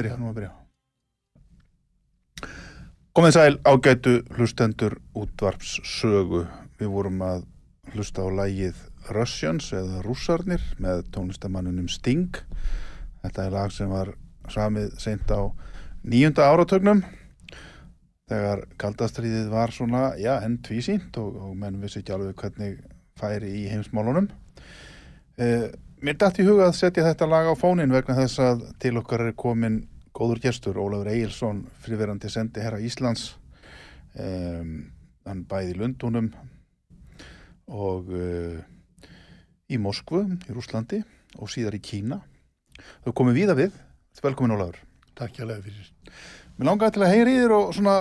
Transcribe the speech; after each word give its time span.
Byrja, 0.00 0.16
nú 0.18 0.32
að 0.32 0.40
byrja. 0.40 0.52
Komið 3.10 3.34
sæl 3.36 3.54
ágætu 3.68 4.12
hlustendur 4.36 4.94
útvarps 5.18 5.76
sögu. 5.84 6.46
Við 6.80 6.92
vorum 6.94 7.20
að 7.26 7.44
hlusta 7.92 8.24
á 8.24 8.28
lægið 8.32 8.78
Russians 9.10 9.72
eða 9.76 10.00
Rússarnir 10.06 10.62
með 10.80 11.02
tónlistamannunum 11.12 11.90
Sting. 11.90 12.38
Þetta 13.20 13.44
er 13.44 13.56
lag 13.56 13.74
sem 13.74 13.90
var 13.90 14.14
samið 14.50 14.94
seint 15.02 15.28
á 15.28 15.52
nýjunda 16.06 16.46
áratögnum 16.48 17.02
þegar 18.30 18.62
kaldastriðið 18.80 19.50
var 19.52 19.74
svona, 19.74 20.02
já, 20.16 20.36
enn 20.46 20.60
tvísýnt 20.64 21.18
og, 21.20 21.34
og 21.50 21.56
menn 21.58 21.80
vissi 21.82 22.00
ekki 22.00 22.14
alveg 22.14 22.38
hvernig 22.38 22.78
færi 23.18 23.50
í 23.58 23.64
heimsmálunum. 23.72 24.30
Eh, 25.40 25.66
mér 26.00 26.16
dætt 26.16 26.38
í 26.40 26.46
huga 26.46 26.70
að 26.70 26.78
setja 26.78 27.04
þetta 27.04 27.28
lag 27.28 27.48
á 27.52 27.54
fónin 27.58 27.92
vegna 27.92 28.16
þess 28.16 28.40
að 28.40 28.62
til 28.80 28.94
okkar 29.00 29.26
er 29.26 29.34
komin 29.36 29.82
góður 30.16 30.40
gestur, 30.42 30.78
Ólafur 30.80 31.10
Egilson, 31.12 31.66
friverandi 31.84 32.30
sendi 32.32 32.62
herra 32.64 32.80
Íslands. 32.82 33.34
Um, 34.16 34.90
hann 35.28 35.44
bæði 35.46 35.74
í 35.74 35.78
Lundunum 35.78 36.30
og 37.70 38.08
uh, 38.16 38.56
í 39.70 39.78
Moskvu, 39.78 40.24
í 40.48 40.56
Rúslandi 40.56 41.02
og 41.38 41.52
síðar 41.52 41.76
í 41.78 41.82
Kína. 41.84 42.18
Þau 43.04 43.12
komið 43.20 43.42
víða 43.42 43.58
við. 43.60 43.76
Velkomin 44.24 44.56
Ólafur. 44.56 44.80
Takk 45.16 45.36
hjá 45.36 45.44
lega 45.46 45.62
fyrir. 45.62 45.92
Mér 46.56 46.72
langaði 46.72 46.96
til 46.96 47.04
að 47.06 47.14
heyri 47.14 47.36
þér 47.38 47.56
og 47.56 47.70
svona, 47.76 47.94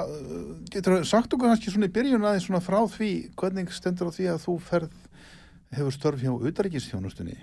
getur 0.72 0.98
þú 0.98 1.04
sagt 1.08 1.36
okkur 1.36 1.52
kannski 1.52 1.76
svona 1.76 1.92
í 1.92 1.96
byrjun 2.00 2.26
aðeins 2.26 2.48
svona 2.48 2.64
frá 2.64 2.80
því, 2.96 3.14
hvernig 3.40 3.72
stendur 3.76 4.10
á 4.10 4.16
því 4.16 4.34
að 4.34 4.44
þú 4.48 4.58
ferð, 4.72 5.00
hefur 5.78 5.96
störf 5.96 6.26
hjá 6.26 6.34
auðaríkistjónustunni 6.34 7.38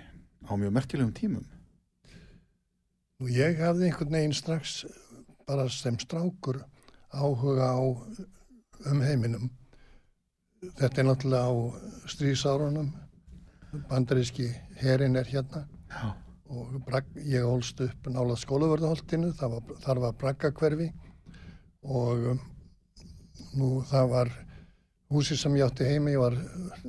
á 0.47 0.51
mjög 0.55 0.73
merkilegum 0.73 1.13
tímum? 1.13 1.45
Nú 3.19 3.29
ég 3.33 3.59
hafði 3.61 3.87
einhvern 3.87 4.17
veginn 4.17 4.35
strax 4.37 4.85
bara 5.47 5.67
sem 5.69 5.97
strákur 5.99 6.61
áhuga 7.11 7.71
á 7.75 7.83
um 8.91 9.01
heiminum. 9.01 9.49
Þetta 10.77 11.01
er 11.01 11.07
náttúrulega 11.07 11.49
á 11.49 11.55
strísárunum, 12.09 12.93
bandaríski 13.89 14.49
herin 14.81 15.15
er 15.15 15.29
hérna. 15.29 15.67
Já. 15.87 16.15
og 16.47 16.79
ég 17.27 17.43
holst 17.43 17.81
upp 17.83 18.07
nálað 18.07 18.39
skólaverðaholtinu, 18.45 19.33
þar 19.35 19.99
var 19.99 20.13
braggakverfi 20.15 20.87
og 21.83 22.27
um, 22.31 22.39
nú 23.59 23.81
það 23.89 24.11
var 24.13 24.31
húsi 25.13 25.37
sem 25.39 25.55
ég 25.55 25.65
átti 25.67 25.87
heimi, 25.87 26.15
var 26.19 26.35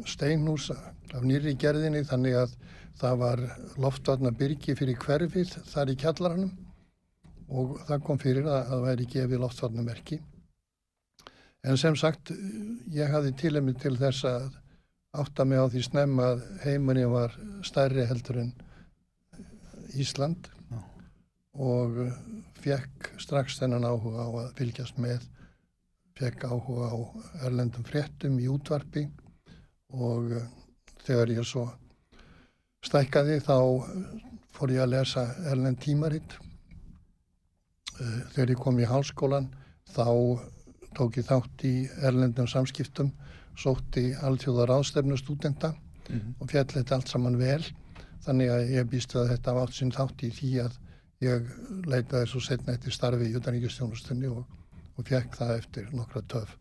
steinhús 0.06 0.70
af 0.72 1.22
nýri 1.24 1.54
gerðinni 1.58 2.04
þannig 2.06 2.38
að 2.42 2.56
það 2.98 3.20
var 3.22 3.44
loftvarna 3.78 4.32
byrki 4.34 4.74
fyrir 4.78 4.98
hverfið 4.98 5.54
þar 5.70 5.92
í 5.92 5.98
kjallaranum 6.00 6.50
og 7.48 7.78
það 7.88 8.02
kom 8.06 8.18
fyrir 8.20 8.48
að 8.50 8.64
það 8.72 8.84
væri 8.88 9.08
gefið 9.14 9.42
loftvarna 9.44 9.84
merki. 9.86 10.18
En 11.66 11.78
sem 11.78 11.96
sagt, 11.98 12.32
ég 12.94 13.10
hafði 13.10 13.34
til 13.38 13.56
og 13.58 13.66
með 13.66 13.80
til 13.82 13.96
þess 13.98 14.26
að 14.28 14.50
átta 15.18 15.46
mig 15.48 15.58
á 15.58 15.66
því 15.70 15.82
snemma 15.86 16.28
að 16.34 16.44
heimunni 16.64 17.06
var 17.08 17.34
stærri 17.66 18.04
heldur 18.06 18.42
en 18.44 18.52
Ísland 19.98 20.50
og 21.58 21.96
fekk 22.62 23.14
strax 23.22 23.58
þennan 23.58 23.86
áhuga 23.88 24.26
á 24.26 24.30
að 24.44 24.52
fylgjast 24.58 25.00
með, 25.02 25.24
fekk 26.18 26.44
áhuga 26.48 26.90
á 26.92 26.96
erlendum 27.46 27.86
fréttum 27.86 28.38
í 28.42 28.48
útvarpi 28.50 29.06
og 29.94 30.34
uh, 30.36 30.44
þegar 31.06 31.32
ég 31.36 31.48
svo 31.48 31.64
stækkaði 32.84 33.40
þá 33.46 33.56
fór 34.54 34.74
ég 34.74 34.84
að 34.84 34.92
lesa 34.96 35.24
erlend 35.50 35.80
tímaritt. 35.82 36.38
Uh, 37.98 38.20
þegar 38.34 38.54
ég 38.54 38.62
kom 38.62 38.78
í 38.78 38.88
hálskólan 38.88 39.50
þá 39.94 40.08
tók 40.98 41.18
ég 41.20 41.28
þátt 41.28 41.66
í 41.68 41.74
erlendum 42.02 42.48
samskiptum, 42.50 43.12
sótti 43.58 44.10
alltjóðar 44.22 44.76
ástefnu 44.78 45.16
stúdenta 45.18 45.72
mm 45.74 46.16
-hmm. 46.18 46.34
og 46.40 46.50
fjall 46.50 46.70
þetta 46.72 46.94
allt 46.96 47.08
saman 47.08 47.38
vel 47.38 47.62
Þannig 48.28 48.50
að 48.52 48.70
ég 48.74 48.88
býst 48.90 49.14
að 49.16 49.30
þetta 49.32 49.54
var 49.56 49.68
átt 49.68 49.78
sinn 49.78 49.94
þátt 49.94 50.22
í 50.26 50.30
því 50.34 50.50
að 50.64 50.74
ég 51.24 51.52
leitaði 51.88 52.30
svo 52.30 52.42
setna 52.44 52.74
eftir 52.74 52.94
starfi 52.94 53.28
í 53.30 53.36
utanríkistjónustunni 53.38 54.28
og, 54.28 54.42
og 54.98 55.06
fekk 55.06 55.36
það 55.38 55.52
eftir 55.56 55.90
nokkra 55.94 56.22
töf. 56.28 56.54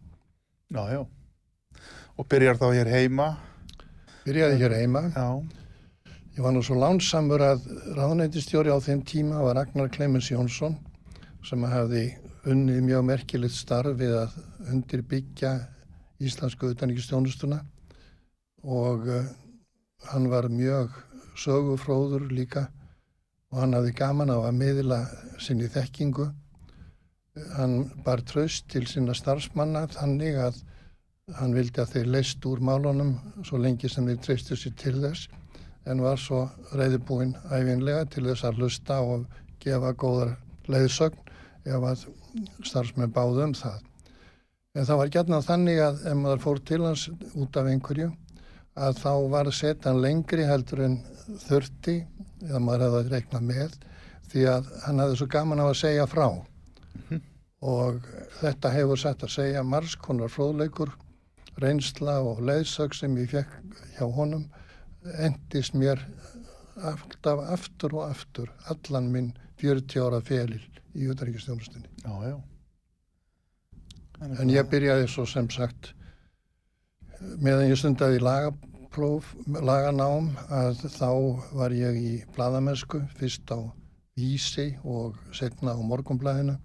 Já, 0.69 0.83
já. 0.93 1.01
Og 2.17 2.27
byrjar 2.29 2.59
þá 2.59 2.67
hér 2.73 2.91
heima? 2.91 3.31
Byrjaði 4.25 4.59
hér 4.61 4.75
heima. 4.77 5.07
Já. 5.15 5.27
Ég 6.37 6.45
var 6.45 6.53
nú 6.53 6.61
svo 6.61 6.77
lánsamur 6.77 7.41
að 7.41 7.63
ráðnættistjóri 7.97 8.69
á 8.69 8.77
þeim 8.77 9.01
tíma 9.09 9.41
var 9.41 9.57
Ragnar 9.57 9.89
Clemens 9.89 10.29
Jónsson 10.29 10.75
sem 11.41 11.63
hafði 11.65 12.11
unnið 12.45 12.83
mjög 12.85 13.07
merkilegt 13.07 13.57
starf 13.57 13.97
við 13.97 14.13
að 14.19 14.35
undirbyggja 14.69 15.55
íslensku 16.21 16.69
utanríkistjónustuna 16.75 17.57
og 18.67 19.07
uh, 19.09 19.25
hann 20.11 20.29
var 20.29 20.49
mjög 20.53 20.93
sögufróður 21.37 22.27
líka 22.29 22.67
og 23.51 23.61
hann 23.63 23.73
hafði 23.77 23.95
gaman 23.97 24.33
á 24.33 24.37
að 24.37 24.57
miðla 24.59 24.99
sinni 25.41 25.69
þekkingu. 25.71 26.27
Hann 27.57 27.91
bar 28.05 28.21
tröst 28.25 28.67
til 28.73 28.87
sinna 28.89 29.15
starfsmanna 29.17 29.85
þannig 29.93 30.37
að 30.41 30.61
hann 31.37 31.55
vildi 31.55 31.81
að 31.83 31.93
þeir 31.95 32.11
leist 32.15 32.45
úr 32.47 32.61
málunum 32.63 33.17
svo 33.43 33.59
lengi 33.59 33.89
sem 33.91 34.07
þeir 34.07 34.21
treystu 34.23 34.55
sér 34.55 34.75
til 34.79 34.95
þess 35.01 35.27
en 35.87 36.03
var 36.03 36.19
svo 36.19 36.45
reyðibúinn 36.75 37.33
æfinlega 37.51 38.05
til 38.13 38.25
þess 38.29 38.47
að 38.47 38.61
hlusta 38.61 38.99
og 39.03 39.25
gefa 39.63 39.93
góðar 39.99 40.35
leiðsögn 40.71 41.19
ef 41.67 41.87
að 41.91 42.05
starfsmenn 42.63 43.13
báðu 43.15 43.43
um 43.47 43.55
það. 43.57 43.81
En 44.77 44.85
það 44.87 45.01
var 45.01 45.13
gætna 45.15 45.43
þannig 45.43 45.81
að 45.83 46.01
ef 46.11 46.17
maður 46.21 46.43
fór 46.43 46.63
til 46.69 46.81
hans 46.85 47.07
út 47.35 47.59
af 47.59 47.69
einhverju 47.71 48.11
að 48.77 48.99
þá 49.01 49.13
var 49.33 49.51
setan 49.55 50.01
lengri 50.03 50.45
heldur 50.47 50.83
en 50.85 50.99
þurfti 51.47 51.97
eða 52.45 52.61
maður 52.61 52.85
hefði 52.85 52.99
að 52.99 53.15
reikna 53.15 53.41
með 53.41 53.79
því 54.31 54.45
að 54.51 54.69
hann 54.83 55.01
hefði 55.01 55.19
svo 55.19 55.27
gaman 55.33 55.63
af 55.63 55.71
að 55.73 55.81
segja 55.81 56.07
frá 56.11 56.27
-hmm. 56.99 57.21
og 57.61 58.07
þetta 58.41 58.73
hefur 58.75 59.01
sett 59.01 59.23
að 59.23 59.35
segja 59.35 59.63
margskonar 59.63 60.33
fróðleikur 60.33 60.93
reynsla 61.61 62.19
og 62.21 62.41
leiðsög 62.41 62.93
sem 62.93 63.17
ég 63.17 63.29
fekk 63.33 63.49
hjá 63.97 64.05
honum 64.19 64.45
endist 65.17 65.73
mér 65.73 66.01
alltaf 66.85 67.39
aftur 67.57 67.95
og 67.97 68.09
aftur 68.11 68.51
allan 68.73 69.11
minn 69.11 69.33
40 69.61 70.05
ára 70.05 70.21
felil 70.21 70.61
í 70.93 71.09
útækistjónustunni 71.09 71.89
en 74.41 74.49
ég 74.49 74.69
byrjaði 74.69 75.07
svo 75.09 75.25
sem 75.29 75.49
sagt 75.49 75.93
meðan 77.41 77.69
ég 77.71 77.79
stundaði 77.79 78.21
lagapróf, 78.21 79.33
laganám 79.47 80.31
að 80.53 80.83
þá 80.93 81.09
var 81.57 81.75
ég 81.75 81.97
í 81.97 82.13
bladamennsku, 82.35 83.01
fyrst 83.17 83.49
á 83.53 83.59
Vísi 84.17 84.71
og 84.81 85.17
setna 85.37 85.75
á 85.77 85.79
Morgonblæðinu, 85.81 86.55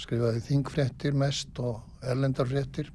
skrifaði 0.00 0.42
þingfréttir 0.46 1.16
mest 1.16 1.60
og 1.62 1.80
erlendarfréttir. 2.02 2.90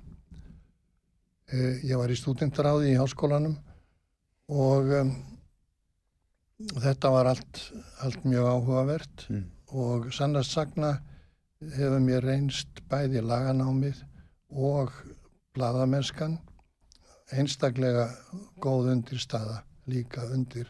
Eh, 1.54 1.82
ég 1.86 2.00
var 2.00 2.12
í 2.12 2.18
stúdendaráði 2.18 2.94
í 2.94 3.00
háskólanum 3.00 3.56
og 4.50 4.94
um, 5.00 5.12
þetta 6.82 7.12
var 7.14 7.30
allt, 7.30 7.62
allt 8.06 8.26
mjög 8.26 8.50
áhugavert 8.50 9.28
mm. 9.30 9.44
og 9.78 10.10
sannast 10.14 10.54
sagna 10.56 10.96
hefur 11.62 12.02
mér 12.02 12.26
reynst 12.26 12.82
bæði 12.90 13.22
laganámið 13.26 14.02
og 14.50 14.94
bladamennskan 15.56 16.38
einstaklega 17.34 18.10
góð 18.62 18.92
undir 18.94 19.22
staða 19.22 19.62
líka 19.90 20.26
undir 20.34 20.70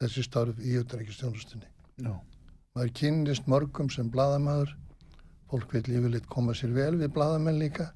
þessi 0.00 0.24
starf 0.26 0.58
í 0.60 0.76
auðvækistjónustunni. 0.78 1.68
No. 2.04 2.20
Maður 2.76 2.92
kynist 3.00 3.46
mörgum 3.48 3.88
sem 3.90 4.10
bladamæður, 4.12 4.74
fólk 5.50 5.72
vil 5.76 5.84
yfirleitt 5.98 6.28
koma 6.32 6.54
sér 6.56 6.74
vel 6.76 6.94
við 7.00 7.12
bladamenn 7.14 7.60
líka, 7.60 7.90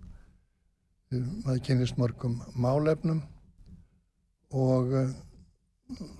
maður 1.10 1.62
kynist 1.66 1.98
mörgum 1.98 2.38
málefnum 2.54 3.22
og 4.54 4.92
uh, 4.94 5.10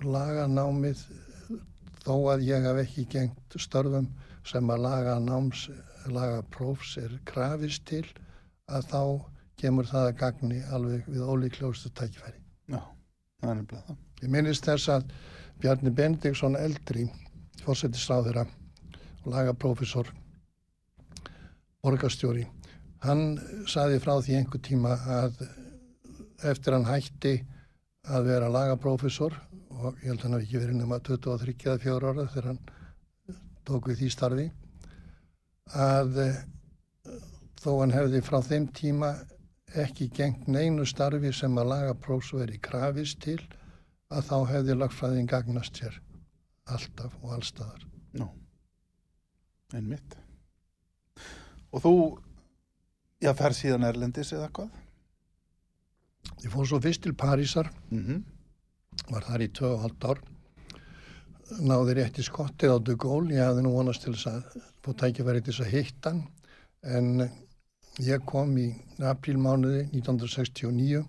laga 0.03 0.47
námið 0.51 1.05
þó 2.01 2.15
að 2.33 2.45
ég 2.47 2.65
haf 2.67 2.79
ekki 2.81 3.07
gengt 3.11 3.57
störfum 3.61 4.09
sem 4.47 4.69
að 4.73 4.83
laga 4.87 5.17
náms, 5.21 5.67
laga 6.09 6.41
prófs 6.53 6.97
er 6.97 7.13
krafist 7.29 7.85
til 7.87 8.05
að 8.71 8.87
þá 8.91 9.03
kemur 9.61 9.87
það 9.87 10.07
að 10.07 10.17
gagni 10.23 10.61
alveg 10.73 11.09
við 11.11 11.27
ólíkljóðstu 11.27 11.91
tækifæri. 11.93 12.39
Já, 12.71 12.81
það 13.41 13.51
er 13.51 13.59
nefnilega 13.59 13.85
það. 13.87 13.99
Ég 14.21 14.33
minnist 14.35 14.67
þess 14.67 14.89
að 14.95 15.13
Bjarni 15.61 15.91
Bendikson 15.93 16.57
eldri, 16.57 17.05
fórsettisráðura 17.61 18.47
og 18.47 19.27
lagaprófessor, 19.29 20.09
borgastjóri, 21.81 22.45
hann 23.05 23.39
saði 23.69 23.99
frá 24.03 24.17
því 24.21 24.37
einhver 24.39 24.61
tíma 24.65 24.95
að 25.19 25.41
eftir 26.51 26.75
hann 26.77 26.89
hætti 26.89 27.35
að 28.09 28.29
vera 28.29 28.49
lagaprófessor 28.49 29.35
og 29.71 29.97
ég 30.01 30.09
held 30.09 30.19
að 30.19 30.25
hann 30.25 30.35
hafi 30.37 30.47
ekki 30.47 30.61
verið 30.61 30.79
nema 30.79 31.01
23-24 31.07 32.11
ára 32.11 32.27
þegar 32.33 32.49
hann 32.51 32.63
tók 33.67 33.89
við 33.91 34.01
því 34.01 34.09
starfi 34.13 34.47
að 35.81 36.17
þó 37.61 37.71
hann 37.79 37.93
hefði 37.95 38.23
frá 38.25 38.39
þeim 38.45 38.67
tíma 38.77 39.11
ekki 39.81 40.09
gengt 40.13 40.47
neinu 40.51 40.85
starfi 40.89 41.31
sem 41.33 41.57
að 41.57 41.71
laga 41.71 41.97
prósveri 42.05 42.59
krafist 42.63 43.21
til 43.23 43.39
að 44.11 44.25
þá 44.27 44.37
hefði 44.55 44.77
lagfræðin 44.79 45.29
gagnast 45.29 45.79
sér 45.79 46.01
alltaf 46.71 47.15
og 47.21 47.37
allstaðar. 47.37 47.85
Nó, 48.19 48.27
en 49.77 49.87
mitt. 49.87 50.20
Og 51.71 51.83
þú, 51.83 51.93
já, 53.23 53.31
fer 53.37 53.55
síðan 53.55 53.87
Erlendis 53.87 54.33
eða 54.35 54.49
hvað? 54.55 54.69
Ég 56.43 56.51
fór 56.53 56.67
svo 56.67 56.81
fyrst 56.81 57.03
til 57.03 57.13
Parísar, 57.13 57.71
mm 57.89 58.03
-hmm. 58.05 58.23
var 59.09 59.23
þar 59.23 59.41
í 59.41 59.47
2,5 59.47 60.09
ár, 60.09 60.19
náði 61.61 61.93
rétt 61.93 62.19
í 62.19 62.23
skottið 62.23 62.73
á 62.75 62.77
De 62.79 62.95
Gaulle, 62.95 63.35
ég 63.35 63.45
hafði 63.45 63.61
nú 63.61 63.71
vonast 63.71 64.03
til 64.03 64.13
þess 64.13 64.27
að 64.27 64.61
fór 64.83 64.95
tækifæri 64.95 65.41
til 65.41 65.53
þess 65.53 65.65
að 65.65 65.73
hitta 65.73 66.09
hann, 66.09 66.27
en 66.83 67.31
Ég 67.99 68.23
kom 68.23 68.53
í 68.55 68.69
aprílmánuði 69.03 69.81
1969 69.91 71.01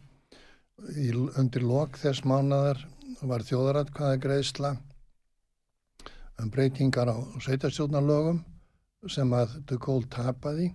í, 0.98 1.10
undir 1.38 1.62
lok 1.62 1.94
þess 2.00 2.24
mánadar 2.26 2.80
var 3.22 3.44
þjóðaratkvæða 3.46 4.18
greiðsla 4.24 4.72
um 6.42 6.50
breytingar 6.50 7.12
á 7.14 7.16
sveitarstjórnarlögum 7.38 8.40
sem 9.10 9.32
að 9.34 9.56
De 9.66 9.78
Gaulle 9.82 10.08
tapaði 10.10 10.68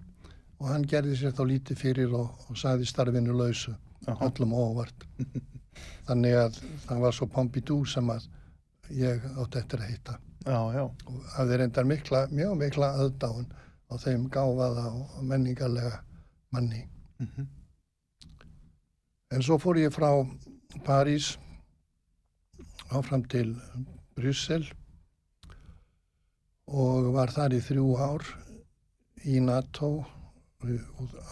og 0.57 0.72
hann 0.72 0.86
gerði 0.89 1.15
sér 1.19 1.36
þá 1.38 1.43
lítið 1.48 1.79
fyrir 1.79 2.15
og, 2.17 2.31
og 2.50 2.57
saði 2.60 2.88
starfinu 2.89 3.36
lausu 3.38 3.75
Aha. 4.07 4.27
öllum 4.27 4.55
óvart 4.57 5.05
þannig 6.07 6.38
að 6.41 6.60
það 6.88 7.03
var 7.05 7.15
svo 7.15 7.27
Pompidou 7.31 7.86
sem 7.88 8.10
að 8.12 8.27
ég 8.98 9.24
átti 9.36 9.62
eftir 9.62 9.84
að 9.84 9.93
hitta 9.93 10.17
Já, 10.48 10.60
já. 10.72 10.84
og 10.88 11.24
hafði 11.36 11.57
reyndar 11.60 11.88
mikla, 11.88 12.27
mjög 12.31 12.53
mikla 12.62 12.93
aðdáun 13.03 13.48
á 13.91 13.93
þeim 14.00 14.29
gáfaða 14.31 14.88
og 14.96 15.22
menningarlega 15.24 16.01
manni 16.55 16.86
Mm 17.19 17.48
en 19.36 19.43
svo 19.43 19.57
fór 19.60 19.75
ég 19.81 19.91
frá 19.91 20.07
París 20.88 21.34
áfram 22.96 23.25
til 23.27 23.57
Bryssel 24.15 24.63
og 26.67 27.09
var 27.15 27.31
þar 27.31 27.55
í 27.57 27.63
þrjú 27.63 27.88
ár 28.03 28.27
í 29.25 29.39
NATO 29.43 29.91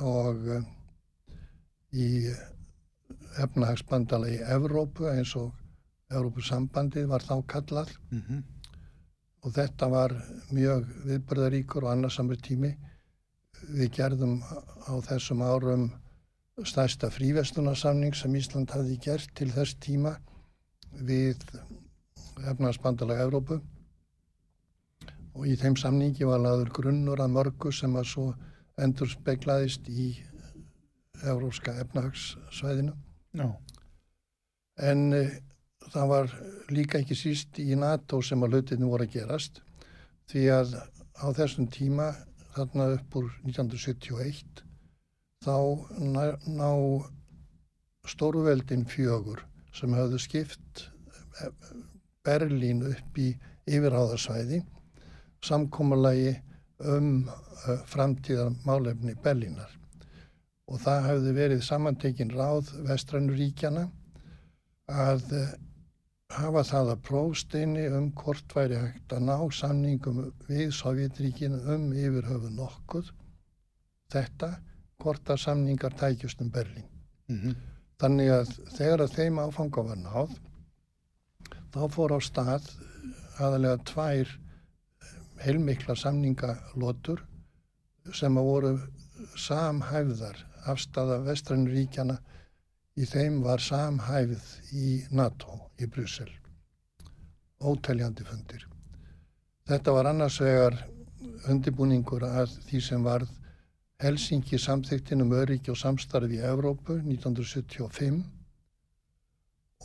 og 0.06 0.50
eh, 0.56 0.68
í 1.96 2.10
efnahagsbandalagi 3.44 4.42
Evrópu 4.56 5.10
eins 5.12 5.36
og 5.40 5.52
Evrópusambandið 6.14 7.10
var 7.12 7.26
þá 7.26 7.40
kallað. 7.50 7.96
Mm 8.12 8.44
og 9.46 9.54
þetta 9.54 9.90
var 9.94 10.16
mjög 10.54 10.88
viðbörðaríkur 11.06 11.86
og 11.86 11.92
annarsamur 11.94 12.40
tími. 12.42 12.72
Við 13.70 13.92
gerðum 13.94 14.40
á 14.42 14.94
þessum 15.06 15.44
árum 15.46 15.86
stærsta 16.66 17.12
frívestunarsamning 17.14 18.16
sem 18.18 18.34
Ísland 18.36 18.74
hafði 18.74 18.98
gert 19.06 19.32
til 19.38 19.52
þess 19.54 19.78
tíma 19.84 20.16
við 21.06 21.42
efnarsbandalega 22.50 23.28
Evrópu 23.28 23.60
og 25.36 25.48
í 25.52 25.56
þeim 25.60 25.76
samningi 25.80 26.28
var 26.28 26.42
laður 26.44 26.72
grunnur 26.76 27.22
að 27.24 27.34
mörgu 27.36 27.72
sem 27.76 27.96
að 28.00 28.10
svo 28.12 28.26
endur 28.82 29.12
speglaðist 29.12 29.88
í 29.92 30.14
Evrópska 31.24 31.74
efnahagssvæðinu. 31.84 32.94
Já. 33.36 33.48
En 34.84 35.04
uh, 35.16 35.32
það 35.92 36.12
var 36.12 36.34
líka 36.74 37.00
ekki 37.00 37.18
síst 37.18 37.60
í 37.62 37.76
NATO 37.80 38.22
sem 38.24 38.44
að 38.44 38.58
hlutinu 38.58 38.92
voru 38.92 39.08
að 39.08 39.16
gerast 39.16 39.62
því 40.32 40.46
að 40.56 40.76
á 41.16 41.28
þessum 41.38 41.68
tíma 41.72 42.12
þarna 42.56 42.88
upp 42.96 43.18
úr 43.20 43.30
1971 43.46 44.64
þá 45.46 45.58
ná, 46.02 46.24
ná 46.48 46.72
stórveldin 48.10 48.86
fjögur 48.90 49.44
sem 49.76 49.94
hafðu 49.96 50.20
skipt 50.22 50.88
eh, 51.42 51.52
Berlín 52.26 52.84
upp 52.90 53.20
í 53.22 53.34
yfirháðarsvæði 53.66 54.64
samkommulagi 55.46 56.36
um 56.92 57.10
uh, 57.28 57.78
framtíðar 57.90 58.56
málefni 58.68 59.16
Berlínar 59.24 59.72
og 60.66 60.82
það 60.82 61.06
hafði 61.10 61.36
verið 61.38 61.62
samantekin 61.64 62.34
ráð 62.34 62.72
vestrannuríkjana 62.88 63.86
að 64.92 65.24
uh, 65.38 65.54
hafa 66.36 66.64
það 66.68 66.92
að 66.96 67.04
prófsteini 67.10 67.86
um 67.94 68.10
hvort 68.18 68.56
væri 68.58 68.82
hægt 68.82 69.14
að 69.14 69.28
ná 69.30 69.38
samningum 69.54 70.24
við 70.50 70.74
Sovjetríkinu 70.76 71.62
um 71.76 71.92
yfirhöfu 71.94 72.52
nokkuð 72.56 73.14
þetta 74.12 74.56
hvort 75.02 75.30
að 75.30 75.42
samningar 75.44 75.96
tækjust 76.00 76.42
um 76.42 76.52
Berlín. 76.52 76.90
Mm 77.30 77.56
Þannig 77.96 78.30
að 78.36 78.50
þegar 78.76 79.02
að 79.06 79.14
þeim 79.16 79.38
áfanga 79.40 79.84
var 79.88 80.00
náð 80.02 80.32
þá 81.72 81.82
fór 81.94 82.14
á 82.16 82.20
stað 82.20 82.66
aðalega 83.40 83.78
tvær 83.88 84.34
heilmikla 85.44 85.96
samningalotur 86.00 87.24
sem 88.14 88.38
að 88.38 88.50
voru 88.50 88.72
samhæfðar 89.40 90.40
afstafa 90.72 91.20
vestrannuríkjana 91.26 92.18
í 92.96 93.08
þeim 93.10 93.42
var 93.44 93.64
samhæfð 93.64 94.74
í 94.76 94.90
NATO 95.12 95.60
í 95.82 95.88
Brussel. 95.92 96.30
Óteljandi 97.60 98.24
fundir. 98.28 98.68
Þetta 99.66 99.96
var 99.96 100.12
annars 100.12 100.38
vegar 100.44 100.78
undirbúningur 101.50 102.24
að 102.28 102.54
því 102.68 102.82
sem 102.86 103.04
varð 103.04 103.32
Helsingi 104.04 104.58
samþyktin 104.60 105.24
um 105.24 105.32
öryggi 105.34 105.72
og 105.72 105.80
samstarfi 105.80 106.36
í 106.38 106.46
Evrópu 106.46 106.98
1975 107.00 108.20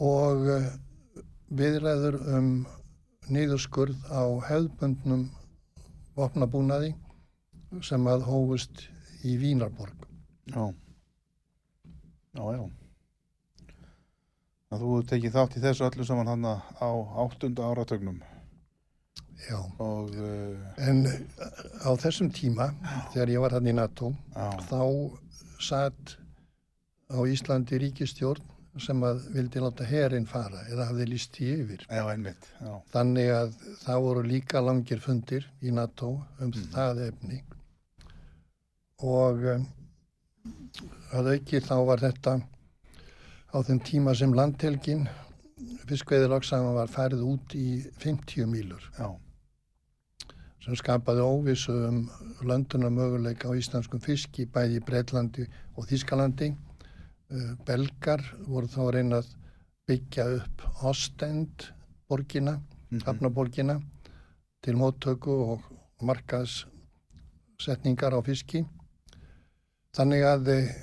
og 0.03 0.49
viðræður 1.61 2.19
um 2.37 2.49
niðurskurð 3.31 3.99
á 4.11 4.23
hefðbundnum 4.49 5.29
vopnabúnaði 6.21 6.95
sem 7.87 8.07
að 8.11 8.27
hófust 8.29 8.85
í 9.27 9.37
Vínarborg. 9.41 10.07
Já. 10.51 10.71
Já, 12.37 12.45
já. 12.57 12.65
Þú 14.71 15.01
tekið 15.11 15.35
þátt 15.35 15.57
í 15.59 15.65
þessu 15.65 15.87
öllu 15.89 16.05
saman 16.07 16.31
hann 16.31 16.47
á 16.47 16.91
áttunda 17.25 17.73
áratögnum 17.73 18.21
Já, 19.49 19.57
og 19.81 20.11
uh, 20.21 20.57
en 20.85 21.07
eh, 21.09 21.21
á 21.81 21.91
þessum 21.97 22.29
tíma, 22.35 22.69
þegar 23.15 23.33
ég 23.33 23.45
var 23.45 23.55
hann 23.57 23.71
í 23.71 23.73
NATO, 23.73 24.11
já, 24.35 24.51
þá 24.69 24.83
satt 25.65 26.17
á 27.09 27.19
Íslandi 27.25 27.81
ríkistjórn 27.81 28.45
sem 28.81 29.03
að 29.07 29.21
vildi 29.35 29.61
láta 29.63 29.85
herin 29.89 30.27
fara 30.27 30.63
eða 30.71 30.87
hafði 30.91 31.07
líst 31.11 31.37
því 31.37 31.49
yfir. 31.63 31.87
já, 31.91 32.03
einmitt, 32.13 32.49
já, 32.61 32.73
Þannig 32.93 33.31
að 33.37 33.55
það 33.85 34.01
voru 34.07 34.23
líka 34.27 34.61
langir 34.65 35.01
fundir 35.05 35.47
í 35.63 35.71
NATO 35.73 36.11
um 36.41 36.51
Mhm. 36.51 36.69
það 36.75 37.03
efni 37.09 37.43
og 39.03 39.45
um, 39.55 39.67
að 41.17 41.33
auki 41.35 41.61
þá 41.65 41.75
var 41.87 41.99
þetta 42.05 42.37
á 43.51 43.57
þeim 43.67 43.81
tíma 43.85 44.15
sem 44.17 44.33
landhelgin 44.37 45.09
fiskveiðilagsagan 45.89 46.75
var 46.77 46.89
færið 46.93 47.25
út 47.27 47.55
í 47.59 47.67
50 48.01 48.47
mílur 48.49 48.85
já, 48.99 49.09
sem 50.65 50.77
skapaði 50.77 51.25
óvissu 51.25 51.73
um 51.89 52.03
lönduna 52.47 52.91
möguleika 52.93 53.49
á 53.51 53.57
íslenskum 53.57 54.01
fiski 54.05 54.47
bæði 54.47 54.79
í 54.81 54.85
Breitlandi 54.85 55.47
og 55.77 55.87
Þískalandi. 55.89 56.51
Uh, 57.31 57.55
Belgar 57.67 58.23
voru 58.49 58.67
þá 58.67 58.79
að 58.83 58.91
reyna 58.97 59.17
að 59.23 59.29
byggja 59.87 60.25
upp 60.41 60.63
Ostend 60.87 61.57
borgina, 62.11 62.55
Mhm. 62.91 63.01
hafnaborgina 63.07 63.77
til 64.63 64.75
móttöku 64.75 65.31
og 65.53 65.61
markaðssetningar 66.03 68.13
á 68.19 68.21
fiski. 68.27 68.65
Þannig 69.95 70.23
að 70.27 70.49
e, 70.49 70.75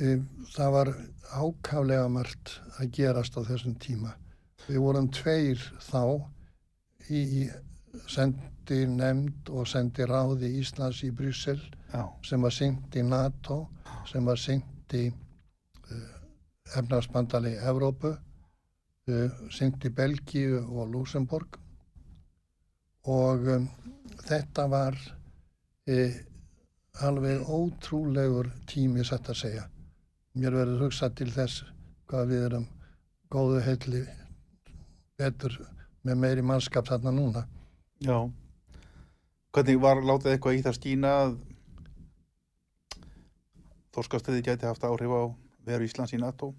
e, 0.00 0.16
það 0.54 0.70
var 0.72 0.86
ákaflega 1.34 2.08
margt 2.10 2.60
að 2.78 2.90
gerast 2.90 3.36
á 3.38 3.40
þessum 3.46 3.74
tíma. 3.78 4.14
Við 4.68 4.78
vorum 4.80 5.08
tveir 5.10 5.58
þá 5.90 6.20
í, 7.10 7.50
sendi 8.08 8.86
nefnd 8.86 9.48
og 9.50 9.66
sendi 9.66 10.02
ráði 10.06 10.58
Íslands 10.60 11.02
í 11.04 11.10
Bryssel 11.14 11.60
já, 11.92 12.08
sem 12.24 12.40
var 12.42 12.50
syngt 12.50 12.96
í 12.96 13.02
NATO, 13.06 13.68
sem 14.10 14.24
var 14.24 14.36
syngt 14.36 14.92
í 14.94 15.12
efnarsbandali 16.72 17.54
Evrópu, 17.60 18.14
uh, 18.14 19.42
syngt 19.52 19.84
í 19.84 19.92
Belgíu 19.94 20.62
og 20.62 20.88
Luxemburg 20.92 21.58
og 23.04 23.48
um, 23.56 23.68
þetta 24.24 24.66
var 24.72 24.96
uh, 24.96 26.16
alveg 27.04 27.44
ótrúlegur 27.50 28.50
tími 28.70 29.04
satt 29.04 29.28
að 29.32 29.40
segja. 29.42 29.64
Mér 30.34 30.56
verður 30.56 30.86
hugsað 30.86 31.16
til 31.20 31.30
þess 31.34 31.64
hvað 32.10 32.30
við 32.32 32.46
erum 32.48 32.66
góðu 33.30 33.60
heilli 33.64 34.04
betur 35.18 35.58
með 36.04 36.20
meiri 36.20 36.42
mannskap 36.42 36.88
þarna 36.88 37.12
núna. 37.14 37.46
já. 38.00 38.30
Hvernig 39.54 39.78
var 39.78 40.00
látið 40.02 40.32
eitthvað 40.32 40.56
í 40.58 40.62
það 40.66 40.78
skína 40.80 41.10
að 41.24 41.36
Þorskastriði 43.94 44.42
gæti 44.42 44.66
haft 44.66 44.82
áhrif 44.82 45.12
á 45.14 45.43
veru 45.66 45.86
Íslands 45.88 46.12
í 46.14 46.20
NATO? 46.20 46.52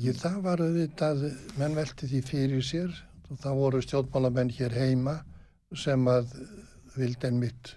Ég, 0.00 0.16
það 0.16 0.38
var 0.46 0.62
auðvitað, 0.64 1.24
menn 1.60 1.74
velti 1.76 2.08
því 2.08 2.20
fyrir 2.24 2.64
sér. 2.64 2.94
Og 3.30 3.38
það 3.42 3.58
voru 3.60 3.80
stjórnmálamenn 3.84 4.50
hér 4.56 4.74
heima 4.74 5.18
sem 5.78 6.06
að 6.10 6.32
vildi 6.96 7.28
einmitt 7.28 7.74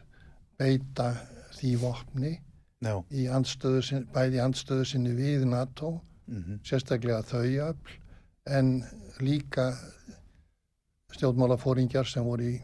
beita 0.57 1.11
því 1.59 1.75
vopni 1.83 2.31
Já, 2.83 2.95
í 3.13 3.27
andstöðu, 3.31 3.81
sin- 3.85 4.07
bæði 4.11 4.39
í 4.39 4.43
andstöðu 4.43 4.85
sinni 4.89 5.13
við 5.15 5.45
NATO, 5.47 5.99
mm 6.27 6.57
sérstaklega 6.65 7.21
þau 7.27 7.45
öfl, 7.69 7.93
en 8.49 8.71
líka 9.21 9.69
stjórnmálafóringjar 11.13 12.07
sem 12.09 12.25
voru 12.25 12.49
í 12.49 12.55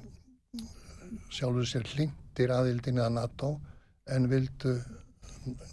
sjálfur 1.29 1.67
sér 1.69 1.85
hlindir 1.93 2.51
aðildinni 2.55 3.03
að 3.03 3.13
NATO 3.19 3.51
en 4.09 4.27
vildu 4.31 4.75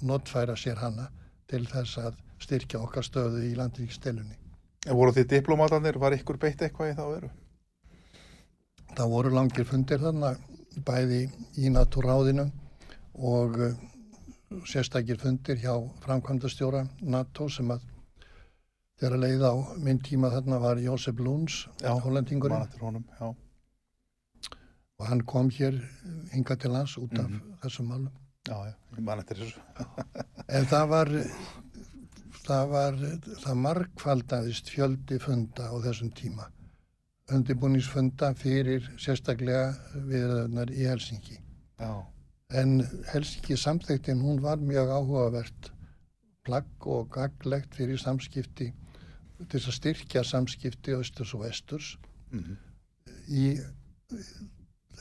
notfæra 0.06 0.54
sér 0.56 0.78
hana 0.82 1.08
til 1.50 1.64
þess 1.70 1.98
að 2.02 2.14
styrkja 2.42 2.80
okkar 2.82 3.02
stöðu 3.06 3.42
í 3.46 3.54
landvíkstelunni. 3.56 4.36
En 4.86 4.96
voru 4.96 5.12
þið 5.16 5.26
diplomatarnir, 5.32 5.98
var 5.98 6.12
ykkur 6.14 6.38
beitt 6.38 6.62
eitthvað 6.62 6.92
í 6.92 6.96
þá 6.98 7.04
veru? 7.14 7.30
það 8.96 9.10
voru 9.12 9.30
langir 9.34 9.66
fundir 9.68 9.98
þarna 10.00 10.30
bæði 10.86 11.18
í 11.60 11.68
natúráðinu 11.68 12.46
og 13.18 13.58
uh, 13.60 13.74
sérstakir 14.64 15.18
fundir 15.20 15.58
hjá 15.60 15.74
framkvæmdastjóra 16.04 16.86
NATO 17.02 17.48
sem 17.52 17.68
að 17.74 17.82
þeirra 19.00 19.18
leið 19.20 19.42
á 19.44 19.52
minn 19.84 20.00
tíma 20.00 20.30
þarna 20.32 20.60
var 20.62 20.80
Jósef 20.80 21.18
Lúns, 21.20 21.66
hollendingurinn 21.82 23.34
og 24.96 25.04
hann 25.10 25.20
kom 25.28 25.50
hér 25.52 25.76
hinga 26.32 26.56
til 26.56 26.70
lands 26.72 26.96
út 26.96 27.12
af 27.20 27.28
Mhm. 27.28 27.58
þessum 27.62 27.86
málum. 27.90 28.12
Já, 28.46 28.56
já, 28.68 28.74
ég 28.96 29.04
man 29.04 29.22
eftir 29.22 29.40
þessu 29.42 29.60
En 30.48 30.66
það 30.70 30.84
var, 30.92 31.10
það 32.46 32.68
var, 32.72 32.98
það 33.42 33.56
markfaldaðist 33.64 34.68
fjöldi 34.70 35.18
funda 35.18 35.66
á 35.66 35.74
þessum 35.82 36.12
tíma. 36.14 36.46
Undirbúningsfunda 37.34 38.28
fyrir 38.38 38.84
sérstaklega 39.02 39.72
viðraðunar 40.06 40.70
í 40.70 40.86
Helsingi. 40.86 41.40
já, 41.80 41.90
En 42.54 42.78
Helsingi 43.10 43.56
samþektin 43.58 44.22
hún 44.22 44.38
var 44.42 44.62
mjög 44.62 44.92
áhugavert 44.94 45.72
plagg 46.46 46.86
og 46.86 47.08
gaglegt 47.10 47.74
fyrir 47.74 47.98
samskipti 47.98 48.68
til 49.50 49.58
að 49.60 49.74
styrkja 49.74 50.22
samskipti 50.24 50.94
austurs 50.94 51.34
og 51.34 51.42
vesturs. 51.42 51.96
mhm, 52.30 52.56
Í 53.26 53.58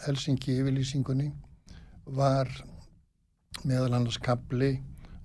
Helsingi 0.08 0.58
yfirlýsingunni 0.58 1.30
var 2.06 2.50
meðal 3.64 3.94
annars 3.96 4.18
kapli 4.22 4.76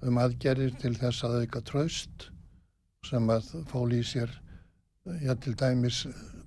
um 0.07 0.21
aðgerðir 0.21 0.77
til 0.81 0.95
þess 0.97 1.25
að 1.27 1.43
auka 1.43 1.63
traust 1.67 2.31
sem 3.09 3.33
að 3.33 3.51
fóli 3.71 4.01
í 4.01 4.07
sér 4.07 4.33
já, 5.25 5.35
til 5.35 5.57
dæmis 5.59 6.05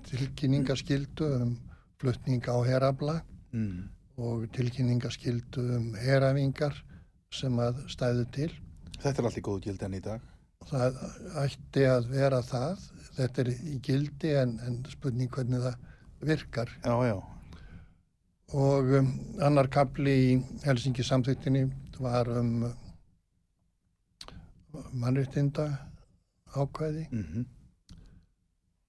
tilkynningaskildu 0.09 1.29
um 1.41 1.55
flutning 2.01 2.45
á 2.49 2.57
herabla 2.65 3.19
mm, 3.51 3.87
og 4.21 4.47
tilkynningaskildu 4.55 5.63
um 5.77 5.89
herafingar 5.97 6.77
sem 7.33 7.57
að 7.59 7.81
stæðu 7.89 8.27
til. 8.35 8.51
þetta 8.99 9.21
er 9.21 9.27
allt 9.29 9.41
í 9.41 9.45
góðu 9.45 9.65
gildi 9.67 9.89
enn 9.89 9.97
í 9.97 10.05
dag 10.05 10.29
Það 10.69 10.99
ætti 11.43 11.85
að 11.89 12.09
vera 12.13 12.41
það. 12.45 12.83
Þetta 13.17 13.43
er 13.43 13.49
í 13.53 13.77
gildi 13.83 14.33
en, 14.39 14.53
en 14.63 14.79
spurning 14.91 15.31
hvernig 15.33 15.63
það 15.65 15.75
virkar. 16.23 16.71
já, 16.85 16.93
já, 17.09 17.17
Og 18.53 18.91
um, 18.99 19.07
annar 19.41 19.67
kapli 19.73 20.13
í 20.13 20.33
Helsingi 20.61 21.05
samþyktinni 21.05 21.63
var 22.03 22.29
um 22.37 22.67
mannréttinda 24.93 25.65
ákvæði 26.53 27.07
mhm, 27.09 27.47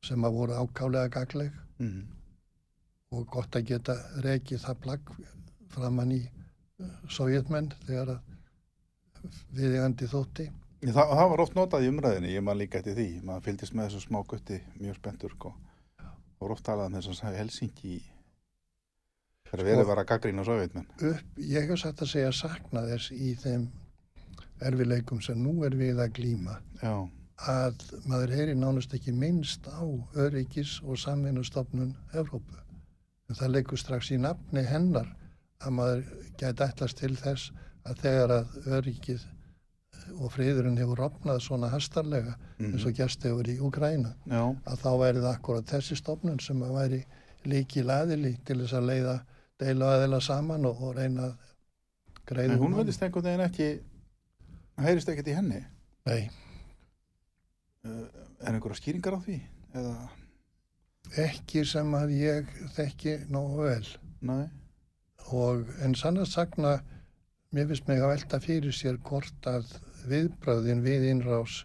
sem 0.04 0.26
að 0.28 0.37
voru 0.37 0.59
ákálega 0.61 1.12
gagleg 1.16 1.56
mhm, 1.80 2.04
og 3.16 3.26
gott 3.33 3.56
að 3.56 3.71
geta 3.73 3.97
rekið 4.25 4.61
það 4.66 4.80
plagg 4.85 5.12
framann 5.73 6.12
í 6.12 6.21
uh, 6.25 6.94
sovjetmenn 7.09 7.73
þegar 7.87 8.16
að 8.18 8.30
viðegandi 9.56 10.09
þótti. 10.11 10.50
Það, 10.85 11.12
það 11.16 11.30
var 11.33 11.42
oft 11.47 11.54
notað 11.56 11.87
í 11.87 11.92
umræðinni, 11.92 12.35
ég 12.35 12.44
man 12.44 12.61
líka 12.61 12.83
eftir 12.83 12.99
því, 12.99 13.09
maður 13.25 13.47
fylgdist 13.47 13.76
með 13.76 13.87
þessu 13.88 14.04
smá 14.04 14.18
gutti 14.28 14.59
mjög 14.76 14.99
spenntur, 14.99 15.33
sko. 15.38 15.54
Það 16.02 16.42
voru 16.44 16.56
oft 16.59 16.66
talað 16.66 16.90
um 16.90 16.99
þess 16.99 17.25
að 17.25 17.38
Helsingi 17.40 17.94
þegar 19.54 19.64
Sko- 19.64 19.70
verið 19.70 19.88
var 19.90 20.02
að 20.02 20.08
gaggrína 20.11 20.44
sovjetmenn. 20.44 20.87
Upp, 21.11 21.25
ég 21.38 21.68
hef 21.70 21.80
satt 21.80 22.02
að 22.02 22.11
segja 22.12 22.32
sakna 22.32 22.84
þess 22.88 23.11
í 23.14 23.34
þeim 23.42 23.66
erfileikum 24.64 25.20
sem 25.23 25.38
nú 25.42 25.64
er 25.66 25.75
við 25.76 26.00
að 26.02 26.12
glíma 26.18 26.58
Já, 26.82 26.94
að 27.50 27.84
maður 28.06 28.34
heyri 28.37 28.54
nánast 28.54 28.94
ekki 28.94 29.12
minnst 29.12 29.66
á 29.66 29.82
öryggis 30.14 30.80
og 30.84 30.99
samvinnustofnun 30.99 31.94
Evrópu. 32.14 32.61
En 33.28 33.38
það 33.38 33.54
leikur 33.56 33.80
strax 33.80 34.11
í 34.14 34.18
nafni 34.20 34.62
hennar 34.68 35.08
að 35.64 35.76
maður 35.78 36.02
gæti 36.38 36.66
ætlast 36.66 37.00
til 37.00 37.14
þess 37.17 37.52
að 37.84 38.00
þegar 38.04 38.34
að 38.38 38.58
öryggið 38.78 39.25
og 40.21 40.32
friðurinn 40.34 40.76
hefur 40.78 41.00
opnað 41.06 41.40
svona 41.40 41.71
hastarlega 41.73 42.34
mhm, 42.58 42.75
eins 42.75 42.84
og 42.86 42.97
gerst 42.97 43.23
hefur 43.25 43.49
í 43.49 43.58
Úgræna 43.64 44.14
já, 44.28 44.43
að 44.69 44.82
þá 44.82 44.90
væri 45.00 45.23
það 45.23 45.30
akkurat 45.30 45.71
þessi 45.71 45.97
stofnun 45.97 46.40
sem 46.45 46.60
að 46.62 46.75
væri 46.78 47.00
líki 47.49 47.84
laðili 47.84 48.34
til 48.45 48.58
þess 48.62 48.76
að 48.76 48.88
leiða 48.90 49.14
deilu 49.60 49.86
aðeila 49.86 50.21
saman 50.25 50.67
og, 50.67 50.80
og 50.82 50.97
reyna 50.99 51.32
en 52.30 52.56
hún 52.58 52.75
veldist 52.78 53.02
einhvern 53.04 53.26
veginn 53.26 53.45
ekki, 53.45 53.69
heyrist 54.80 55.10
ekkert 55.12 55.28
í 55.28 55.36
henni. 55.36 55.60
Nei, 56.08 56.30
Uh, 57.84 58.06
Er 58.40 58.54
einhverja 58.56 58.78
skýringar 58.78 59.12
á 59.12 59.21
því? 59.21 59.34
Eða, 59.76 59.95
ekki 61.21 61.67
sem 61.69 61.90
að 61.99 62.14
ég 62.17 62.52
þekki 62.73 63.12
nógu 63.28 63.67
vel. 63.67 63.88
næ, 64.25 64.47
og 65.36 65.69
en 65.84 65.93
sannast 65.95 66.32
sagna 66.32 66.78
mér 67.52 67.69
finnst 67.69 67.88
mig 67.90 68.00
að 68.00 68.14
velta 68.14 68.40
fyrir 68.40 68.73
sér 68.73 68.97
hvort 69.04 69.49
að 69.50 69.69
viðbröðin 70.08 70.80
við 70.84 71.04
innrás 71.10 71.58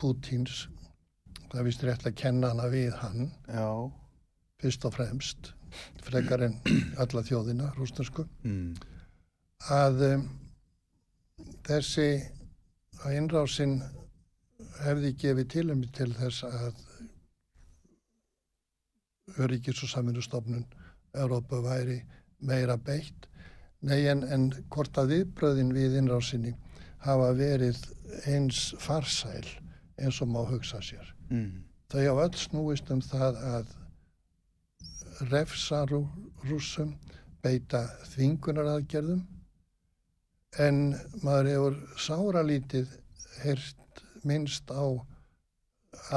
Pútins 0.00 0.64
það 1.52 1.68
vist 1.68 1.84
rétt 1.84 2.08
að 2.08 2.16
kenna 2.24 2.54
hana 2.54 2.70
við 2.72 2.96
hann 3.02 3.28
já, 3.44 3.68
fyrst 4.64 4.88
og 4.88 4.96
fremst 4.96 5.52
frekar 6.04 6.46
en 6.46 6.56
alla 7.02 7.24
þjóðina 7.26 7.72
rúsnarsku 7.78 8.26
mm, 8.44 8.72
að 9.74 10.06
um, 10.10 10.24
þessi 11.66 12.08
að 13.04 13.18
innrásin 13.18 13.78
hefði 14.84 15.12
gefið 15.20 15.50
tilum 15.54 15.84
til 15.94 16.10
þess 16.16 16.44
að 16.48 16.82
öryggis 19.40 19.82
og 19.84 19.90
saminustofnun 19.90 20.66
Európa 21.14 21.60
væri 21.64 22.00
meira 22.44 22.76
beitt. 22.76 23.28
Nei 23.84 24.06
en, 24.08 24.24
en 24.24 24.48
hvort 24.72 24.96
að 24.98 25.12
viðbröðin 25.12 25.72
við 25.76 25.98
innrásinni 26.00 26.54
hafa 27.04 27.32
verið 27.36 27.80
eins 28.30 28.70
farsæl 28.80 29.44
eins 30.00 30.20
og 30.24 30.30
má 30.32 30.40
hugsa 30.48 30.80
sér. 30.82 31.14
mm, 31.30 31.64
Þau 31.92 32.00
hafa 32.00 32.28
öll 32.28 32.38
snúist 32.40 32.90
um 32.90 33.02
það 33.04 33.40
að 33.50 33.74
refsa 35.30 35.84
rú, 35.90 36.02
rússum, 36.48 36.94
beita 37.44 37.84
þvingunaraðgerðum 38.14 39.22
en 40.64 40.78
maður 41.22 41.48
hefur 41.50 41.76
sáralítið 42.00 42.92
heyrt 43.42 44.02
minnst 44.24 44.70
á 44.70 44.84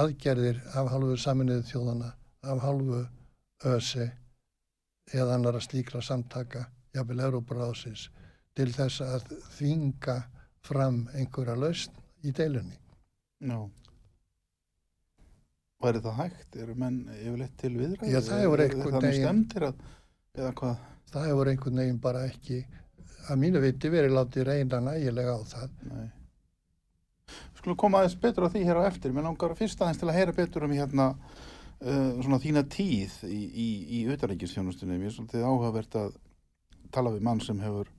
aðgerðir 0.02 0.60
af 0.78 0.92
hálfu 0.94 1.18
saminuðu 1.22 1.66
þjóðana, 1.72 2.12
af 2.44 2.62
hálfu 2.64 3.02
ÖSE 3.66 4.08
eða 5.14 5.36
annara 5.38 5.62
slíkra 5.64 6.02
samtaka, 6.04 6.66
jafnvel 6.96 7.24
Európaráðsins, 7.28 8.08
til 8.58 8.70
þess 8.76 9.02
að 9.06 9.28
þvinga 9.58 10.18
fram 10.68 11.04
einhverja 11.16 11.56
lausn 11.56 11.94
í 12.24 12.32
deilunni. 12.36 12.78
já. 13.40 13.60
Væri 15.84 16.02
það 16.02 16.16
hægt? 16.18 16.56
Eru 16.58 16.74
menn 16.82 16.96
yfirleitt 17.14 17.58
til 17.62 17.74
viðræði? 17.78 18.10
Já, 18.10 18.20
það 18.26 18.40
hefur 18.44 18.64
einhvern 18.64 19.02
veginn- 19.04 19.26
stemtir 19.26 19.66
að, 19.68 19.82
eða 20.38 20.54
hvað? 20.58 20.78
Það 21.12 21.28
hefur 21.30 21.52
einhvern 21.52 21.82
veginn 21.82 22.00
bara 22.02 22.24
ekki, 22.28 22.58
að 23.30 23.42
mínu 23.44 23.62
viti 23.62 23.92
verið 23.94 24.16
látið 24.18 24.48
reyna 24.48 24.80
nægilega 24.88 25.36
á 25.38 25.42
það. 25.52 25.76
Nei. 25.92 26.08
Við 27.28 27.62
skulum 27.62 27.78
koma 27.84 28.02
aðeins 28.02 28.18
betur 28.24 28.48
á 28.48 28.50
því 28.50 28.64
hér 28.66 28.82
á 28.82 28.90
eftir. 28.90 29.14
Mér 29.14 29.28
langar 29.28 29.54
fyrst 29.60 29.82
aðeins 29.82 30.02
til 30.02 30.10
að 30.10 30.18
heyra 30.18 30.34
betur 30.34 30.66
um 30.66 30.74
hérna 30.74 31.08
uh, 31.14 32.12
svona 32.24 32.42
þína 32.42 32.64
tíð 32.74 33.14
í, 33.30 33.42
í, 33.46 33.68
í 34.00 34.04
auðarreikistjónustunni. 34.10 34.98
Mér 34.98 35.12
er 35.12 35.16
svolítið 35.18 35.46
áhugavert 35.46 36.00
að 36.02 36.18
tala 36.92 37.14
við 37.14 37.26
mann 37.28 37.42
sem 37.44 37.60
hefur 37.62 37.92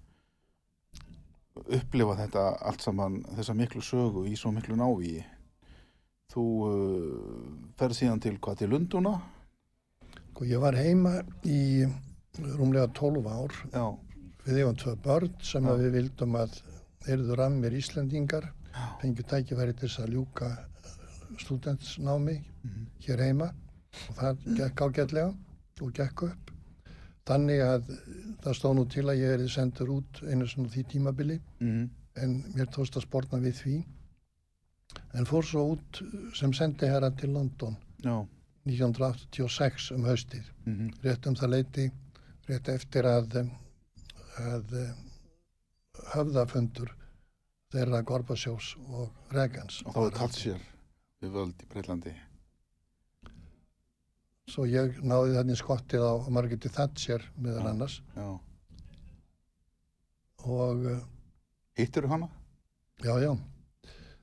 upplifað 1.69 2.23
þetta 2.25 2.45
allt 2.71 2.83
saman, 2.83 3.21
þessa 3.37 3.55
miklu 3.55 3.83
sögu 3.83 4.25
í 4.27 4.35
svo 4.39 4.51
miklu 4.55 4.77
návíi. 4.79 5.23
Þú 6.29 6.45
uh, 6.69 7.47
ferð 7.81 7.97
síðan 7.97 8.21
til 8.21 8.37
hvað 8.37 8.63
til 8.63 8.73
Lunduna? 8.75 9.15
Og 10.37 10.45
ég 10.47 10.61
var 10.63 10.77
heima 10.79 11.19
í 11.49 11.87
rúmlega 12.39 12.91
12 12.95 13.31
ár. 13.33 13.55
Já, 13.73 13.87
Við 14.49 14.63
hefum 14.63 14.77
tvö 14.81 14.93
börn 15.05 15.33
sem 15.45 15.65
Já. 15.67 15.71
að 15.73 15.81
við 15.83 15.91
vildum 15.99 16.37
að 16.41 16.55
erðu 17.13 17.35
rammir 17.37 17.75
Íslendingar, 17.77 18.47
já, 18.73 18.85
fengjum 19.03 19.27
tækifæri 19.29 19.75
til 19.77 19.89
þess 19.89 20.01
að 20.05 20.15
ljúka 20.15 20.49
studentsnámi 21.43 22.37
mhm, 22.39 22.87
hér 23.05 23.25
heima 23.27 23.51
og 24.09 24.15
það 24.21 24.47
gekk 24.61 24.83
ágætlega 24.87 25.35
og 25.85 25.93
gekk 25.99 26.25
upp. 26.31 26.55
Þannig 27.29 27.61
að 27.61 27.93
það 28.45 28.57
stóð 28.57 28.75
nú 28.79 28.87
til 28.89 29.05
að 29.05 29.21
ég 29.21 29.35
erði 29.37 29.51
sendur 29.53 29.93
út 29.99 30.23
einu 30.25 30.49
svona 30.49 30.73
því 30.73 30.85
tímabili 30.95 31.39
mhm, 31.61 31.85
en 32.25 32.37
mér 32.57 32.73
tókst 32.73 32.97
að 32.97 33.05
sportna 33.05 33.43
við 33.45 33.61
því. 33.61 33.77
En 35.17 35.25
fór 35.27 35.45
svo 35.47 35.63
út 35.73 36.03
sem 36.37 36.53
sendi 36.53 36.87
herra 36.91 37.11
til 37.17 37.31
London 37.33 37.77
já, 38.05 38.27
1986 38.69 39.91
um 39.97 40.05
haustið. 40.05 40.45
mhm, 40.67 40.91
Rétt 41.03 41.27
um 41.27 41.35
það 41.35 41.51
leiti, 41.55 41.91
rétt 42.49 42.69
eftir 42.69 43.05
að, 43.09 43.39
að 44.39 44.75
höfðafundur 46.15 46.93
þeirra 47.73 48.03
Gorbasjós 48.03 48.75
og 48.89 49.11
Regans. 49.33 49.83
og 49.87 49.95
þá 49.95 50.01
er 50.07 50.17
Tatsjör 50.19 50.61
við 51.23 51.31
völd 51.35 51.63
í 51.65 51.67
Breitlandi. 51.73 52.15
svo 54.49 54.65
ég 54.65 55.01
náði 55.05 55.35
þannig 55.37 55.59
skottið 55.61 56.01
á 56.09 56.13
Margretti 56.33 56.71
Thatcher 56.73 57.25
meðal 57.37 57.65
Já. 57.67 57.71
annars 57.71 57.97
Já. 58.17 58.29
og 60.49 60.87
uh, 60.89 61.01
Hittir 61.77 62.07
þú 62.07 62.13
hana? 62.15 62.29
já, 63.05 63.13
já, 63.21 63.33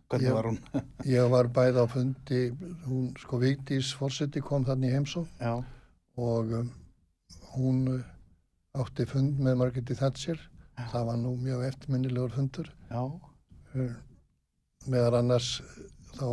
Hvernig 0.09 0.27
Ég- 0.29 0.35
var 0.37 0.45
hún? 0.49 0.57
ég 1.17 1.29
var 1.33 1.47
bæði 1.55 1.81
á 1.81 1.85
fundi, 1.89 2.41
hún 2.85 3.07
sko 3.17 3.39
Vigdís 3.41 3.93
Forseti 3.97 4.41
kom 4.45 4.65
þannig 4.67 4.93
heimsó 4.93 5.23
Já. 5.41 5.55
og 6.17 6.51
um, 6.59 6.69
hún 7.55 7.79
uh, 7.95 8.03
átti 8.83 9.05
fund 9.09 9.39
með 9.41 9.57
Margretti 9.63 9.95
Thatcher, 9.97 10.37
það 10.91 11.07
var 11.09 11.17
nú 11.23 11.33
mjög 11.41 11.63
eftirminnilegur 11.71 12.35
fundur 12.37 12.69
Já. 12.91 13.01
uh, 13.01 13.95
meðal 14.91 15.17
annars 15.23 15.55
uh, 15.63 15.89
þá 16.19 16.27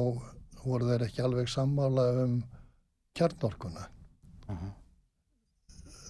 voru 0.66 0.90
þeir 0.92 1.06
ekki 1.08 1.24
alveg 1.24 1.48
sammála 1.50 2.04
um 2.26 2.36
kjarnorkuna. 3.18 3.88
Aha. 4.52 4.68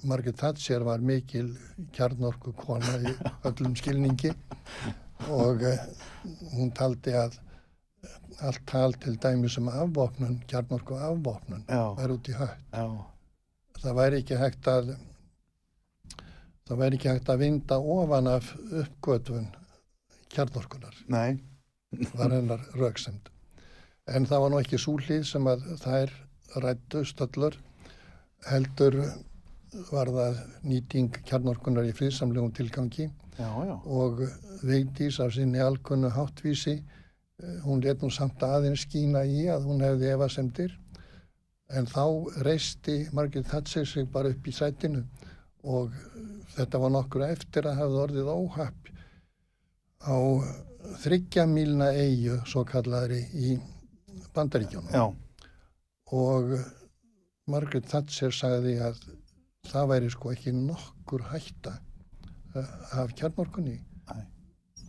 Margaret 0.05 0.37
Thatcher 0.42 0.83
var 0.85 0.98
mikil 0.98 1.53
kjarnorku 1.94 2.53
kona 2.59 2.96
í 3.07 3.14
öllum 3.48 3.77
skilningi 3.79 4.33
og 5.31 5.62
uh, 5.62 5.79
hún 6.57 6.72
taldi 6.75 7.14
að 7.14 7.38
allt 8.40 8.62
tal 8.66 8.95
til 8.95 9.16
dæmis 9.23 9.59
um 9.59 9.68
afvopnun, 9.68 10.42
kjarnorku 10.49 10.95
afvopnun 10.95 11.64
er 11.68 12.12
út 12.14 12.29
í 12.29 12.37
hött. 12.38 12.59
Það 13.83 13.97
væri 13.99 14.21
ekki 14.23 14.38
hægt 14.38 14.68
að 14.71 14.95
það 16.68 16.79
væri 16.79 16.99
ekki 16.99 17.11
hægt 17.11 17.29
að 17.33 17.42
vinda 17.42 17.79
ofan 17.79 18.31
af 18.31 18.53
uppgötvun 18.71 19.49
kjarnorkunar 20.33 20.95
Nei. 21.09 21.40
var 22.14 22.31
hennar 22.33 22.62
rauksemd. 22.79 23.29
En 24.09 24.27
það 24.27 24.40
var 24.40 24.51
nú 24.51 24.61
ekki 24.62 24.79
súlið 24.81 25.27
sem 25.29 25.47
að 25.47 25.66
þær 25.83 26.14
rættu 26.62 27.05
stöllur 27.09 27.59
heldur 28.51 28.99
var 29.90 30.11
það 30.12 30.40
nýting 30.68 31.12
kjarnorkunar 31.29 31.87
í 31.88 31.92
friðsamlegum 31.97 32.53
tilgangi 32.57 33.09
Já, 33.38 33.49
já. 33.64 33.77
og 33.85 34.21
Vigdís 34.62 35.18
af 35.21 35.33
sinni 35.33 35.59
alkunnu 35.62 36.11
háttvísi 36.12 36.83
hún 37.64 37.83
let 37.85 38.02
nú 38.02 38.11
samt 38.12 38.42
aðeins 38.46 38.87
skína 38.87 39.24
í 39.26 39.46
að 39.52 39.66
hún 39.70 39.83
hefði 39.85 40.12
efasemdir 40.14 40.76
en 41.72 41.88
þá 41.88 42.05
reisti 42.46 42.98
Margit 43.16 43.48
Thatcher 43.50 43.87
sig 43.88 44.09
bara 44.12 44.33
upp 44.35 44.46
í 44.46 44.55
sætinu 44.55 45.05
og 45.62 45.94
þetta 46.57 46.81
var 46.83 46.94
nokkur 46.96 47.24
eftir 47.26 47.68
að 47.68 47.81
hafa 47.81 48.05
orðið 48.07 48.31
óhapp 48.35 48.92
á 50.02 50.16
þryggja 51.02 51.46
mílna 51.46 51.92
eigu 51.94 52.40
svo 52.50 52.64
kallaðri 52.68 53.22
í 53.38 53.57
bandaríkjónum 54.35 54.94
Já. 54.94 55.05
og 56.12 56.57
Margaret 57.50 57.88
Thatcher 57.90 58.35
sagði 58.35 58.76
að 58.83 59.00
það 59.70 59.88
væri 59.92 60.11
sko 60.12 60.33
ekki 60.33 60.52
nokkur 60.57 61.24
hætta 61.31 61.76
eh, 62.57 62.68
af 62.98 63.14
kjarnorkunni. 63.18 63.78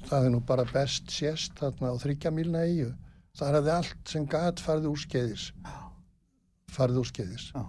Það 0.09 0.25
er 0.27 0.33
nú 0.33 0.41
bara 0.47 0.65
best 0.73 1.11
sést 1.13 1.55
þarna 1.59 1.93
á 1.93 1.95
þryggja 2.01 2.31
mílna 2.35 2.65
eigu 2.67 2.89
það 3.37 3.55
hefði 3.57 3.73
allt 3.77 4.11
sem 4.13 4.27
gat 4.29 4.61
farið 4.63 4.89
úr 4.91 5.01
skeiðis 5.03 5.47
farið 6.73 7.01
úr 7.03 7.09
skeiðis 7.09 7.47
Já. 7.55 7.63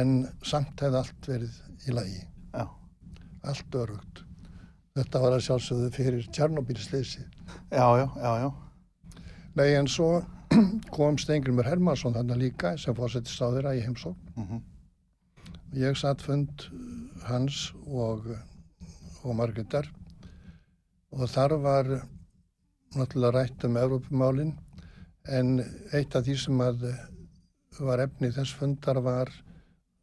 en 0.00 0.16
samt 0.46 0.80
hefði 0.82 1.00
allt 1.02 1.30
verið 1.30 1.60
í 1.88 1.94
lagi. 1.96 2.20
Já. 2.54 2.66
allt 3.42 3.78
örugt 3.82 4.24
þetta 4.98 5.22
var 5.22 5.36
að 5.36 5.44
sjálfsögðu 5.46 5.92
fyrir 5.94 6.26
Tjarnobílsleysi 6.34 7.22
Já, 7.70 7.86
já, 8.02 8.50
nei 9.56 9.70
en 9.78 9.88
svo 9.90 10.20
kom 10.96 11.18
Steingrimur 11.20 11.66
Hermansson 11.68 12.14
þarna 12.16 12.36
líka 12.38 12.74
sem 12.78 12.94
fórsetist 12.96 13.38
á 13.42 13.54
þeirra 13.54 13.76
í 13.78 13.84
heimsókn. 13.84 14.32
Mhm. 14.34 14.62
Ég 15.78 15.94
satt 15.98 16.22
fund 16.26 16.64
hans 17.28 17.68
og, 17.86 18.26
og 19.22 19.36
Margreðar 19.38 19.86
og 21.12 21.28
þar 21.28 21.54
var 21.62 21.88
náttúrulega 22.96 23.32
rætt 23.36 23.64
um 23.68 23.76
Evrópumálin 23.80 24.52
en 25.28 25.60
eitt 25.94 26.14
af 26.16 26.24
því 26.26 26.36
sem 26.44 26.58
var 27.80 28.02
efni 28.04 28.30
þess 28.34 28.54
fundar 28.58 29.00
var 29.04 29.30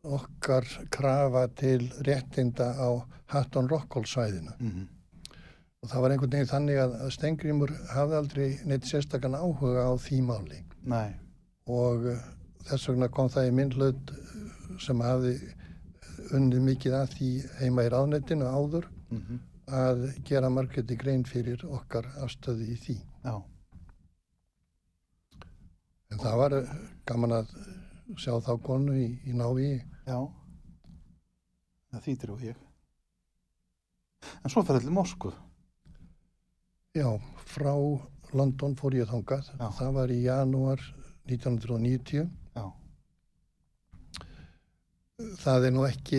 okkar 0.08 0.64
krafa 0.92 1.48
til 1.56 1.90
réttinda 2.08 2.70
á 2.80 2.90
Hatton 3.28 3.68
Rockall 3.70 4.06
svæðinu 4.08 4.54
Mhm. 4.60 4.88
og 5.84 5.90
það 5.90 6.02
var 6.02 6.12
einhvern 6.12 6.32
veginn 6.32 6.52
þannig 6.54 6.78
að, 6.84 7.12
Stengrimur 7.12 7.72
hafði 7.94 8.16
aldrei 8.16 8.48
neitt 8.66 8.84
sérstakann 8.88 9.36
áhuga 9.36 9.84
á 9.84 9.94
því 10.00 10.22
máli 10.22 10.64
Nei. 10.86 11.16
og 11.68 12.06
uh, 12.06 12.18
þess 12.70 12.88
vegna 12.90 13.08
kom 13.10 13.30
það 13.30 13.48
í 13.50 13.52
minn 13.54 13.72
hlut 13.72 14.12
uh, 14.12 14.78
sem 14.80 15.00
hafði 15.02 15.36
unnið 16.34 16.62
mikið 16.62 16.94
að 16.94 17.12
því 17.18 17.30
heima 17.60 17.84
í 17.84 17.90
ráðnetinu 17.90 18.46
áður 18.48 18.88
Mhm. 19.10 19.40
Að 19.68 20.06
gera 20.24 20.50
margæti 20.50 20.96
grein 20.96 21.26
fyrir 21.28 21.64
okkar 21.68 22.08
afstöðu 22.24 22.68
í 22.72 22.76
því. 22.80 22.96
Já. 23.26 23.36
En 26.12 26.22
það 26.22 26.38
var 26.40 26.56
gaman 27.06 27.36
að 27.42 27.52
sjá 28.16 28.38
þá 28.40 28.54
konu 28.64 28.96
í, 28.96 29.10
í 29.28 29.36
návi. 29.36 29.74
Já. 30.08 30.20
Það 31.92 32.06
þýtir 32.06 32.32
og 32.32 32.46
ég. 32.48 32.64
En 34.44 34.52
svo 34.52 34.64
fyrir 34.64 34.82
allir 34.82 34.96
Moskvu. 34.96 35.34
Já, 36.96 37.10
frá 37.52 37.74
London 38.34 38.76
fór 38.80 38.96
ég 38.96 39.12
þangað. 39.12 39.52
Já. 39.60 39.68
Það 39.82 39.94
var 40.00 40.16
í 40.16 40.22
janúar 40.24 40.84
1990. 41.28 42.32
Það 45.18 45.64
er 45.66 45.72
nú 45.74 45.82
ekki, 45.88 46.18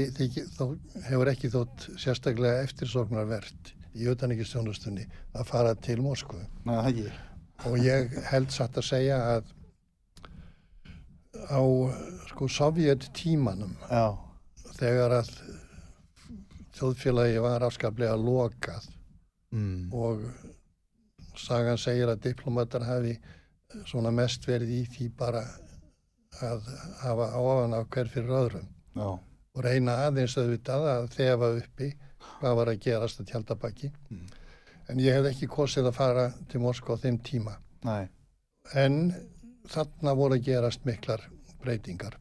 þó, 0.57 0.65
hefur 1.07 1.29
ekki 1.31 1.49
þótt 1.53 1.85
sérstaklega 2.03 2.65
eftirsóknarvert 2.65 3.69
í 3.95 4.09
utanrikistjónustunni 4.11 5.05
að 5.39 5.45
fara 5.47 5.75
til 5.79 6.01
Moskvu. 6.03 6.41
Það 6.67 6.89
ekki. 6.91 7.05
og 7.71 7.77
ég 7.85 8.17
held 8.33 8.51
satt 8.55 8.75
að 8.79 8.87
segja 8.89 9.19
að 9.37 9.53
á 11.47 11.63
sko 12.33 12.49
sovjet 12.51 13.07
tímanum 13.15 13.77
Já. 13.87 14.19
þegar 14.81 15.15
að 15.21 15.31
þjóðfélagi 16.79 17.43
var 17.47 17.67
afskaplega 17.69 18.17
lokað 18.19 18.95
Mm. 19.49 19.89
og 19.97 20.21
sagan 21.41 21.79
segir 21.81 22.11
að 22.13 22.19
diplomatar 22.27 22.83
hafi 22.85 23.15
svona 23.89 24.11
mest 24.13 24.45
verið 24.45 24.75
í 24.75 24.81
því 24.93 25.07
bara 25.17 25.41
að 26.45 26.67
hafa 27.01 27.31
áfan 27.39 27.79
af 27.79 27.87
hver 27.89 28.11
fyrir 28.13 28.35
öðrum 28.43 28.67
Já. 28.99 29.09
og 29.55 29.65
reyna 29.65 29.95
aðeins 30.09 30.35
auðvitað 30.39 30.85
að 30.93 31.09
þefa 31.15 31.49
uppi 31.63 31.89
hvað 32.41 32.57
var 32.61 32.71
að 32.73 32.81
gerast 32.85 33.21
að 33.23 33.31
tjaldabaki 33.33 33.91
Mm. 34.11 34.27
en 34.89 34.99
ég 35.05 35.15
hef 35.19 35.27
ekki 35.33 35.47
kosið 35.49 35.89
að 35.91 35.95
fara 35.99 36.27
til 36.49 36.61
Moskva 36.61 36.97
á 36.99 37.03
þeim 37.03 37.19
tíma 37.23 37.57
Nei, 37.85 38.09
en 38.75 39.15
þarna 39.69 40.15
voru 40.17 40.35
að 40.39 40.45
gerast 40.49 40.85
miklar 40.89 41.23
breytingar 41.63 42.17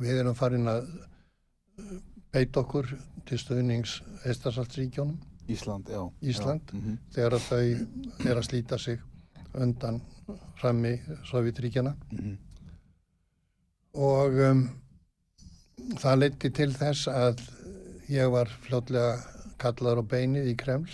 við 0.00 0.18
erum 0.20 0.34
farin 0.34 0.68
að 0.68 0.86
uh, 0.86 1.98
beita 2.32 2.60
okkur 2.60 2.90
til 3.26 3.38
stöðnings 3.38 4.02
Eistarsaltsríkjónum 4.24 5.18
Ísland, 5.48 5.86
já. 5.88 6.02
Ísland. 6.22 6.62
Já. 6.72 6.78
Mhm. 6.78 6.96
þegar 7.14 7.32
að 7.36 7.44
þau 7.48 8.30
er 8.30 8.36
að 8.40 8.46
slíta 8.48 8.78
sig 8.78 8.98
undan 9.54 10.00
frammi 10.60 11.00
Sovjetríkjana 11.30 11.94
Mhm. 12.12 12.38
og 13.94 14.34
um, 14.50 14.68
það 16.00 16.20
leiti 16.22 16.50
til 16.54 16.70
þess 16.74 17.08
að 17.10 17.42
ég 18.12 18.30
var 18.32 18.50
fljótlega 18.64 19.16
kallaður 19.60 20.02
á 20.02 20.10
beinið 20.12 20.50
í 20.52 20.56
Kreml 20.58 20.92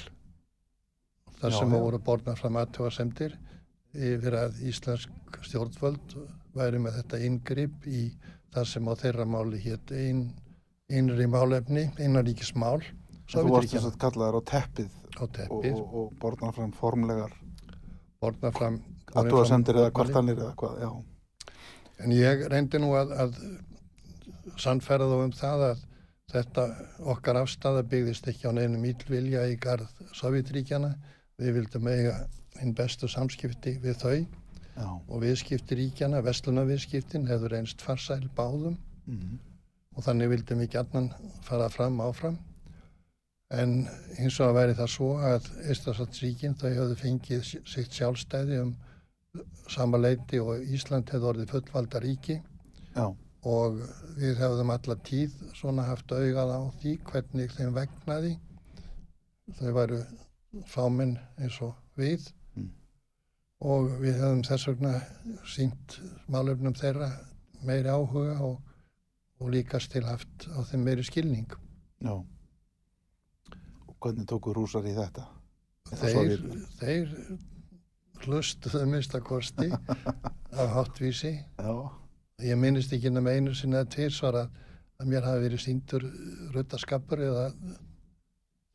þar 1.40 1.51
Já, 1.53 1.59
sem 1.59 1.75
já. 1.75 1.79
voru 1.83 2.01
borðnar 2.03 2.38
fram 2.38 2.59
aðtjóðasemdir 2.61 3.37
yfir 3.92 4.38
að 4.38 4.62
íslensk 4.68 5.38
stjórnvöld 5.45 6.16
væri 6.57 6.81
með 6.83 6.99
þetta 7.01 7.21
inngrip 7.27 7.87
í 7.88 8.07
það 8.53 8.68
sem 8.73 8.88
á 8.88 8.95
þeirra 9.03 9.27
máli 9.29 9.61
hétt 9.64 9.92
ein, 9.97 10.27
innri 10.92 11.29
málefni, 11.31 11.88
innaríkismál 11.99 12.83
Þú 13.33 13.49
varst 13.49 13.73
þess 13.73 13.88
að 13.88 14.01
kallaðar 14.03 14.38
á 14.38 14.42
teppið 14.51 14.90
á 15.16 15.25
og, 15.25 15.31
teppið, 15.37 15.77
og, 15.79 15.95
og 15.97 16.16
borðna 16.21 16.53
fram 16.53 16.73
formlegar 16.77 17.33
borðnar 18.21 18.57
fram 18.57 18.81
aðtúasendir 19.12 19.79
eða 19.81 19.92
kvartanir 19.97 20.40
eða 20.40 20.55
hvað, 20.59 20.83
já. 20.85 20.90
En 22.03 22.12
ég 22.16 22.45
reyndi 22.51 22.81
nú 22.83 22.92
að, 22.99 23.12
að 23.25 23.38
sannferða 24.59 25.09
þá 25.11 25.16
um 25.24 25.33
það 25.37 25.64
að 25.70 25.83
þetta 26.33 26.64
okkar 27.12 27.38
afstæða 27.42 27.83
byggðist 27.92 28.28
ekki 28.33 28.48
á 28.48 28.52
neinum 28.57 28.85
ílvilja 28.88 29.46
í 29.52 29.57
garð 29.61 29.90
Sovjetríkjana. 30.16 30.94
Við 31.40 31.57
vildum 31.59 31.88
eiga 31.90 32.14
hinn 32.61 32.74
bestu 32.78 33.09
samskipti 33.09 33.78
við 33.83 33.96
þau 34.02 34.16
Já. 34.76 34.87
og 35.09 35.18
viðskipti 35.20 35.76
ríkjana, 35.76 36.22
vestlunarviðskiptin 36.24 37.26
hefur 37.28 37.55
einst 37.59 37.83
farsæl 37.85 38.28
báðum 38.37 38.78
Mm. 39.07 39.38
og 39.96 40.05
þannig 40.07 40.28
vildum 40.31 40.61
við 40.62 40.68
gætnan 40.76 41.09
fara 41.42 41.68
fram 41.68 41.96
áfram. 42.00 42.37
En 43.50 43.88
hins 44.16 44.38
vegar 44.38 44.55
væri 44.55 44.76
það 44.78 44.90
svo 44.92 45.09
að 45.18 45.48
Eistarsaltsríkin 45.68 46.55
þau 46.55 46.70
höfðu 46.70 46.96
fengið 47.00 47.42
sitt 47.68 47.90
sjálfstæði 47.92 48.61
um 48.62 48.70
sama 49.68 49.98
leiti 49.98 50.38
og 50.40 50.62
Ísland 50.62 51.11
hefði 51.11 51.28
orðið 51.33 51.50
fullvalda 51.50 52.00
ríki 52.00 52.38
Já. 52.94 53.11
Og 53.42 53.81
við 54.18 54.38
hefðum 54.38 54.70
alla 54.70 54.96
tíð 55.02 55.35
svona 55.59 55.87
haft 55.88 56.12
augað 56.14 56.52
á 56.55 56.61
því 56.83 56.92
hvernig 57.09 57.55
þeim 57.57 57.74
vegnaði. 57.74 58.37
Þau 59.59 59.72
væru 59.74 59.98
fáminn 60.70 61.16
eins 61.40 61.59
og 61.64 61.74
við. 61.98 62.28
Mm. 62.55 62.70
og 63.62 63.88
við 64.02 64.18
hefðum 64.20 64.44
þess 64.46 64.68
vegna 64.70 64.92
sínt 65.46 65.98
málefnum 66.31 66.74
þeirra 66.78 67.11
meiri 67.66 67.90
áhuga 67.90 68.38
og, 68.42 68.59
og 69.40 69.50
líkast 69.55 69.92
til 69.92 70.05
haft 70.07 70.46
á 70.55 70.62
þeim 70.70 70.87
meiri 70.87 71.07
skilning. 71.07 71.50
Já. 72.02 72.14
Og 73.87 73.96
hvernig 74.02 74.26
tóku 74.31 74.55
rúsar 74.55 74.87
í 74.87 74.94
þetta? 74.94 75.26
Þeir, 75.92 76.46
þeir 76.78 77.11
hlustuðu 78.22 78.87
minnstakosti 78.87 79.68
af 80.62 80.72
hátvísi 80.76 81.35
Já 81.59 82.02
Ég 82.42 82.59
minnist 82.59 82.92
ekki 82.94 83.11
nema 83.12 83.35
einu 83.37 83.55
sinni 83.55 83.78
að 83.78 83.90
tvirsvara 83.94 84.46
að 84.98 85.11
mér 85.11 85.26
hafi 85.26 85.44
verið 85.44 85.62
síndur 85.62 86.07
ruttaskapur 86.55 87.22
eða 87.22 87.44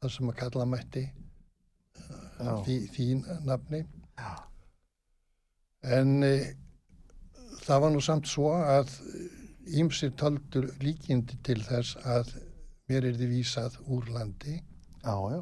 það 0.01 0.13
sem 0.13 0.32
að 0.32 0.38
kalla 0.41 0.67
mætti 0.69 1.03
uh, 1.08 2.62
því, 2.65 2.77
þín 2.95 3.25
nafni. 3.47 3.82
Já. 4.17 4.32
En 5.97 6.23
e, 6.25 6.32
það 7.65 7.84
var 7.84 7.93
nú 7.93 8.01
samt 8.03 8.30
svo 8.30 8.53
að 8.56 8.91
ímsir 9.67 10.13
töldur 10.19 10.69
líkindi 10.84 11.38
til 11.43 11.60
þess 11.65 11.99
að 12.08 12.34
mér 12.88 13.10
er 13.10 13.19
því 13.19 13.30
vísað 13.34 13.77
úr 13.91 14.08
landi 14.15 14.56
já, 14.58 15.15
já. 15.34 15.41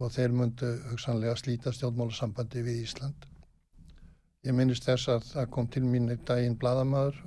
og 0.00 0.12
þeir 0.12 0.36
myndu 0.36 0.70
hugsanlega 0.90 1.36
slíta 1.40 1.72
stjórnmálusambandi 1.72 2.64
við 2.66 2.84
Ísland. 2.84 3.29
Ég 4.46 4.56
minnist 4.56 4.86
þess 4.88 5.10
að 5.12 5.26
það 5.34 5.50
kom 5.54 5.66
til 5.68 5.82
mín 5.84 6.08
einn 6.08 6.22
daginn 6.28 6.56
bladamæður 6.60 7.18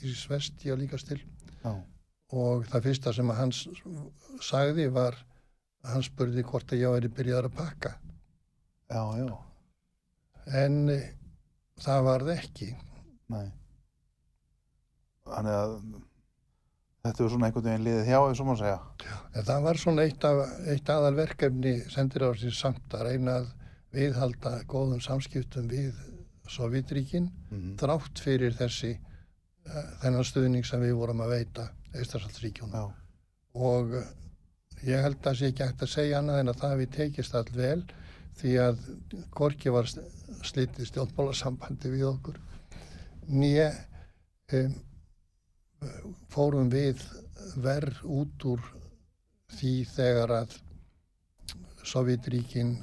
í 0.00 0.12
Svesti 0.14 0.70
og 0.70 0.78
líkast 0.80 1.10
til 1.10 1.18
Já. 1.64 1.72
og 2.30 2.66
það 2.70 2.86
fyrsta 2.86 3.12
sem 3.16 3.32
hans 3.34 3.64
sagði 4.46 4.86
var 4.94 5.18
að 5.82 5.94
hann 5.94 6.06
spurði 6.06 6.44
hvort 6.46 6.72
að 6.72 6.84
ég 6.84 6.94
væri 6.94 7.10
byrjaður 7.16 7.48
að 7.50 7.56
pakka. 7.58 7.94
Já, 8.90 9.02
já. 9.18 9.38
En 10.60 10.78
e, 10.92 10.98
það 11.82 12.06
varð 12.06 12.32
ekki. 12.36 12.70
Nei. 13.30 13.50
Þannig 15.26 15.56
að 15.56 15.76
þetta 17.04 17.22
var 17.24 17.32
svona 17.34 17.48
einhvern 17.48 17.68
veginn 17.70 17.86
liðið 17.86 18.10
hjá, 18.10 18.18
eins 18.20 18.42
og 18.42 18.48
maður 18.48 18.62
segja. 18.62 18.80
Já, 19.06 19.16
en 19.34 19.48
það 19.50 19.66
var 19.66 19.82
svona 19.82 20.06
eitt, 20.06 20.26
af, 20.30 20.42
eitt 20.74 20.92
aðalverkefni 20.94 21.74
sendir 21.92 22.26
á 22.26 22.30
sín 22.38 22.54
samt 22.56 22.96
að 22.98 23.06
reyna 23.08 23.40
að 23.40 23.50
viðhalda 23.94 24.60
góðum 24.70 25.00
samskiptum 25.02 25.68
við 25.70 25.94
Sovjetríkin 26.50 27.28
mm 27.30 27.58
-hmm. 27.58 27.76
þrátt 27.78 28.18
fyrir 28.18 28.54
þessi 28.58 28.96
uh, 28.96 29.84
þennan 30.02 30.26
stuðning 30.26 30.66
sem 30.66 30.80
við 30.82 30.96
vorum 30.98 31.20
að 31.20 31.34
veita 31.36 31.68
Eistarsaldsríkjuna 31.94 32.82
og 33.54 33.94
uh, 33.94 34.04
ég 34.82 35.02
held 35.02 35.16
að 35.18 35.22
það 35.22 35.38
sé 35.38 35.50
ekki 35.50 35.66
hægt 35.66 35.82
að 35.82 35.94
segja 35.94 36.18
annað 36.18 36.40
en 36.40 36.52
að 36.52 36.60
það 36.62 36.76
við 36.82 36.90
tekist 36.96 37.34
all 37.34 37.50
vel 37.54 37.82
því 38.40 38.56
að 38.62 38.78
Gorki 39.30 39.72
var 39.74 39.88
slitið 40.46 40.86
stjórnbólasambandi 40.88 41.90
við 41.92 42.06
okkur 42.08 42.38
nýja 43.28 43.70
um, 44.56 44.74
fórum 46.30 46.70
við 46.72 47.02
verð 47.56 48.00
út 48.04 48.46
úr 48.52 48.64
því 49.58 49.74
þegar 49.94 50.34
að 50.40 50.56
Sovjetríkin 51.90 52.74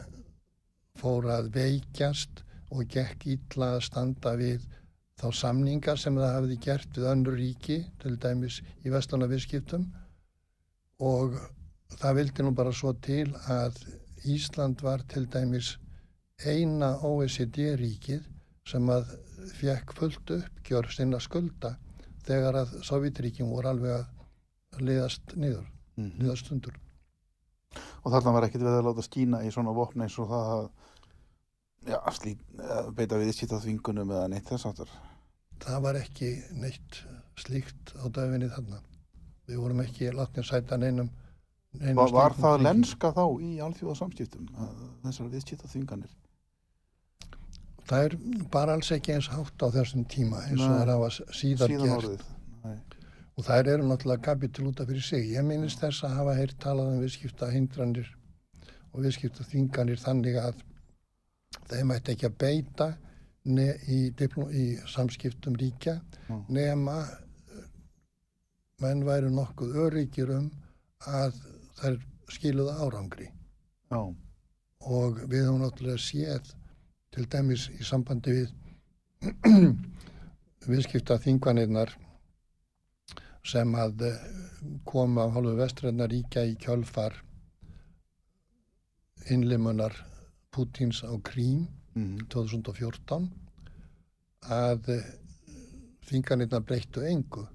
fór 1.00 1.30
að 1.32 1.52
veikjast 1.56 2.44
og 2.74 2.88
gekk 2.92 3.28
ítla 3.36 3.76
að 3.78 3.86
standa 3.88 4.34
við 4.40 4.66
þá 5.18 5.28
samningar 5.34 6.00
sem 6.02 6.18
það 6.18 6.34
hafiði 6.36 6.58
gert 6.66 6.98
við 6.98 7.10
önnur 7.12 7.38
ríki, 7.40 7.78
til 8.02 8.18
dæmis 8.22 8.60
í 8.86 8.94
vestlanaviðskiptum 8.94 9.88
og 11.08 11.38
það 11.98 12.20
vildi 12.20 12.46
nú 12.46 12.54
bara 12.58 12.74
svo 12.76 12.94
til 12.94 13.30
að 13.54 13.80
Ísland 14.28 14.82
var 14.84 15.04
til 15.10 15.26
dæmis 15.32 15.76
eina 16.46 16.98
OECD-ríkið 17.06 18.26
sem 18.68 18.90
að 18.92 19.14
fekk 19.58 19.94
fullt 19.98 20.34
uppgjör 20.36 20.90
sinna 20.92 21.20
skulda 21.24 21.78
þegar 22.28 22.62
að 22.64 22.74
Sovjetríkin 22.86 23.50
voru 23.50 23.72
alveg 23.72 23.96
að 24.02 24.84
liðast 24.84 25.38
niður, 25.40 25.64
mm. 25.98 26.12
liðast 26.20 26.52
undur. 26.52 26.76
Og 28.04 28.12
þarna 28.12 28.34
var 28.36 28.48
ekkert 28.48 28.66
veið 28.66 28.80
að 28.82 28.90
láta 28.90 29.06
skína 29.06 29.42
í 29.46 29.54
svona 29.54 29.74
vopni 29.76 30.06
eins 30.06 30.18
og 30.22 30.30
það 30.32 30.52
að 30.58 30.68
já, 31.88 32.00
slít, 32.16 32.42
beita 32.98 33.20
við 33.20 33.32
á 33.54 33.58
þvingunum 33.64 34.12
eða 34.16 34.28
neitt 34.34 34.50
þess 34.50 34.68
aftur? 34.70 34.92
Það 35.64 35.80
var 35.88 36.00
ekki 36.02 36.34
neitt 36.62 37.02
slíkt 37.40 37.94
á 37.98 38.06
döfinni 38.14 38.50
þarna. 38.52 38.82
Við 39.48 39.64
vorum 39.64 39.82
ekki 39.84 40.12
látnið 40.12 40.44
að 40.44 40.50
sæta 40.50 40.78
neinum, 40.78 41.10
neinum 41.80 42.02
Var, 42.02 42.14
var 42.16 42.36
það 42.38 42.64
lenska 42.66 43.12
þá 43.16 43.26
í 43.42 43.52
alþjóða 43.64 44.00
samskiptum 44.02 44.48
þessar 45.06 45.30
viðskipt 45.34 45.64
á 45.64 45.68
þvinganir? 45.72 46.16
Það 47.88 48.06
er 48.08 48.16
bara 48.52 48.76
alls 48.76 48.92
ekki 48.92 49.16
eins 49.16 49.30
hátt 49.32 49.64
á 49.64 49.68
þessum 49.72 50.04
tíma 50.12 50.44
eins 50.50 50.60
og 50.60 50.74
það 50.74 50.92
hafa 50.92 51.12
síðan, 51.16 51.72
síðan 51.72 52.02
gert. 52.04 52.96
Og 53.38 53.46
þær 53.46 53.70
eru 53.76 53.86
náttúrulega 53.88 54.26
kapitul 54.26 54.72
út 54.72 54.80
af 54.82 54.90
fyrir 54.90 55.06
sig. 55.06 55.28
Ég 55.32 55.46
minnist 55.46 55.80
þess 55.80 56.04
að 56.04 56.16
hafa 56.18 56.34
heyrt 56.40 56.58
talað 56.60 56.96
um 56.96 57.04
viðskipta 57.06 57.52
hindranir 57.54 58.10
og 58.92 59.06
viðskipta 59.06 59.46
þvinganir 59.48 60.02
þannig 60.02 60.40
að 60.42 60.64
þeim 61.72 61.94
ætti 61.96 62.16
ekki 62.16 62.30
að 62.30 62.38
beita 62.44 62.88
í, 63.48 64.00
í 64.62 64.66
samskiptum 64.92 65.56
ríkja 65.60 65.98
mm. 66.28 66.44
nema 66.52 66.98
menn 68.84 69.04
væri 69.08 69.32
nokkuð 69.34 69.78
öryggir 69.88 70.32
um 70.36 70.50
að 71.08 71.38
þær 71.80 72.00
skiluða 72.34 72.78
árangri 72.86 73.30
oh. 73.96 74.12
og 74.84 75.22
við 75.30 75.48
höfum 75.48 75.64
náttúrulega 75.64 76.04
séð 76.04 76.52
til 77.16 77.26
dæmis 77.32 77.70
í 77.74 77.86
sambandi 77.88 78.36
við 78.38 78.52
viðskipta 80.72 81.18
þingvanirnar 81.24 81.94
sem 83.48 83.72
að 83.80 84.04
eh, 84.10 84.20
koma 84.86 85.26
á 85.26 85.34
hálfu 85.34 85.56
vestræðna 85.58 86.10
ríkja 86.12 86.44
í 86.50 86.58
kjölfar 86.60 87.16
innlimunar 89.32 89.96
Pútins 90.54 91.04
á 91.04 91.12
Krím 91.24 91.68
mm. 91.96 92.28
2014 92.34 93.28
að 94.54 94.92
eh, 94.96 95.08
þinganirna 96.08 96.62
breyttu 96.64 97.04
engu 97.08 97.48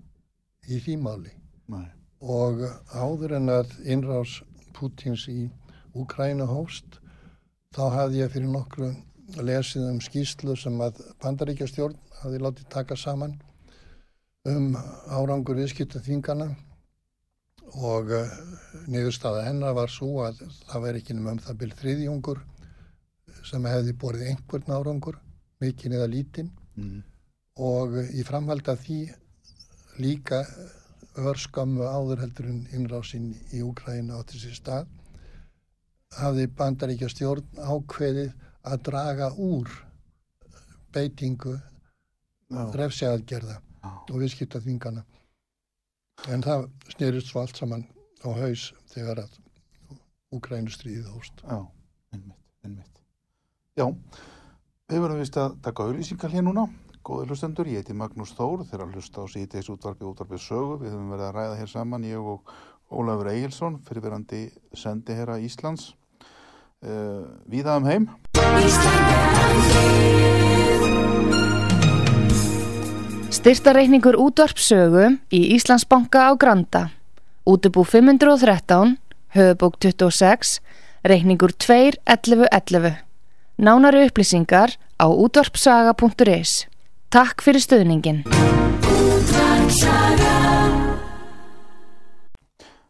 í 0.69 0.79
þýmáli 0.83 1.33
og 2.23 2.61
áður 2.95 3.37
en 3.39 3.51
að 3.51 3.73
innrás 3.89 4.41
Pútins 4.77 5.27
í 5.31 5.49
Úkræna 5.99 6.47
hóst 6.49 7.01
þá 7.75 7.83
hafði 7.97 8.21
ég 8.23 8.33
fyrir 8.33 8.53
nokkru 8.53 8.91
lesið 9.41 9.89
um 9.89 10.01
skýslu 10.05 10.57
sem 10.59 10.77
að 10.85 11.01
Pandaríkjastjórn 11.23 11.97
hafði 12.21 12.43
látið 12.45 12.69
taka 12.73 12.97
saman 12.97 13.39
um 14.49 14.77
árangur 15.09 15.59
viðskipta 15.59 16.03
þingana 16.03 16.51
og 17.73 18.11
uh, 18.13 18.33
niðurstaða 18.91 19.47
hennar 19.47 19.77
var 19.79 19.93
svo 19.93 20.25
að 20.27 20.43
það 20.69 20.85
væri 20.87 21.03
ekki 21.03 21.17
um 21.17 21.39
það 21.41 21.61
byrð 21.63 21.79
þriðjungur 21.83 22.43
sem 23.47 23.67
hefði 23.67 23.95
borðið 23.99 24.31
einhvern 24.33 24.77
árangur, 24.77 25.19
mikinn 25.63 25.97
eða 25.97 26.11
lítinn 26.11 26.51
mm. 26.77 27.03
og 27.63 27.99
í 28.11 28.25
framhald 28.27 28.69
af 28.69 28.83
því 28.85 29.01
líka 30.03 30.43
örskammu 31.19 31.85
áður 31.85 32.23
heldur 32.25 32.49
en 32.49 32.63
innrásinn 32.73 33.33
í 33.53 33.61
Úkræna 33.65 34.17
á 34.17 34.21
þessi 34.25 34.55
stað 34.57 34.89
hafði 36.17 36.47
bandaríkja 36.57 37.11
stjórn 37.13 37.61
ákveðið 37.61 38.33
að 38.69 38.85
draga 38.89 39.29
úr 39.37 39.71
beitingu 40.93 41.57
no. 42.53 42.69
refsjaðgerða 42.77 43.59
no. 43.59 43.95
og 44.09 44.17
viðskipta 44.23 44.63
þingana 44.65 45.05
en 46.33 46.45
það 46.45 46.69
snýrist 46.95 47.33
svo 47.33 47.43
allt 47.43 47.61
saman 47.61 47.87
á 48.25 48.29
haus 48.43 48.71
þegar 48.95 49.27
að 49.27 49.39
Úkrænustriðið 50.33 51.11
hóst 51.13 51.43
Já, 51.45 51.59
einmitt, 52.15 52.39
einmitt 52.65 52.92
Já, 53.73 53.87
við 54.93 54.99
verðum 55.01 55.21
vist 55.23 55.37
að 55.41 55.55
taka 55.65 55.87
auðlýsingar 55.87 56.33
hér 56.35 56.43
núna. 56.45 56.67
Góði 57.01 57.31
hlustendur, 57.31 57.69
ég 57.73 57.81
heiti 57.81 57.95
Magnús 57.97 58.35
Þór 58.37 58.67
þegar 58.69 58.83
að 58.85 58.97
hlusta 58.99 59.23
á 59.25 59.33
síðdeis 59.33 59.71
útvarfi 59.73 60.05
útvarfið 60.05 60.43
sögu. 60.45 60.75
Við 60.83 60.91
höfum 60.93 61.13
verið 61.15 61.25
að 61.25 61.37
ræða 61.39 61.55
hér 61.57 61.71
saman, 61.71 62.03
ég 62.05 62.27
og 62.35 62.51
Ólafur 62.93 63.31
Egilson, 63.33 63.79
fyrirverandi 63.87 64.43
sendi 64.77 65.17
hér 65.17 65.33
að 65.33 65.47
Íslands. 65.47 65.87
Uh, 66.85 67.25
Víðaðum 67.49 67.89
heim. 67.89 68.05
Styrtareikningur 73.33 74.19
útvarpsögu 74.21 75.07
í 75.33 75.41
Íslandsbanka 75.57 76.27
á 76.29 76.37
Granda. 76.37 76.83
Útubú 77.49 77.87
513, 77.89 78.99
höfubók 79.33 79.81
26, 79.81 80.61
reikningur 81.09 81.57
2.11.11. 81.57 83.01
Nánari 83.63 84.01
upplýsingar 84.11 84.75
á 84.99 85.07
útvarpsaga.is 85.07 86.67
Takk 87.15 87.45
fyrir 87.47 87.63
stöðningin. 87.63 88.25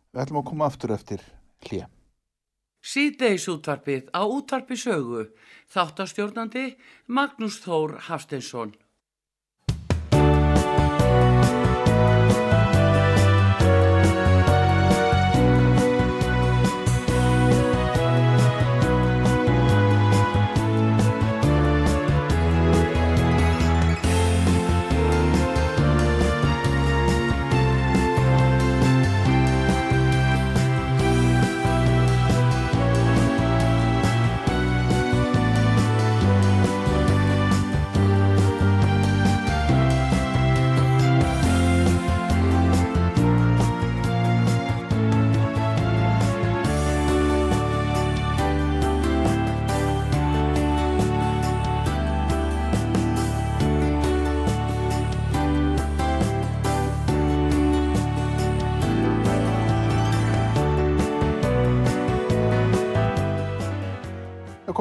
Við 0.09 0.23
ætlum 0.23 0.41
að 0.41 0.47
koma 0.49 0.71
aftur 0.73 0.95
eftir 0.97 1.21
hlið. 1.69 1.85
Síðdeis 2.81 3.45
útvarpið 3.53 4.09
á 4.17 4.25
útvarpisögu. 4.25 5.27
Þáttastjórnandi 5.69 6.65
Magnús 7.05 7.61
Þór 7.61 8.09
Hafstensson. 8.09 8.73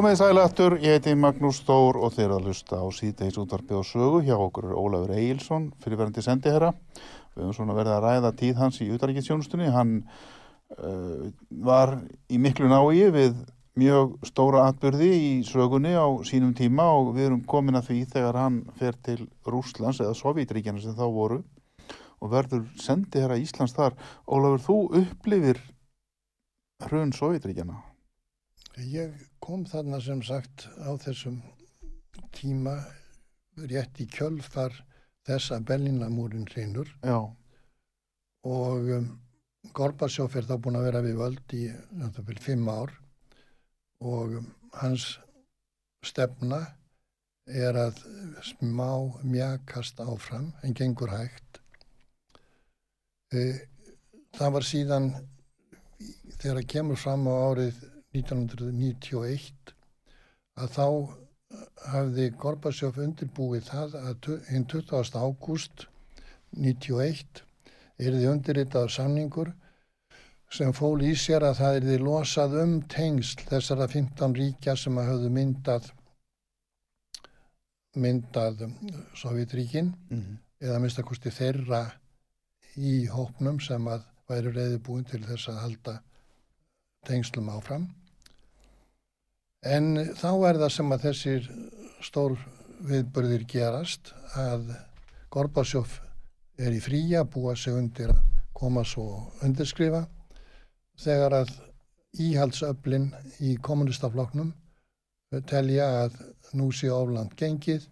Komið 0.02 0.16
í 0.16 0.18
sælættur, 0.18 0.74
ég 0.82 0.96
heiti 0.96 1.12
Magnús 1.14 1.60
Stór 1.62 2.00
og 2.02 2.16
þeir 2.16 2.32
að 2.34 2.48
lusta 2.48 2.80
á 2.82 2.90
síðdeis 2.90 3.36
útvarpi 3.38 3.76
og 3.78 3.84
sögu. 3.86 4.24
Hjá 4.26 4.34
okkur 4.34 4.72
er 4.72 4.80
Ólafur 4.82 5.14
Eilsson, 5.14 5.68
fyrirverandi 5.78 6.24
sendiherra. 6.26 6.72
Við 7.36 7.44
höfum 7.44 7.54
svona 7.54 7.76
verið 7.78 7.94
að 7.94 8.08
ræða 8.08 8.32
tíð 8.40 8.64
hans 8.64 8.82
í 8.82 8.88
utaríkisjónustunni. 8.96 9.70
Hann 9.70 9.94
uh, 10.74 11.30
var 11.70 11.94
í 12.34 12.42
miklu 12.42 12.74
nái 12.74 13.14
við 13.14 13.38
mjög 13.78 14.18
stóra 14.26 14.66
atbyrði 14.72 15.14
í 15.14 15.32
sögunni 15.46 15.94
á 15.94 16.10
sínum 16.26 16.58
tíma 16.58 16.90
og 16.98 17.14
við 17.20 17.28
erum 17.30 17.46
komin 17.46 17.78
að 17.78 17.92
því 17.92 18.02
þegar 18.18 18.42
hann 18.42 18.62
fer 18.82 18.98
til 19.06 19.22
Rúslands 19.46 20.02
eða 20.02 20.18
Sovjetríkjana 20.18 20.82
sem 20.82 20.98
þá 20.98 21.06
voru 21.14 21.44
og 22.18 22.34
verður 22.34 22.66
sendiherra 22.82 23.38
Íslands 23.38 23.78
þar. 23.78 23.94
Ólafur, 24.26 24.66
þú 24.66 24.84
upplifir 25.06 25.62
hrun 26.90 27.14
Sovjetríkjana? 27.14 27.84
Ég 28.82 29.30
kom 29.42 29.66
þarna 29.66 30.00
sem 30.04 30.22
sagt 30.26 30.68
á 30.80 30.92
þessum 31.02 31.42
tíma 32.36 32.78
rétt 33.58 34.00
í 34.02 34.08
kjölfar 34.10 34.76
þess 35.28 35.52
að 35.56 35.68
Berlínamúrin 35.72 36.48
reynur 36.54 36.90
og 38.48 38.90
um, 38.98 39.10
Gorbasjóf 39.78 40.36
er 40.36 40.48
þá 40.50 40.56
búin 40.58 40.78
að 40.80 40.88
vera 40.90 41.02
við 41.06 41.20
völd 41.20 41.54
í 41.54 41.66
náttúrulega 41.94 42.44
fimm 42.44 42.70
ár. 42.72 42.94
Og 44.02 44.38
um, 44.40 44.48
hans 44.82 45.20
stefna 46.06 46.64
er 47.46 47.78
að 47.78 48.00
smá 48.46 49.22
mjakast 49.22 50.02
áfram 50.02 50.50
en 50.66 50.74
gengur 50.78 51.14
hægt. 51.14 51.62
E, 53.32 53.68
það 54.38 54.54
var 54.58 54.66
síðan 54.66 55.12
þegar 56.40 56.62
að 56.62 56.70
kemur 56.74 57.00
fram 57.00 57.28
á 57.30 57.34
árið 57.52 57.84
1991 58.18 59.76
að 60.62 60.74
þá 60.76 60.88
hafði 61.92 62.28
Gorbachev 62.42 63.00
undirbúið 63.04 63.70
það 63.70 63.96
að 64.02 64.30
hinn 64.50 64.68
20. 64.72 65.16
ágúst 65.20 65.88
91 66.52 67.44
er 68.02 68.18
þið 68.18 68.28
undirritað 68.34 68.92
samningur 68.92 69.54
sem 70.52 70.74
fól 70.76 71.00
í 71.08 71.14
sér 71.16 71.46
að 71.48 71.58
það 71.62 71.78
er 71.78 71.88
þið 71.88 72.06
losað 72.08 72.56
um 72.66 72.76
tengsl 72.92 73.46
þessara 73.48 73.88
15 73.92 74.38
ríkja 74.40 74.76
sem 74.80 75.00
að 75.00 75.12
hafðu 75.14 75.32
myndað 75.38 75.90
myndað 77.96 78.66
Sovjetríkin 79.20 79.92
mm 79.92 80.20
-hmm. 80.20 80.38
eða 80.68 80.80
minnstakosti 80.80 81.32
þeirra 81.32 81.82
í 82.76 83.08
hópnum 83.08 83.60
sem 83.60 83.88
að 83.88 84.04
væri 84.28 84.52
reyði 84.52 84.80
búin 84.80 85.08
til 85.08 85.24
þess 85.24 85.50
að 85.52 85.62
halda 85.64 85.98
tengslum 87.08 87.50
áfram 87.50 87.88
En 89.62 89.94
þá 90.18 90.30
er 90.50 90.58
það 90.58 90.72
sem 90.74 90.94
að 90.96 91.04
þessir 91.06 91.50
stór 92.02 92.38
viðbörðir 92.82 93.44
gerast 93.46 94.10
að 94.34 94.72
Gorbásjóf 95.32 96.00
er 96.58 96.74
í 96.74 96.80
fríja 96.82 97.22
búa 97.30 97.54
sig 97.56 97.78
undir 97.78 98.10
að 98.10 98.24
koma 98.58 98.82
svo 98.86 99.06
undirskrifa 99.46 100.08
þegar 100.98 101.38
að 101.44 101.54
íhaldsöflin 102.18 103.12
í 103.46 103.54
kommunistafloknum 103.62 104.52
telja 105.48 105.88
að 106.02 106.18
nú 106.58 106.72
sé 106.74 106.90
ofland 106.90 107.38
gengið 107.38 107.86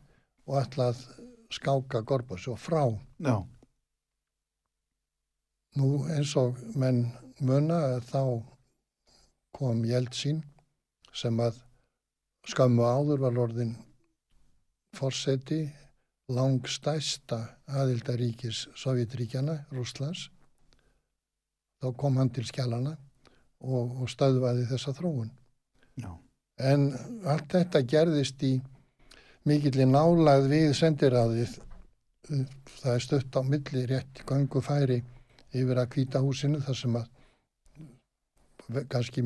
og 0.50 0.60
ætla 0.64 0.90
að 0.92 1.06
skáka 1.54 2.02
Gorbásjóf 2.02 2.66
frá. 2.66 2.84
Já. 3.22 3.46
Nú 5.78 6.02
eins 6.10 6.34
og 6.42 6.58
menn 6.74 7.12
munna 7.40 7.78
að 7.94 8.10
þá 8.10 8.24
kom 9.54 9.86
Jeltsin 9.86 10.42
sem 11.16 11.40
að 11.42 11.60
skammu 12.50 12.86
áður 12.86 13.24
var 13.26 13.40
orðin 13.46 13.76
fórseti 14.98 15.64
langstæsta 16.30 17.40
aðildaríkis 17.70 18.68
Sovjetríkjana, 18.78 19.64
Rúslands 19.74 20.30
þá 21.80 21.94
kom 21.98 22.18
hann 22.20 22.32
til 22.34 22.46
skjálana 22.48 22.96
og, 23.60 24.04
og 24.04 24.10
stöðvaði 24.12 24.68
þessa 24.70 24.94
þróun. 24.98 25.32
Já. 26.00 26.12
en 26.60 26.92
allt 27.28 27.52
þetta 27.56 27.82
gerðist 27.88 28.44
í 28.44 28.54
mikillir 29.48 29.88
nálað 29.88 30.50
við 30.52 30.74
sendiráðið. 30.78 31.56
Það 32.30 32.94
er 32.94 33.04
stött 33.04 33.36
á 33.36 33.42
milli 33.44 33.86
rétt 33.90 34.22
gangu 34.28 34.62
færi 34.62 35.00
yfir 35.50 35.80
að 35.82 35.92
kvíta 35.96 36.22
húsinu 36.22 36.60
þar 36.62 36.78
sem 36.78 36.98
að 37.00 37.08
kannski 38.92 39.24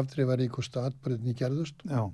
afdrifaríkustu 0.00 0.80
atbyrðinni 0.82 1.34
gerðust 1.36 1.82
Já. 1.84 2.04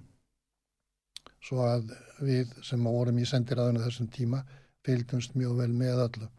svo 1.41 1.63
að 1.67 1.93
við 2.27 2.55
sem 2.67 2.85
vorum 2.85 3.21
í 3.23 3.27
sendiræðinu 3.29 3.85
þessum 3.85 4.11
tíma 4.13 4.43
fylgdumst 4.87 5.37
mjög 5.39 5.61
vel 5.63 5.73
með 5.75 6.03
allu 6.07 6.31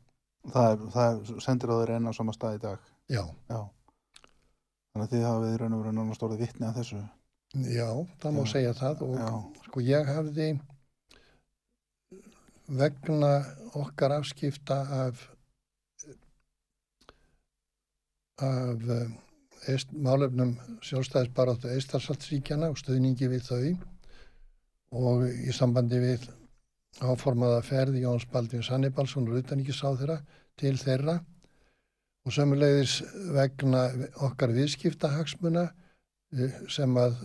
Það 0.48 0.70
er, 0.72 0.84
er 1.04 1.44
sendiræður 1.44 1.94
enn 1.98 2.08
á 2.08 2.12
sama 2.16 2.36
stað 2.36 2.60
í 2.60 2.64
dag 2.64 2.92
Já. 3.12 3.24
Já 3.52 3.62
Þannig 4.94 5.06
að 5.06 5.14
þið 5.14 5.28
hafið 5.28 5.58
raun 5.62 5.78
og 5.78 5.86
raun 5.86 6.04
og 6.08 6.18
stórið 6.18 6.44
vittni 6.46 6.68
að 6.68 6.82
þessu 6.82 7.04
Já, 7.72 7.90
það 8.20 8.36
má 8.36 8.44
Já. 8.44 8.52
segja 8.52 8.74
það 8.76 9.04
og 9.08 9.62
sko 9.68 9.84
ég 9.88 10.10
hafði 10.12 10.50
vegna 12.68 13.32
okkar 13.80 14.18
afskipta 14.18 14.82
af 15.06 15.24
af 18.44 18.84
málefnum 19.92 20.56
sjálfstæðisbaráttu 20.86 21.72
Eistarsaltsríkjana 21.74 22.72
og 22.72 22.80
stöðningi 22.80 23.30
við 23.32 23.48
þau 23.48 23.64
og 24.98 25.26
í 25.28 25.54
sambandi 25.56 26.00
við 26.02 26.28
áformaða 27.04 27.64
ferði 27.66 28.04
Jóns 28.06 28.26
Baldvin 28.32 28.64
Sannibalsson 28.66 29.28
og 29.28 29.36
Rutaníkisáð 29.36 30.00
þeirra 30.02 30.18
til 30.58 30.76
þeirra 30.80 31.18
og 32.28 32.36
sömulegðis 32.36 33.02
vegna 33.36 33.84
okkar 34.26 34.54
viðskiptahagsmuna 34.56 35.68
eh, 35.68 36.56
sem 36.72 36.96
að 37.00 37.20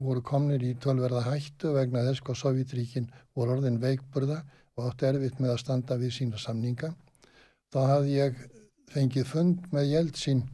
voru 0.00 0.22
komnir 0.24 0.62
í 0.64 0.74
tölverða 0.80 1.24
hættu 1.30 1.72
vegna 1.76 2.04
þess 2.06 2.22
hvað 2.24 2.40
Sovjetríkin 2.42 3.08
voru 3.36 3.56
orðin 3.56 3.80
veikburða 3.80 4.42
og 4.76 4.90
átti 4.90 5.08
erfitt 5.08 5.40
með 5.40 5.54
að 5.54 5.62
standa 5.62 5.96
við 6.00 6.12
sína 6.18 6.40
samninga. 6.40 6.92
Þá 7.72 7.80
hafði 7.90 8.16
ég 8.18 8.42
fengið 8.92 9.28
fund 9.30 9.64
með 9.72 9.90
Jeltsin 9.94 10.44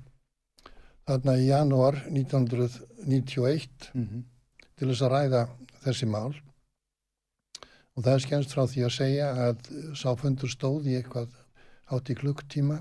þarna 1.08 1.36
í 1.40 1.48
janúar 1.48 1.98
1991 2.08 3.90
mm 3.92 4.06
-hmm. 4.06 4.24
til 4.76 4.88
þess 4.88 5.02
að 5.02 5.12
ræða 5.14 5.42
þessi 5.84 6.06
mál. 6.06 6.34
Og 7.94 8.04
það 8.04 8.14
er 8.14 8.24
skemmst 8.24 8.54
frá 8.54 8.64
því 8.66 8.84
að 8.86 8.96
segja 8.96 9.28
að 9.46 9.70
sáfundur 9.98 10.50
stóð 10.50 10.88
í 10.88 10.96
eitthvað 10.96 11.28
átt 11.92 12.10
í 12.10 12.16
klukktíma. 12.16 12.78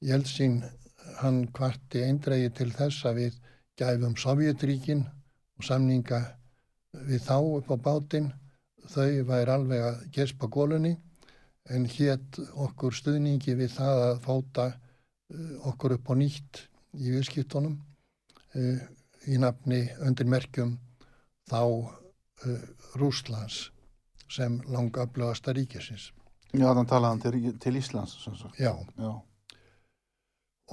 Jeltsin 0.00 0.62
hann 1.20 1.46
kvarti 1.56 2.04
eindregi 2.04 2.50
til 2.54 2.70
þess 2.72 3.04
að 3.08 3.18
við 3.20 3.38
gæfum 3.80 4.16
Sovjetríkin 4.16 5.02
og 5.56 5.64
samninga 5.64 6.20
við 6.92 7.24
þá 7.26 7.38
upp 7.40 7.72
á 7.72 7.76
bátinn. 7.88 8.30
Þau 8.86 9.24
væri 9.26 9.50
alveg 9.50 9.82
að 9.82 10.04
gespa 10.14 10.46
gólunni 10.46 10.94
en 11.74 11.88
hétt 11.90 12.38
okkur 12.54 12.94
stuðningi 12.94 13.56
við 13.58 13.72
það 13.74 14.02
að 14.04 14.20
fóta 14.22 14.66
eh, 14.70 15.54
okkur 15.66 15.96
upp 15.96 16.12
á 16.12 16.14
nýtt 16.14 16.60
í 16.96 17.12
viðskiptunum 17.14 17.76
uh, 18.56 18.82
í 19.26 19.38
nafni 19.42 19.84
undir 20.06 20.28
merkjum 20.30 20.76
þá 21.50 21.62
uh, 21.62 22.60
Rúslands 22.98 23.70
sem 24.32 24.58
langa 24.72 25.06
upplöðasta 25.06 25.54
ríkisins. 25.54 26.10
Já, 26.52 26.66
þannig 26.72 26.88
talaði 26.90 27.12
hann 27.12 27.22
til, 27.22 27.58
til 27.62 27.78
Íslands. 27.78 28.16
Já, 28.58 28.72
Já, 28.98 29.12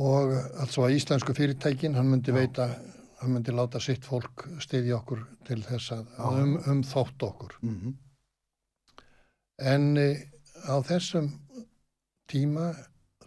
og 0.02 0.34
altså 0.62 0.88
að 0.88 0.96
íslensku 0.98 1.36
fyrirtækin, 1.38 1.96
hann 1.98 2.10
myndi 2.10 2.34
Já. 2.34 2.38
veita, 2.40 2.68
hann 3.22 3.36
myndi 3.36 3.54
láta 3.54 3.82
sitt 3.84 4.06
fólk 4.06 4.48
stiðja 4.64 4.98
okkur 4.98 5.22
til 5.48 5.60
þess 5.66 5.94
að 5.94 6.08
um, 6.32 6.56
um 6.72 6.82
þótt 6.88 7.28
okkur. 7.30 7.60
mm 7.62 7.94
En 9.62 9.98
e, 10.02 10.08
á 10.66 10.82
þessum 10.82 11.28
tíma, 12.28 12.72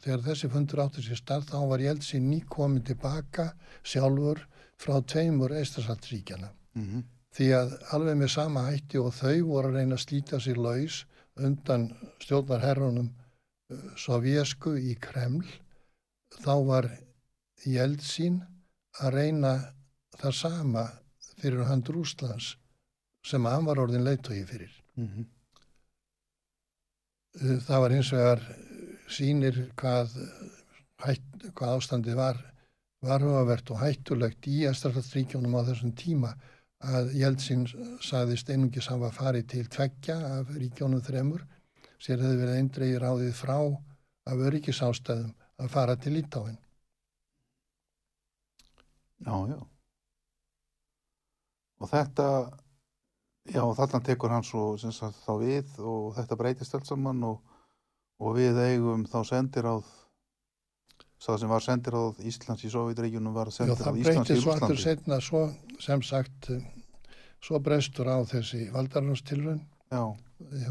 þegar 0.07 0.23
þessi 0.29 0.51
fundur 0.53 0.83
átti 0.85 1.03
sér 1.03 1.19
stað, 1.19 1.49
þá 1.51 1.59
var 1.73 1.83
Jeltsin 1.83 2.31
nýkomin 2.31 2.85
tilbaka 2.87 3.51
sjálfur 3.83 4.45
frá 4.79 5.01
tveimur 5.03 5.55
Eistasaldsríkjana. 5.59 6.51
-hmm. 6.75 7.05
Því 7.37 7.47
að 7.53 7.77
alveg 7.93 8.17
með 8.17 8.31
sama 8.33 8.63
hætti 8.71 8.99
og 8.99 9.15
þau 9.15 9.43
voru 9.51 9.69
að 9.69 9.79
reyna 9.81 9.97
að 9.99 10.05
slíta 10.05 10.41
sér 10.41 10.57
laus 10.57 11.05
undan 11.37 11.91
stjórnarherrunum 12.23 13.11
sovjesku 13.99 14.77
í 14.79 14.95
Kreml, 14.95 15.45
þá 16.45 16.55
var 16.67 16.91
Jeltsin 17.67 18.43
að 19.03 19.13
reyna 19.19 19.53
það 20.17 20.39
sama 20.39 20.85
fyrir 21.41 21.67
hand 21.69 21.89
Rúslands 21.93 22.55
sem 23.27 23.45
hann 23.45 23.67
var 23.67 23.81
orðin 23.83 24.07
leitói 24.07 24.45
fyrir. 24.47 24.73
Mm 24.97 25.27
Það 27.37 27.81
var 27.81 27.93
hins 27.93 28.11
vegar 28.13 28.41
sínir 29.13 29.59
hvað, 29.79 30.13
hætt, 31.05 31.49
hvað 31.55 31.79
ástandið 31.79 32.19
var 32.19 32.43
varhugavert 33.07 33.71
og 33.71 33.83
hættulegt 33.83 34.49
í 34.51 34.65
Estrafaldsríkjónum 34.71 35.55
á 35.59 35.67
þessum 35.69 35.93
tíma 35.99 36.33
að 36.87 37.13
Jeltsin 37.17 37.65
saðist 38.05 38.51
einungis 38.51 38.89
var 38.91 39.15
farið 39.15 39.47
til 39.53 39.67
tveggja 39.73 40.17
af 40.39 40.51
ríkjónum 40.57 41.05
þremur 41.05 41.45
sér 42.03 42.21
hefði 42.21 42.41
verið 42.43 42.61
eindreið 42.61 42.99
ráðið 43.03 43.35
frá 43.37 43.57
af 44.27 44.45
öryggisástæðum 44.49 45.33
að 45.63 45.73
fara 45.73 45.97
til 45.97 46.13
Lítáin. 46.17 46.59
Já, 49.25 49.37
já. 49.49 49.59
Og 51.81 51.91
þetta, 51.91 52.27
já, 53.53 53.63
þarna 53.79 54.01
tekur 54.05 54.35
sem 54.81 54.93
sagt, 54.93 55.21
þá 55.25 55.33
við 55.41 55.79
og 55.81 56.15
þetta 56.17 56.37
breytist 56.41 56.75
allt 56.77 56.89
saman 56.89 57.25
og, 57.25 57.41
og 58.23 58.37
við 58.39 58.59
eigum 58.63 59.05
þá 59.11 59.19
sendiráð, 59.29 59.85
það 61.21 61.41
sem 61.43 61.53
var 61.53 61.65
sendiráð 61.65 62.23
Íslands 62.31 62.65
í 62.65 62.73
Sovjetregjunum 62.73 63.37
var 63.37 63.53
sendiráð 63.55 63.85
það 63.85 64.01
Íslands 64.03 64.31
í 64.31 64.35
breytist 64.35 64.45
svo 64.45 64.55
aftur 64.55 64.75
Rúslandi. 64.75 64.85
setna 64.85 65.21
svo 65.25 65.43
sem 65.85 66.05
sagt 66.07 66.51
svo 67.45 67.61
brestur 67.63 68.09
á 68.09 68.19
þessi 68.27 68.67
valdarhanstilrun 68.75 69.63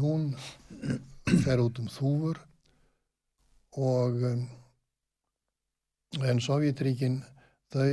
hún 0.00 0.28
fer 1.44 1.62
út 1.62 1.80
um 1.82 1.88
þúfur 1.90 2.42
og 3.76 4.22
um, 4.32 4.44
en 6.24 6.40
Sovjetríkin 6.40 7.20
þau 7.72 7.90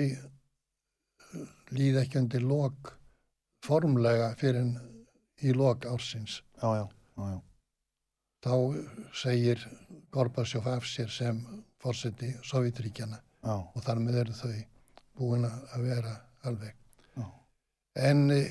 líð 1.74 2.02
ekki 2.04 2.22
undir 2.22 2.46
lok 2.46 2.94
formlega 3.66 4.34
fyrir 4.40 4.70
í 5.44 5.54
lok 5.56 5.88
ársins. 5.90 6.42
já, 6.62 6.70
já, 6.78 6.86
já, 7.18 7.24
já. 7.34 7.40
Þá 8.44 8.56
segir 9.16 9.62
Gorbachev 10.12 10.68
af 10.68 10.88
sér 10.88 11.12
sem 11.12 11.40
fórseti 11.80 12.34
Sovjetríkjana 12.44 13.20
já. 13.20 13.56
og 13.56 13.80
þar 13.86 14.02
með 14.04 14.20
eru 14.24 14.36
þau 14.38 14.56
búin 15.20 15.48
að 15.48 15.86
vera 15.88 16.14
alveg. 16.44 16.76
Já. 17.16 17.26
En 18.10 18.26
e, 18.34 18.42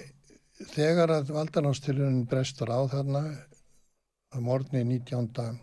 þegar 0.72 1.12
að 1.18 1.34
valdanánstilurinn 1.36 2.24
brestur 2.30 2.72
á 2.72 2.80
þarna 2.88 3.22
að 4.32 4.47
morgni 4.47 4.84
19. 4.88 5.61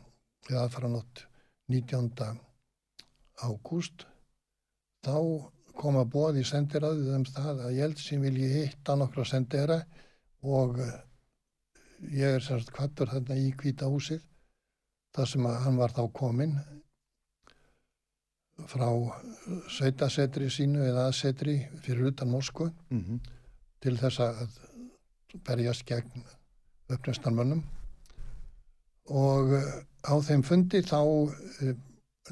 eða 0.49 0.65
aðfaranótt 0.67 1.25
19. 1.69 2.39
ágúst 3.45 4.05
þá 5.05 5.17
koma 5.79 6.03
bóð 6.05 6.41
í 6.41 6.45
sendiráðið 6.47 7.13
um 7.15 7.25
það 7.27 7.61
að 7.65 7.77
Jeltsin 7.77 8.23
vilji 8.23 8.49
hitta 8.53 8.97
nokkra 8.99 9.25
sendera 9.25 9.79
og 10.43 10.77
ég 12.07 12.37
er 12.39 12.43
sérst 12.43 12.71
kvattur 12.75 13.09
þarna 13.11 13.37
í 13.39 13.49
kvíta 13.57 13.89
húsið 13.91 14.21
þar 15.15 15.31
sem 15.31 15.49
að 15.49 15.57
hann 15.65 15.79
var 15.79 15.95
þá 15.95 16.03
kominn 16.13 16.55
frá 18.69 18.87
sveitasetri 19.71 20.49
sínu 20.51 20.83
eða 20.83 21.07
aðsetri 21.09 21.59
fyrir 21.83 22.11
utan 22.11 22.31
Moskvu 22.31 22.71
Mm 22.89 23.19
til 23.83 23.95
þess 23.99 24.19
að 24.23 24.55
berjast 25.47 25.85
gegn 25.87 26.23
uppnæstarmönnum 26.91 27.61
og 29.09 29.53
eh, 29.57 29.69
á 30.03 30.13
þeim 30.25 30.43
fundi 30.45 30.81
þá 30.85 30.99
uh, 31.01 31.69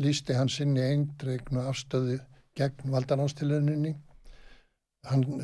lísti 0.01 0.35
hann 0.37 0.51
sinni 0.51 0.83
eindregnu 0.83 1.63
afstöðu 1.65 2.19
gegn 2.57 2.91
valdanástiluninni. 2.93 3.95
Hann 5.07 5.23
uh, 5.23 5.43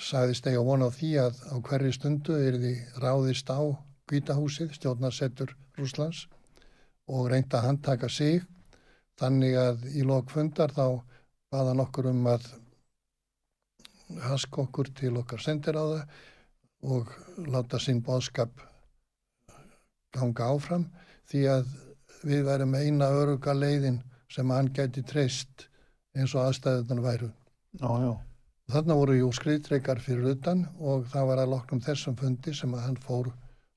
sagðist 0.00 0.46
eiga 0.48 0.64
vona 0.64 0.88
á 0.88 0.96
því 0.96 1.10
að 1.24 1.40
á 1.52 1.56
hverju 1.68 1.92
stundu 1.96 2.36
er 2.36 2.58
því 2.60 2.74
ráðist 3.02 3.50
á 3.52 3.60
Hvítahúsið, 4.10 4.72
stjórnarsettur 4.74 5.52
Rúslands 5.78 6.24
og 7.10 7.28
reynda 7.30 7.60
að 7.60 7.66
handtaka 7.68 8.08
sig 8.10 8.42
þannig 9.20 9.54
að 9.60 9.84
í 9.94 10.02
lok 10.06 10.32
fundar 10.34 10.72
þá 10.74 11.02
baða 11.52 11.76
nokkur 11.78 12.08
um 12.10 12.26
að 12.30 12.48
hask 14.24 14.58
okkur 14.58 14.90
til 14.98 15.12
okkar 15.20 15.42
sendir 15.42 15.78
á 15.78 15.84
það 15.84 16.02
og 16.96 17.12
láta 17.52 17.78
sinn 17.82 18.00
bóðskap 18.02 18.62
ganga 20.16 20.48
áfram 20.54 20.88
því 21.30 21.44
að 21.54 21.74
við 22.26 22.46
værum 22.48 22.74
eina 22.74 23.10
öruga 23.20 23.54
leiðin 23.54 24.00
sem 24.32 24.50
hann 24.50 24.72
gæti 24.74 25.04
treyst 25.06 25.68
eins 26.16 26.34
og 26.34 26.48
aðstæðunar 26.48 27.04
væru. 27.04 27.30
Já, 27.78 27.90
já. 28.02 28.29
Þarna 28.70 28.94
voru 28.98 29.14
jú 29.18 29.28
skriðtreikar 29.34 30.00
fyrir 30.04 30.34
utan 30.34 30.64
og 30.78 31.06
það 31.12 31.26
var 31.30 31.40
að 31.44 31.52
loknum 31.54 31.80
þessum 31.84 32.16
fundi 32.18 32.52
sem 32.54 32.74
að 32.76 32.84
hann 32.86 32.98
fór 33.02 33.30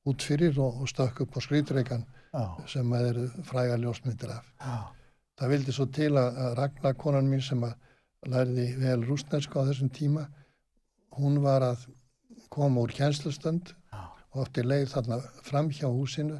út 0.09 0.21
fyrir 0.25 0.57
og, 0.59 0.81
og 0.83 0.89
stökk 0.91 1.23
upp 1.25 1.37
á 1.37 1.39
skriðtreikan 1.45 2.03
Já, 2.33 2.43
sem 2.67 2.93
að 2.97 3.07
eru 3.11 3.23
fræga 3.47 3.77
ljósmyndir 3.77 4.31
af. 4.33 4.45
já, 4.59 4.75
Það 5.39 5.51
vildi 5.53 5.73
svo 5.73 5.85
til 5.89 6.11
að, 6.17 6.39
Ragnar 6.57 6.95
konan 6.97 7.29
mín 7.29 7.41
sem 7.45 7.61
að 7.65 7.73
lærði 8.29 8.65
vel 8.79 8.99
rúsnesku 9.05 9.59
á 9.61 9.67
þessum 9.69 9.89
tíma, 9.93 10.27
hún 11.17 11.39
var 11.43 11.61
að 11.67 11.87
koma 12.53 12.81
úr 12.85 12.93
kjenslustönd 12.93 13.73
Já. 13.93 14.01
og 14.33 14.43
átti 14.47 14.63
leið 14.65 14.91
þarna 14.93 15.17
fram 15.45 15.69
hjá 15.73 15.87
húsinu 15.89 16.37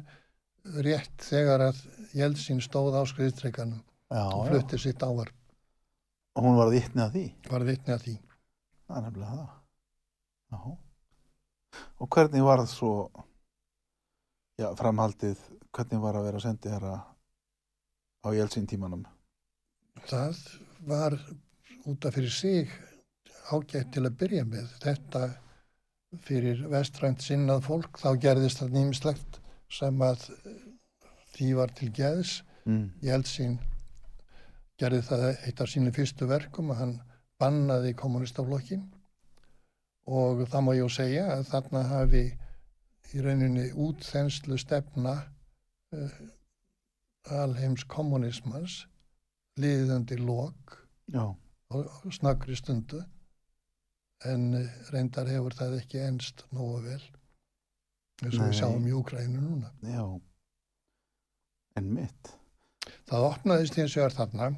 rétt 0.82 1.26
þegar 1.30 1.68
að 1.70 1.80
Jeltsin 2.14 2.62
stóð 2.64 2.94
á 2.98 3.02
skriðstreikanum 3.10 3.80
já, 3.82 4.22
og 4.30 4.46
flutti 4.50 4.78
sitt 4.78 5.02
ávarp, 5.02 5.34
Og 6.34 6.42
hún 6.42 6.56
var 6.58 6.70
vitni 6.74 7.02
að 7.02 7.12
því. 7.14 7.24
var 7.50 7.62
vitni 7.66 7.94
að 7.94 8.00
því. 8.08 8.14
Það 8.84 8.96
er 8.96 9.06
nefnilega 9.06 9.36
það. 9.38 9.52
Já. 10.54 10.74
Og 11.98 12.10
hvernig 12.14 12.44
var 12.44 12.62
það 12.62 12.70
svo, 12.70 12.92
já, 14.60 14.68
framhaldið, 14.78 15.40
hvernig 15.74 16.02
var 16.04 16.18
að 16.18 16.26
vera 16.28 16.42
sendi 16.44 16.72
herra 16.72 16.98
á 18.24 18.28
Jeltsin 18.36 18.68
tímanum? 18.70 19.06
Það 20.08 20.42
var 20.88 21.16
út 21.88 22.04
af 22.04 22.14
fyrir 22.16 22.32
sig 22.32 22.70
ágætt 23.50 23.92
til 23.94 24.04
að 24.04 24.18
byrja 24.20 24.44
með. 24.48 24.68
Þetta 24.84 25.24
fyrir 26.24 26.62
vestrænt 26.70 27.24
sinnað 27.24 27.64
fólk, 27.66 27.98
þá 27.98 28.10
gerðist 28.20 28.60
það 28.62 28.76
nýmislegt 28.78 29.40
sem 29.72 30.04
að 30.06 30.28
því 31.34 31.50
var 31.58 31.72
til 31.74 31.90
geðs. 31.94 32.42
Mm. 32.64 32.92
Jeltsin 33.04 33.58
gerði 34.80 35.02
það 35.08 35.26
eitt 35.32 35.60
af 35.60 35.70
sínu 35.70 35.92
fyrstu 35.94 36.28
verkum 36.30 36.70
að 36.72 36.80
hann 36.80 36.94
bannaði 37.44 37.92
kommunistaflokkin 38.00 38.82
og 40.08 40.44
það 40.48 40.64
má 40.64 40.72
ég 40.76 40.88
að 40.88 40.96
segja 40.96 41.28
að 41.36 41.46
þarna 41.52 41.84
hafi 41.90 42.24
í 43.14 43.22
rauninni 43.22 43.68
útþenslu 43.78 44.58
stefna 44.58 45.14
uh, 45.94 46.16
alheims 47.30 47.84
kommunismans 47.88 48.84
liðandi 49.60 50.18
lok 50.20 50.78
Já, 51.12 51.30
á 51.70 51.76
snakri 52.12 52.56
stundu 52.58 53.04
en 54.24 54.48
uh, 54.58 54.64
reyndar 54.92 55.30
hefur 55.30 55.56
það 55.56 55.78
ekki 55.82 56.02
enst 56.04 56.46
nógu 56.50 56.82
vel 56.88 57.02
eins 58.24 58.38
og 58.38 58.48
við 58.48 58.58
sjáum 58.58 58.88
í 58.88 58.92
Úkrænu 58.94 59.40
núna. 59.42 59.70
já. 59.82 60.04
En 61.74 61.88
mitt. 61.90 62.34
Það 63.10 63.24
opnaðist 63.30 63.78
hins 63.78 63.96
vegar 63.98 64.14
þarna 64.14 64.52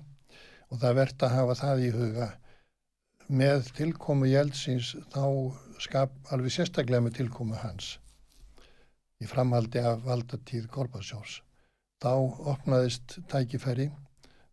og 0.69 0.81
það 0.83 0.99
verðt 0.99 1.25
að 1.25 1.37
hafa 1.39 1.55
það 1.63 1.85
í 1.87 1.93
huga 1.95 2.27
með 3.29 3.71
tilkomu 3.77 4.29
Jeltsins 4.31 4.95
þá 5.13 5.25
skap 5.83 6.13
alveg 6.33 6.55
sérstaklega 6.55 7.03
með 7.05 7.19
tilkomu 7.21 7.59
hans 7.61 7.97
í 9.23 9.29
framhaldi 9.29 9.81
af 9.81 10.03
valdatíð 10.05 10.69
Gorbasjós. 10.73 11.41
Þá 12.03 12.13
opnaðist 12.53 13.19
tækifæri 13.31 13.89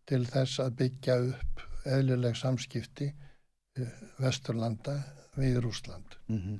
til 0.08 0.24
þess 0.28 0.60
að 0.64 0.76
byggja 0.80 1.18
upp 1.30 1.64
eðlileg 1.84 2.36
samskipti 2.36 3.10
uh, 3.10 3.90
Vesturlanda 4.18 4.96
við 5.36 5.60
Rúsland. 5.64 6.16
Mm 6.28 6.38
-hmm. 6.38 6.58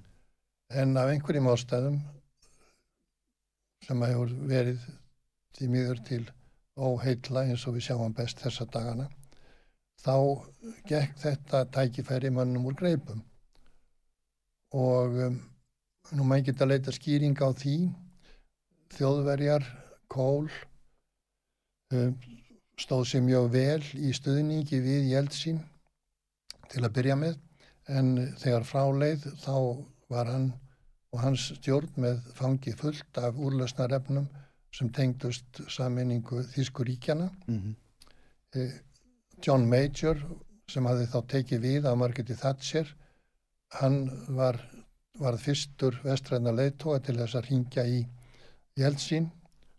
En 0.71 0.97
af 0.97 1.11
einhverjum 1.11 1.49
ástæðum 1.49 2.01
sem 3.87 4.03
hefur 4.03 4.31
verið 4.49 4.81
því 5.57 5.69
miður 5.69 6.01
til 6.09 6.25
óheitla 6.77 7.45
eins 7.45 7.67
og 7.67 7.75
við 7.77 7.87
sjáum 7.89 8.15
best 8.15 8.41
þessa 8.43 8.65
dagana, 8.65 9.09
þá 10.05 10.17
gekk 10.89 11.17
þetta 11.23 11.65
tækifæri 11.73 12.31
mannum 12.35 12.69
úr 12.69 12.77
greipum. 12.79 13.23
Og 14.75 15.19
um, 15.27 15.39
nú 16.13 16.27
maður 16.29 16.51
geta 16.51 16.69
leita 16.69 16.93
skýring 16.93 17.39
á 17.41 17.49
því, 17.57 17.77
þjóðverjar, 18.97 19.67
kól, 20.13 20.51
um, 21.95 22.13
stóð 22.81 23.07
sér 23.09 23.25
mjög 23.25 23.49
vel 23.55 23.83
í 23.95 24.13
stuðningi 24.17 24.83
við 24.83 25.11
Jeltsin 25.13 25.63
til 26.73 26.83
að 26.83 26.95
byrja 26.99 27.17
með 27.19 27.39
en 27.95 28.15
þegar 28.41 28.67
fráleið 28.67 29.29
þá 29.45 29.57
var 30.11 30.31
hann 30.33 30.49
og 31.15 31.21
hans 31.23 31.53
stjórn 31.61 31.93
með 32.03 32.25
fangi 32.35 32.73
fullt 32.75 33.21
af 33.23 33.37
úrlösnarefnum 33.39 34.27
sem 34.75 34.91
tengdust 34.91 35.61
saminningu 35.71 36.43
Þískuríkjana. 36.51 37.29
Mm 37.47 37.61
-hmm. 37.61 38.73
John 39.43 39.67
Major 39.71 40.21
sem 40.71 40.87
hafði 40.89 41.07
þá 41.13 41.19
tekið 41.33 41.65
við 41.65 41.89
af 41.89 41.99
Margeti 42.01 42.37
Thatcher, 42.39 42.89
hann 43.81 44.05
var, 44.37 44.59
var 45.21 45.39
fyrstur 45.41 45.99
vestræðna 46.05 46.55
leiðtóa 46.55 47.01
til 47.05 47.17
þess 47.19 47.39
að 47.39 47.51
ringja 47.51 47.85
í 47.91 48.05
Jeltsin 48.81 49.29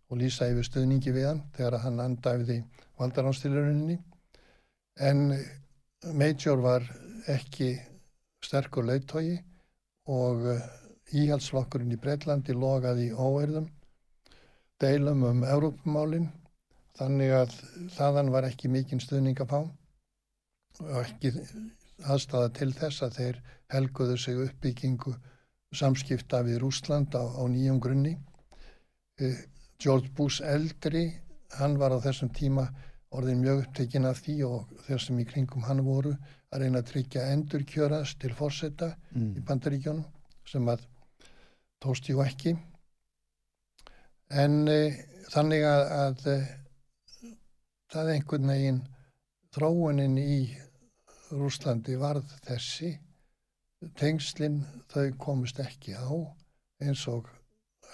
og 0.09 0.19
lýsa 0.21 0.49
yfir 0.51 0.67
stuðningi 0.67 1.13
við 1.15 1.29
hann 1.29 1.41
þegar 1.55 1.79
hann 1.85 2.01
andæfði 2.03 2.59
valdaránstilurininni 2.99 3.97
en 5.09 5.25
Major 6.13 6.61
var 6.61 6.85
ekki 7.31 7.73
sterkur 8.45 8.85
leiðtói 8.85 9.39
og 10.13 10.45
eh, 10.53 10.61
íhaldsflokkurinn 11.17 11.95
í 11.95 11.99
Breitlandi 12.01 12.53
logaði 12.53 13.09
í 13.09 13.15
óerðum 13.15 13.67
deilum 14.81 15.23
um 15.25 15.43
Európumálinn 15.47 16.29
þannig 16.99 17.33
að 17.39 17.55
þaðan 17.95 18.31
var 18.33 18.47
ekki 18.49 18.71
mikinn 18.71 19.03
stuðning 19.03 19.41
að 19.43 19.51
fá 19.51 19.59
og 20.85 20.97
ekki 21.01 21.31
aðstæða 22.03 22.51
til 22.59 22.71
þess 22.75 23.03
að 23.05 23.17
þeir 23.19 23.41
helguðu 23.73 24.17
sig 24.19 24.41
uppbyggingu 24.45 25.15
samskipta 25.75 26.41
við 26.47 26.61
Rúsland 26.63 27.15
á, 27.15 27.23
á 27.23 27.43
nýjum 27.51 27.79
grunni 27.83 28.15
eh, 29.19 29.37
George 29.81 30.11
Bush 30.15 30.43
eldri 30.43 31.07
hann 31.59 31.77
var 31.79 31.95
á 31.95 31.99
þessum 32.03 32.31
tíma 32.35 32.67
orðin 33.15 33.43
mjög 33.43 33.63
upptekinn 33.65 34.07
af 34.09 34.21
því 34.23 34.35
og 34.47 34.71
þeir 34.87 35.03
sem 35.03 35.19
í 35.19 35.27
kringum 35.27 35.65
hann 35.67 35.83
voru 35.85 36.13
að 36.51 36.63
reyna 36.63 36.81
að 36.81 36.91
tryggja 36.91 37.27
endurkjörast 37.33 38.19
til 38.21 38.33
fórsetta 38.35 38.91
mm. 39.15 39.31
í 39.39 39.43
bandaríkjónum 39.47 40.05
sem 40.47 40.67
að 40.71 40.85
tóst 41.83 42.09
jú 42.09 42.21
ekki 42.23 42.55
en 44.43 44.61
e, 44.71 44.79
þannig 45.31 45.65
að, 45.67 45.83
að 46.01 46.27
e, 46.31 46.37
það 47.91 48.09
er 48.09 48.13
einhvern 48.15 48.51
veginn 48.51 48.81
þróunin 49.55 50.17
í 50.21 50.39
Rúslandi 51.35 51.95
varð 51.99 52.29
þessi 52.45 52.91
tengslinn 53.99 54.61
þau 54.91 55.07
komist 55.21 55.59
ekki 55.61 55.95
á 55.97 56.09
eins 56.83 57.05
og 57.11 57.29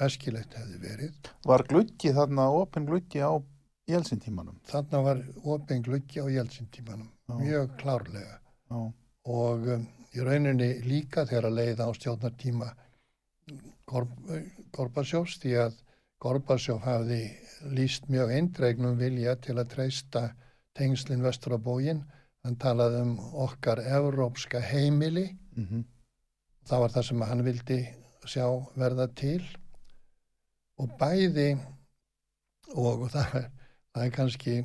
æskilegt 0.01 0.55
hefði 0.57 0.79
verið. 0.81 1.31
Var 1.47 1.63
gluggi 1.69 2.13
þarna, 2.15 2.49
ofin 2.55 2.87
gluggi 2.87 3.21
á 3.21 3.31
Jeltsin-tímanum? 3.91 4.59
Þarna 4.69 5.01
var 5.05 5.23
ofin 5.43 5.83
gluggi 5.85 6.23
á 6.23 6.25
Jeltsin-tímanum, 6.31 7.09
mjög 7.41 7.75
klárlega. 7.81 8.39
Já. 8.71 8.79
Og 9.31 9.67
um, 9.75 9.85
í 10.15 10.23
rauninni 10.25 10.71
líka 10.85 11.25
þegar 11.29 11.49
að 11.49 11.57
leiða 11.59 11.87
á 11.87 11.91
stjórnartíma 11.97 12.71
Gorbasjófs 13.91 15.37
því 15.41 15.55
að 15.65 15.79
Gorbasjóf 16.23 16.83
hafði 16.85 17.23
líst 17.75 18.09
mjög 18.09 18.33
eindregnum 18.35 18.97
vilja 18.99 19.35
til 19.35 19.57
að 19.59 19.71
treysta 19.75 20.25
tengslinn 20.77 21.23
vestur 21.23 21.55
á 21.55 21.59
bógin. 21.61 22.03
Hann 22.43 22.57
talaði 22.57 23.01
um 23.05 23.15
okkar 23.45 23.79
evrópska 23.79 24.59
heimili. 24.59 25.37
Mm 25.55 25.65
-hmm. 25.67 25.83
Það 26.65 26.79
var 26.79 26.89
það 26.89 27.07
sem 27.07 27.21
hann 27.21 27.43
vildi 27.45 27.79
sjá 28.25 28.45
verða 28.75 29.07
til 29.07 29.43
og 30.77 30.89
bæði 30.99 31.57
og 32.75 33.09
það 33.13 33.35
er 33.35 33.49
það 33.91 34.05
er 34.05 34.13
kannski 34.15 34.55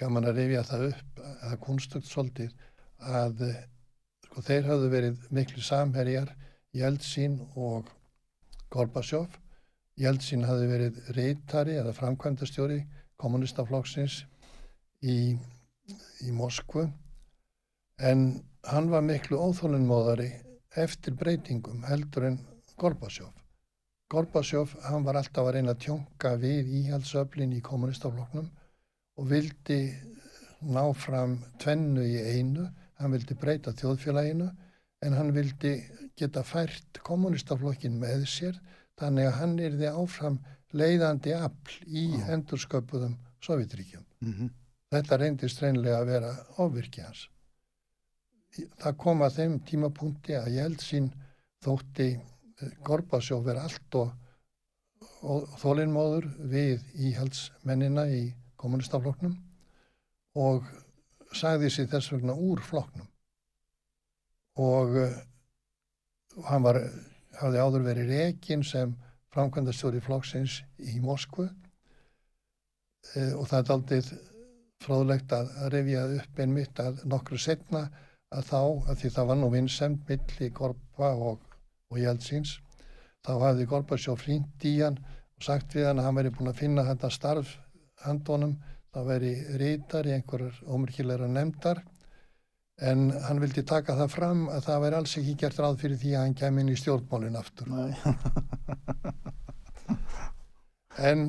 gaman 0.00 0.26
að 0.28 0.40
rifja 0.40 0.64
það 0.66 0.86
upp 0.88 1.20
að 1.46 1.58
kunstugt 1.62 2.08
svolítið 2.10 2.54
að 2.98 3.44
sko, 4.26 4.42
þeir 4.42 4.68
hafðu 4.70 4.90
verið 4.90 5.28
miklu 5.34 5.62
samherjar 5.62 6.32
Jeltsin 6.74 7.38
og 7.54 7.90
Gorbachov 8.74 9.36
Jeltsin 10.00 10.42
hafði 10.42 10.70
verið 10.70 10.96
reytari 11.14 11.76
eða 11.78 11.92
framkvæmdastjóri 11.94 12.80
kommunistaflokksins 13.20 14.24
í, 15.06 15.36
í 16.26 16.30
Moskvu 16.34 16.88
en 18.10 18.24
hann 18.66 18.90
var 18.90 19.04
miklu 19.06 19.38
óþólunmóðari 19.38 20.32
eftir 20.84 21.14
breytingum 21.20 21.84
heldur 21.86 22.26
en 22.30 22.40
Gorbachov 22.80 23.30
Gorbachov 24.10 24.74
hann 24.88 25.06
var 25.06 25.20
alltaf 25.20 25.46
að 25.46 25.56
reyna 25.58 25.76
að 25.76 25.84
tjónka 25.86 26.34
við 26.42 26.74
íhaldsöflin 26.80 27.54
í 27.54 27.62
kommunistaflokknum 27.62 28.50
og 29.14 29.30
vildi 29.30 29.80
ná 30.74 30.82
fram 30.96 31.38
tvennu 31.62 32.02
í 32.02 32.18
einu, 32.34 32.66
hann 32.98 33.14
vildi 33.14 33.36
breyta 33.38 33.74
þjóðfélaginu 33.78 34.50
en 35.04 35.16
hann 35.18 35.32
vildi 35.36 35.76
geta 36.18 36.42
fært 36.46 36.98
kommunistaflokkin 37.06 37.98
með 38.00 38.26
sér 38.30 38.58
þannig 39.00 39.28
að 39.28 39.38
hann 39.40 39.54
er 39.58 39.78
því 39.78 39.92
áfram 40.02 40.40
leiðandi 40.74 41.34
afl 41.36 41.78
í 41.86 42.04
oh. 42.16 42.28
endursköpuðum 42.36 43.16
Sovjetríkjum. 43.44 44.04
Mm 44.24 44.32
-hmm. 44.32 44.50
Þetta 44.94 45.16
reyndist 45.20 45.62
reynlega 45.62 46.00
að 46.00 46.10
vera 46.12 46.32
ofvirkji 46.62 47.02
hans. 47.04 47.28
Það 48.54 48.96
kom 49.02 49.22
að 49.26 49.38
þeim 49.38 49.56
tímapunkti 49.68 50.36
að 50.38 50.52
Jeltsin 50.54 51.10
þótti 51.64 52.08
eh, 52.14 52.76
Gorbásjóf 52.86 53.44
vera 53.44 53.64
allt 53.66 53.98
og, 53.98 54.12
og 55.22 55.48
þólinnmóður 55.58 56.28
við 56.52 56.84
íhaldsmennina 56.94 58.06
í 58.08 58.22
kommunistafloknum 58.56 59.34
og 60.34 60.70
sagði 61.34 61.70
sér 61.70 61.90
þess 61.90 62.12
vegna 62.14 62.34
úr 62.34 62.62
floknum 62.62 63.08
og 64.62 64.96
uh, 65.02 65.14
hann 66.48 66.62
var, 66.62 66.78
hafði 67.40 67.62
áður 67.64 67.86
verið 67.88 68.12
rekin 68.14 68.64
sem 68.66 68.94
framkvæmdastjóri 69.34 70.02
flokksins 70.04 70.60
í 70.78 71.00
Moskvu. 71.02 71.48
Uh, 73.14 73.32
og 73.38 73.48
það 73.50 73.58
er 73.60 73.74
aldrei 73.74 73.98
fráðlegt 74.84 75.32
að, 75.32 75.50
revja 75.72 76.04
upp 76.18 76.40
einmitt 76.40 76.80
að 76.80 77.02
nokkru 77.08 77.38
setna 77.40 77.86
að 78.34 78.48
þá, 78.50 78.60
að 78.90 79.00
því 79.00 79.10
það 79.16 79.28
var 79.30 79.40
nú 79.40 79.50
vinsend 79.52 80.08
milli 80.08 80.50
Gorba 80.54 81.10
og, 81.14 81.42
og 81.90 82.00
Jeltsins, 82.00 82.58
þá 83.24 83.32
hafði 83.46 83.68
Gorbasjóf 83.70 84.24
hringt 84.26 84.66
í 84.68 84.76
hann 84.80 84.98
og 84.98 85.46
sagt 85.46 85.76
við 85.76 85.88
hann 85.88 86.02
að 86.02 86.08
hann 86.08 86.18
veri 86.20 86.34
búin 86.34 86.50
að 86.50 86.60
finna 86.60 86.86
þetta 86.88 87.12
starf 87.12 87.54
handónum 88.04 88.56
það 88.94 89.08
væri 89.10 89.32
rítar 89.60 90.08
í 90.08 90.14
einhverjar 90.16 90.60
ómyrkilegra 90.70 91.28
nefndar 91.30 91.82
en 92.82 93.10
hann 93.26 93.40
vildi 93.42 93.62
taka 93.66 93.94
það 93.98 94.10
fram 94.10 94.48
að 94.50 94.64
það 94.66 94.80
væri 94.84 94.98
alls 94.98 95.16
ekki 95.20 95.34
gert 95.44 95.60
ráð 95.62 95.76
fyrir 95.82 96.00
því 96.00 96.14
að 96.14 96.24
hann 96.24 96.38
kem 96.40 96.58
inn 96.58 96.72
í 96.72 96.78
stjórnmálinn 96.80 97.38
aftur. 97.40 97.70
En 100.94 101.24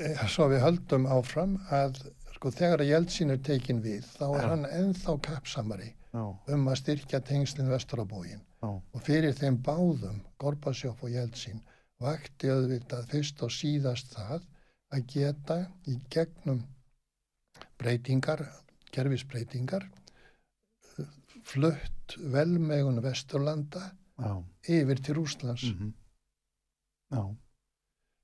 eh, 0.00 0.20
svo 0.32 0.46
við 0.48 0.62
höldum 0.64 1.04
áfram 1.12 1.58
að 1.68 1.98
sko 2.34 2.52
þegar 2.56 2.80
að 2.80 2.88
Jeltsin 2.88 3.34
er 3.34 3.42
tekin 3.44 3.82
við 3.84 4.06
þá 4.16 4.24
er 4.30 4.46
hann 4.48 4.64
enþá 4.64 5.18
kapsamari 5.26 5.90
Já. 6.14 6.24
um 6.54 6.64
að 6.72 6.78
styrkja 6.80 7.20
tengslinn 7.28 7.68
vesturabógin 7.68 8.42
og 8.64 9.04
fyrir 9.04 9.36
þeim 9.36 9.60
báðum 9.66 10.22
Gorbasjóf 10.40 11.04
og 11.04 11.12
Jeltsin 11.12 11.60
vakti 12.00 12.50
auðvitað 12.52 13.08
fyrst 13.12 13.44
og 13.44 13.52
síðast 13.52 14.16
það 14.16 14.48
að 14.94 15.06
geta 15.12 15.58
í 15.90 15.98
gegnum 16.12 16.62
breytingar, 17.80 18.44
gerfisbreytingar 18.94 19.86
flutt 21.44 22.16
velmegun 22.32 23.02
Vesturlanda 23.04 23.90
Já. 24.18 24.44
yfir 24.68 25.02
til 25.02 25.18
Úslands 25.18 25.64
mm 25.72 25.78
-hmm. 25.78 27.36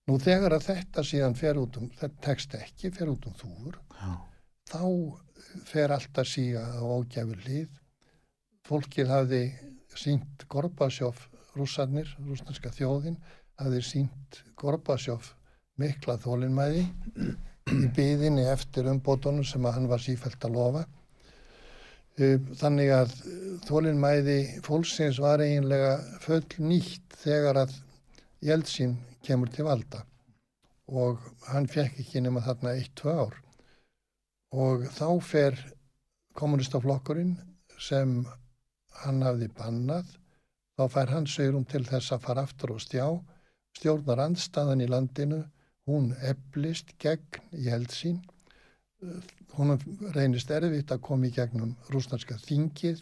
Nú 0.08 0.18
þegar 0.18 0.56
að 0.56 0.66
þetta 0.66 1.02
síðan 1.06 1.34
fer 1.34 1.58
út 1.58 1.76
um, 1.76 1.90
þetta 1.90 2.20
tekst 2.24 2.54
ekki, 2.54 2.90
fer 2.90 3.08
út 3.08 3.26
um 3.26 3.34
þúfur 3.34 3.76
Já. 4.00 4.12
þá 4.72 4.84
fer 5.64 5.92
alltaf 5.92 6.26
síga 6.26 6.62
á 6.66 6.82
ágjafur 6.82 7.44
lið 7.46 7.68
fólkið 8.66 9.08
hafði 9.08 9.42
sínt 9.94 10.46
Gorbasjóf 10.48 11.28
rússarnir, 11.56 12.16
rúsnarska 12.18 12.70
þjóðin 12.70 13.18
hafði 13.58 13.82
sínt 13.82 14.42
Gorbasjóf 14.56 15.34
mikla 15.80 16.16
þólinnmæði 16.18 16.84
í 17.74 17.88
byðinni 17.96 18.46
eftir 18.50 18.88
umbótunum 18.90 19.46
sem 19.46 19.64
hann 19.64 19.88
var 19.90 20.02
sífælt 20.02 20.44
að 20.46 20.56
lofa. 20.56 20.84
Þannig 22.60 22.90
að 22.92 23.12
þólinnmæði 23.68 24.38
fólksins 24.66 25.20
var 25.22 25.40
eiginlega 25.44 25.94
full 26.24 26.42
nýtt 26.58 27.16
þegar 27.22 27.62
að 27.64 27.76
Jeltsin 28.44 28.96
kemur 29.24 29.52
til 29.52 29.66
valda 29.68 30.04
og 30.90 31.20
hann 31.46 31.68
fekk 31.70 32.00
ekki 32.02 32.22
nema 32.24 32.42
þarna 32.42 32.72
eitt, 32.74 32.92
tvö 32.98 33.12
ár. 33.14 33.36
Og 34.50 34.88
þá 34.90 35.08
fer 35.22 35.58
kommunistaflokkurinn 36.34 37.36
sem 37.78 38.24
hann 39.04 39.22
hafði 39.22 39.48
bannað 39.56 40.08
þá 40.80 40.84
fær 40.94 41.12
hann 41.14 41.28
sögurum 41.30 41.66
til 41.68 41.84
þess 41.86 42.14
að 42.14 42.24
fara 42.26 42.44
aftur 42.48 42.74
og 42.74 42.82
stjá 42.82 43.06
stjórnar 43.78 44.24
andstaðan 44.24 44.82
í 44.82 44.88
landinu 44.90 45.44
hún 45.90 46.12
eblist 46.32 46.94
gegn 47.02 47.42
Jeltsin 47.66 48.20
hún 49.56 49.78
reynist 50.14 50.50
erfitt 50.54 50.92
að 50.94 51.04
koma 51.06 51.28
í 51.28 51.34
gegnum 51.34 51.72
rúsnarska 51.92 52.36
þingið 52.44 53.00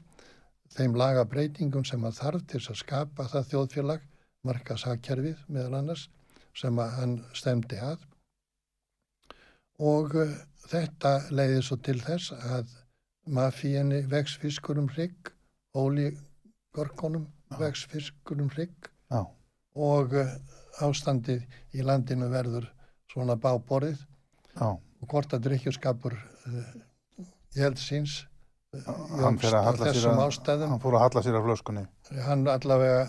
þeim 0.74 0.94
laga 1.00 1.24
breytingum 1.28 1.86
sem 1.88 2.04
að 2.04 2.20
þarf 2.20 2.44
til 2.52 2.60
að 2.62 2.80
skapa 2.82 3.26
það 3.32 3.48
þjóðfélag 3.52 4.04
markasakkerfið 4.48 5.42
meðal 5.48 5.80
annars 5.80 6.04
sem 6.56 6.78
að 6.82 6.94
hann 6.98 7.16
stemdi 7.36 7.78
að. 7.82 8.04
Og 9.78 10.14
uh, 10.18 10.36
þetta 10.68 11.12
leiði 11.30 11.64
svo 11.64 11.78
til 11.88 11.98
þess 12.02 12.32
að 12.34 12.72
mafíinni 13.38 14.02
vex 14.10 14.36
fiskur 14.42 14.80
um 14.80 14.88
hrygg 14.94 15.32
ólígorkonum 15.76 17.28
vex 17.60 17.84
fiskur 17.90 18.40
um 18.42 18.50
hrygg 18.54 18.90
og 19.78 20.14
uh, 20.18 20.32
ástandið 20.82 21.44
í 21.76 21.84
landinu 21.86 22.30
verður 22.32 22.66
svona 23.12 23.38
báborið 23.40 24.00
Já. 24.58 24.74
Og 24.98 25.06
hvort 25.12 25.34
að 25.36 25.44
drikkjurskapur 25.46 26.16
uh, 26.18 26.58
Jeltsins 27.54 28.24
uh, 28.74 28.82
hann, 28.88 29.38
hann 29.38 29.38
fór 29.38 29.58
að 30.98 31.04
halla 31.06 31.22
sér 31.22 31.38
af 31.38 31.46
flöskunni. 31.46 31.86
Hann 32.26 32.46
allavega 32.50 33.06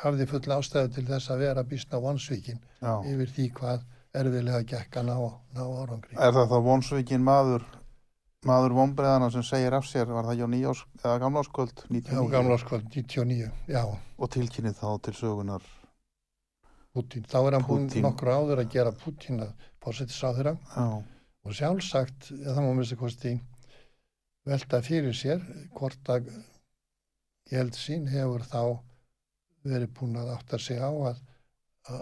hafði 0.00 0.26
full 0.30 0.54
ástæðu 0.56 0.94
til 0.96 1.06
þess 1.10 1.32
að 1.32 1.42
vera 1.44 1.64
bísna 1.68 2.00
vonsvíkin 2.00 2.62
yfir 2.80 3.32
því 3.36 3.48
hvað 3.58 3.84
erfiðlega 4.16 4.62
gekk 4.70 5.00
að 5.02 5.10
ná, 5.10 5.16
ná 5.58 5.64
árangri. 5.66 6.16
Er 6.16 6.32
það 6.32 6.54
þá 6.54 6.58
vonsvíkin 6.64 7.24
maður 7.24 7.66
maður 8.46 8.76
vonbreðana 8.78 9.28
sem 9.34 9.44
segir 9.44 9.74
af 9.76 9.84
sér? 9.88 10.08
Var 10.08 10.28
það 10.30 10.40
hjá 10.40 10.46
nýjás 10.52 10.84
eða 11.02 11.16
gamláskvöld 11.24 11.82
99? 11.90 12.14
Já, 12.14 12.30
gamláskvöld 12.32 12.86
99, 12.94 13.50
já. 13.68 13.82
Og 14.16 14.32
tilkynnið 14.32 14.78
þá 14.80 14.88
til 15.04 15.16
sögunar 15.18 15.66
Putin, 16.96 17.28
þá 17.28 17.38
er 17.42 17.58
hann 17.58 17.68
búin 17.68 17.90
nokkur 18.02 18.32
áður 18.32 18.64
að 18.64 18.72
gera 18.72 18.96
Putin 19.04 19.44
að 19.44 19.68
fórsettis 19.84 20.24
á 20.24 20.32
þeirra 20.32 20.56
já 20.56 20.88
og 21.46 21.54
sjálfsagt, 21.54 22.32
það 22.42 22.64
má 22.64 22.72
mista 22.74 22.98
kosti 22.98 23.36
velta 24.46 24.82
fyrir 24.82 25.14
sér 25.14 25.42
hvort 25.76 26.10
að 26.10 26.30
Jeltsin 27.52 28.08
hefur 28.10 28.42
þá 28.42 28.62
verið 29.66 29.92
búin 29.94 30.18
að 30.18 30.32
átta 30.34 30.58
sig 30.58 30.80
á 30.82 30.90
að, 30.90 31.20
að 31.86 32.00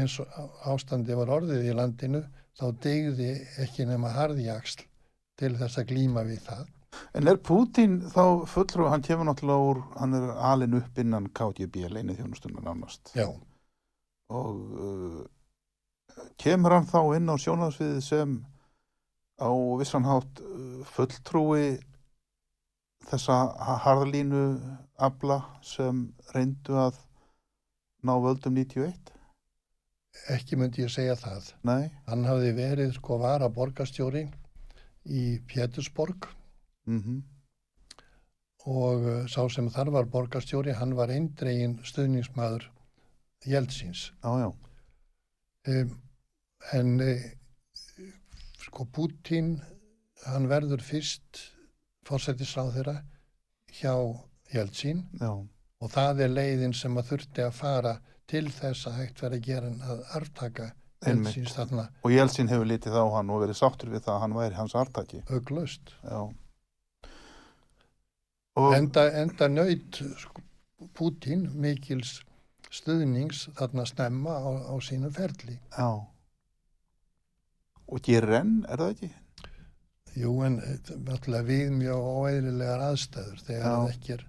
eins 0.00 0.16
og 0.22 0.58
ástandi 0.72 1.14
var 1.18 1.30
orðið 1.38 1.68
í 1.70 1.76
landinu 1.78 2.24
þá 2.58 2.66
degði 2.82 3.30
ekki 3.62 3.86
nema 3.86 4.10
harðjagsl 4.14 4.82
til 5.38 5.52
þess 5.58 5.78
að 5.80 5.92
glýma 5.92 6.26
við 6.26 6.42
það. 6.48 6.64
En 7.14 7.30
er 7.30 7.38
Putin 7.38 8.00
þá 8.10 8.46
fullur 8.50 8.88
og 8.88 8.92
hann 8.92 9.06
kemur 9.06 9.28
náttúrulega 9.28 9.68
úr, 9.70 9.82
hann 10.00 10.18
er 10.18 10.32
alin 10.50 10.74
upp 10.80 10.98
innan 10.98 11.30
KGB 11.30 11.86
leini 11.94 12.18
þjónustundan 12.18 12.66
ánast. 12.66 13.14
Já. 13.14 13.30
Og 14.30 14.56
uh, 14.78 16.24
kemur 16.38 16.76
hann 16.76 16.88
þá 16.88 17.00
inn 17.16 17.30
á 17.30 17.36
sjónasviði 17.40 18.02
sem 18.04 18.36
á 19.42 19.50
vissanhátt 19.80 20.42
uh, 20.44 20.82
fulltrúi 20.94 21.80
þessa 23.10 23.38
harðlínu 23.86 24.44
abla 25.00 25.40
sem 25.64 26.04
reyndu 26.34 26.76
að 26.78 27.00
ná 28.06 28.14
völdum 28.22 28.54
91? 28.54 29.14
Ekki 30.34 30.58
myndi 30.58 30.84
ég 30.84 30.92
segja 30.92 31.16
það. 31.18 31.50
Nei. 31.66 31.90
Hann 32.06 32.26
hafði 32.28 32.52
verið 32.56 32.94
sko 32.96 33.18
vara 33.22 33.48
borgastjóri 33.50 34.26
í 35.10 35.40
Pétursborg 35.48 36.28
mm 36.86 36.98
-hmm. 37.00 37.20
og 38.66 39.06
uh, 39.06 39.26
sá 39.26 39.48
sem 39.48 39.70
þar 39.70 39.90
var 39.90 40.04
borgastjóri, 40.12 40.72
hann 40.76 40.94
var 40.94 41.08
eindregin 41.10 41.80
stuðningsmaður 41.84 42.68
Jeltsins. 43.46 44.10
Já. 44.22 44.52
Um, 45.68 45.94
en 46.72 47.00
uh, 47.00 47.22
sko 48.60 48.86
Putin 48.92 49.54
hann 50.26 50.48
verður 50.50 50.82
fyrst 50.84 51.40
fórsættisráð 52.08 52.74
þeirra 52.76 52.96
hjá 53.80 53.94
Jeltsin 54.50 55.04
og 55.22 55.92
það 55.92 56.24
er 56.26 56.34
leiðin 56.34 56.74
sem 56.76 56.96
að 56.98 57.12
þurfti 57.12 57.44
að 57.46 57.56
fara 57.56 57.94
til 58.30 58.46
þess 58.52 58.88
að 58.90 58.98
hægt 59.00 59.22
verið 59.24 59.46
gera 59.46 59.72
að 59.92 60.02
artaka 60.18 60.68
Jeltsins 61.00 61.54
þarna. 61.56 61.86
Og 62.04 62.12
Jeltsin 62.12 62.50
hefur 62.50 62.68
litið 62.68 62.98
á 63.00 63.04
hann 63.16 63.32
og 63.32 63.44
verið 63.44 63.60
sáttur 63.60 63.92
við 63.92 64.04
það 64.04 64.14
að 64.14 64.22
hann 64.24 64.36
væri 64.36 64.58
hans 64.58 64.76
artaki 64.76 65.22
auglust 65.32 65.94
og... 66.12 66.34
enda, 68.76 69.06
enda 69.22 69.48
nöyt 69.48 70.02
sko, 70.20 70.44
Putin 70.96 71.46
mikils 71.56 72.18
stuðnings 72.70 73.48
þarna 73.58 73.86
snemma 73.88 74.38
á, 74.38 74.50
á 74.70 74.74
sínu 74.82 75.10
ferli 75.14 75.58
Já 75.76 75.90
og 77.90 78.02
gerir 78.06 78.36
enn, 78.38 78.52
er 78.70 78.78
það 78.78 78.92
ekki? 78.94 79.08
Jú, 80.20 80.32
en 80.46 80.58
alltaf 80.62 81.46
við 81.46 81.72
mjög 81.74 82.04
óeðlilegar 82.06 82.84
aðstæður 82.88 83.42
þegar 83.46 83.90
ekki 83.90 84.14
er 84.16 84.24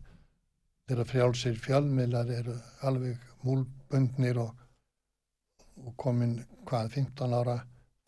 þegar 0.89 1.09
frjálsir 1.09 1.59
fjálmiðlar 1.61 2.31
eru 2.35 2.55
alveg 2.87 3.21
múlbundnir 3.45 4.41
og, 4.43 4.51
og 5.81 5.93
komin 6.01 6.39
hvað 6.69 6.97
15 6.97 7.37
ára 7.37 7.57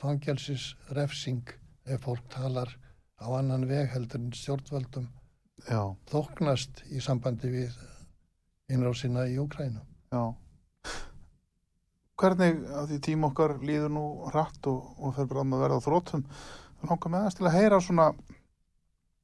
fangelsis 0.02 0.74
refsing 0.98 1.54
ef 1.86 2.04
fólk 2.06 2.26
talar 2.34 2.74
á 3.22 3.28
annan 3.38 3.68
veg 3.70 3.90
heldur 3.94 4.22
en 4.22 4.36
stjórnvöldum 4.36 5.08
Já. 5.70 5.96
þóknast 6.12 6.84
í 6.92 7.02
sambandi 7.02 7.50
við 7.54 7.78
innráðsina 8.74 9.26
í 9.30 9.38
Ukrænu. 9.40 9.82
Já. 10.14 10.24
Hvernig 12.22 12.60
að 12.70 12.92
því 12.92 12.98
tím 13.08 13.26
okkar 13.28 13.56
líður 13.66 13.94
nú 13.96 14.04
hratt 14.30 14.70
og, 14.70 14.92
og 15.02 15.16
fer 15.18 15.28
bara 15.32 15.44
að 15.44 15.64
verða 15.64 15.80
á 15.82 15.86
þróttum 15.88 16.26
langar 16.84 17.12
með 17.14 17.26
þess 17.26 17.40
til 17.40 17.48
að 17.48 17.56
heyra 17.58 17.80
svona 17.82 18.08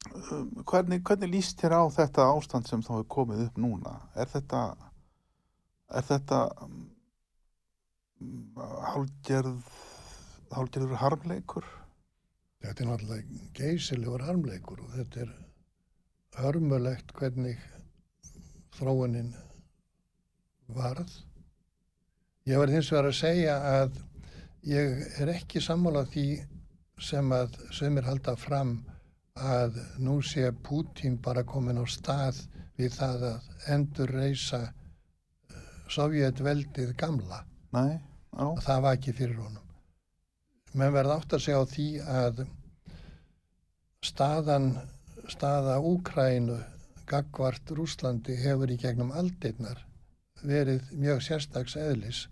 um, 0.10 0.48
hvernig, 0.66 1.04
hvernig 1.06 1.34
líst 1.34 1.62
þér 1.62 1.76
á 1.78 1.84
þetta 1.94 2.30
ástand 2.34 2.70
sem 2.70 2.82
þá 2.86 2.94
er 2.98 3.10
komið 3.16 3.44
upp 3.46 3.60
núna? 3.62 3.94
Er 4.18 4.32
þetta 4.32 4.64
er 6.00 6.08
þetta 6.08 6.40
um, 6.66 6.80
hálgerð 8.90 9.70
hálgerður 10.56 11.02
harmleikur? 11.04 11.68
Þetta 12.64 12.84
er 12.84 12.90
náttúrulega 12.90 13.44
geysilegur 13.60 14.26
harmleikur 14.26 14.82
og 14.84 14.96
þetta 14.98 15.28
er 15.28 15.36
hörmulegt 16.40 17.14
hvernig 17.20 17.62
þróunin 18.80 19.30
varð 20.76 21.18
Ég 22.50 22.58
verði 22.58 22.80
hins 22.80 22.88
vegar 22.90 23.08
að 23.10 23.18
segja 23.20 23.56
að 23.70 23.98
ég 24.66 25.02
er 25.22 25.30
ekki 25.36 25.62
sammálað 25.62 26.08
því 26.16 26.24
sem 27.10 27.34
að 27.36 27.58
sömur 27.76 28.08
halda 28.08 28.34
fram 28.40 28.72
að 29.50 29.78
nú 30.02 30.16
sé 30.26 30.48
Pútín 30.66 31.20
bara 31.22 31.44
komin 31.48 31.78
á 31.78 31.86
stað 31.86 32.40
við 32.80 32.96
það 32.96 33.26
að 33.30 33.68
endur 33.76 34.14
reysa 34.16 34.62
eh, 34.66 35.68
Sovjetveldið 35.94 36.96
gamla. 36.98 37.44
Nei, 37.76 38.00
á. 38.34 38.46
Það 38.66 38.82
var 38.88 38.98
ekki 38.98 39.14
fyrir 39.20 39.38
honum. 39.44 39.68
Menn 40.74 40.96
verði 40.96 41.18
átt 41.20 41.36
að 41.36 41.44
segja 41.46 41.62
á 41.62 41.72
því 41.76 41.88
að 42.16 42.42
staðan, 44.10 44.72
staða 45.30 45.78
Úkrænu 45.86 46.58
gagvart 47.10 47.76
Rúslandi 47.78 48.40
hefur 48.42 48.74
í 48.74 48.80
gegnum 48.82 49.14
aldeirnar 49.14 49.86
verið 50.44 50.92
mjög 50.96 51.24
sérstags 51.26 51.76
eðlis 51.80 52.26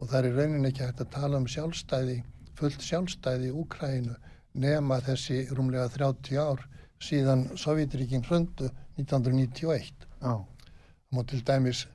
og 0.00 0.10
það 0.10 0.26
er 0.30 0.36
raunin 0.38 0.68
ekki 0.68 0.84
hægt 0.86 1.02
að 1.04 1.12
tala 1.14 1.40
um 1.40 1.48
sjálfstæði, 1.50 2.20
fullt 2.56 2.84
sjálfstæði 2.84 3.50
í 3.50 3.56
Úkrænu 3.62 4.16
nema 4.64 5.00
þessi 5.04 5.44
rúmlega 5.54 5.88
30 5.94 6.40
ár 6.40 6.64
síðan 7.00 7.46
Sovjetríkinn 7.56 8.24
hröndu 8.26 8.68
1991. 8.98 10.06
Já. 10.20 10.34
Það 10.36 11.16
má 11.16 11.22
til 11.26 11.40
dæmis 11.46 11.86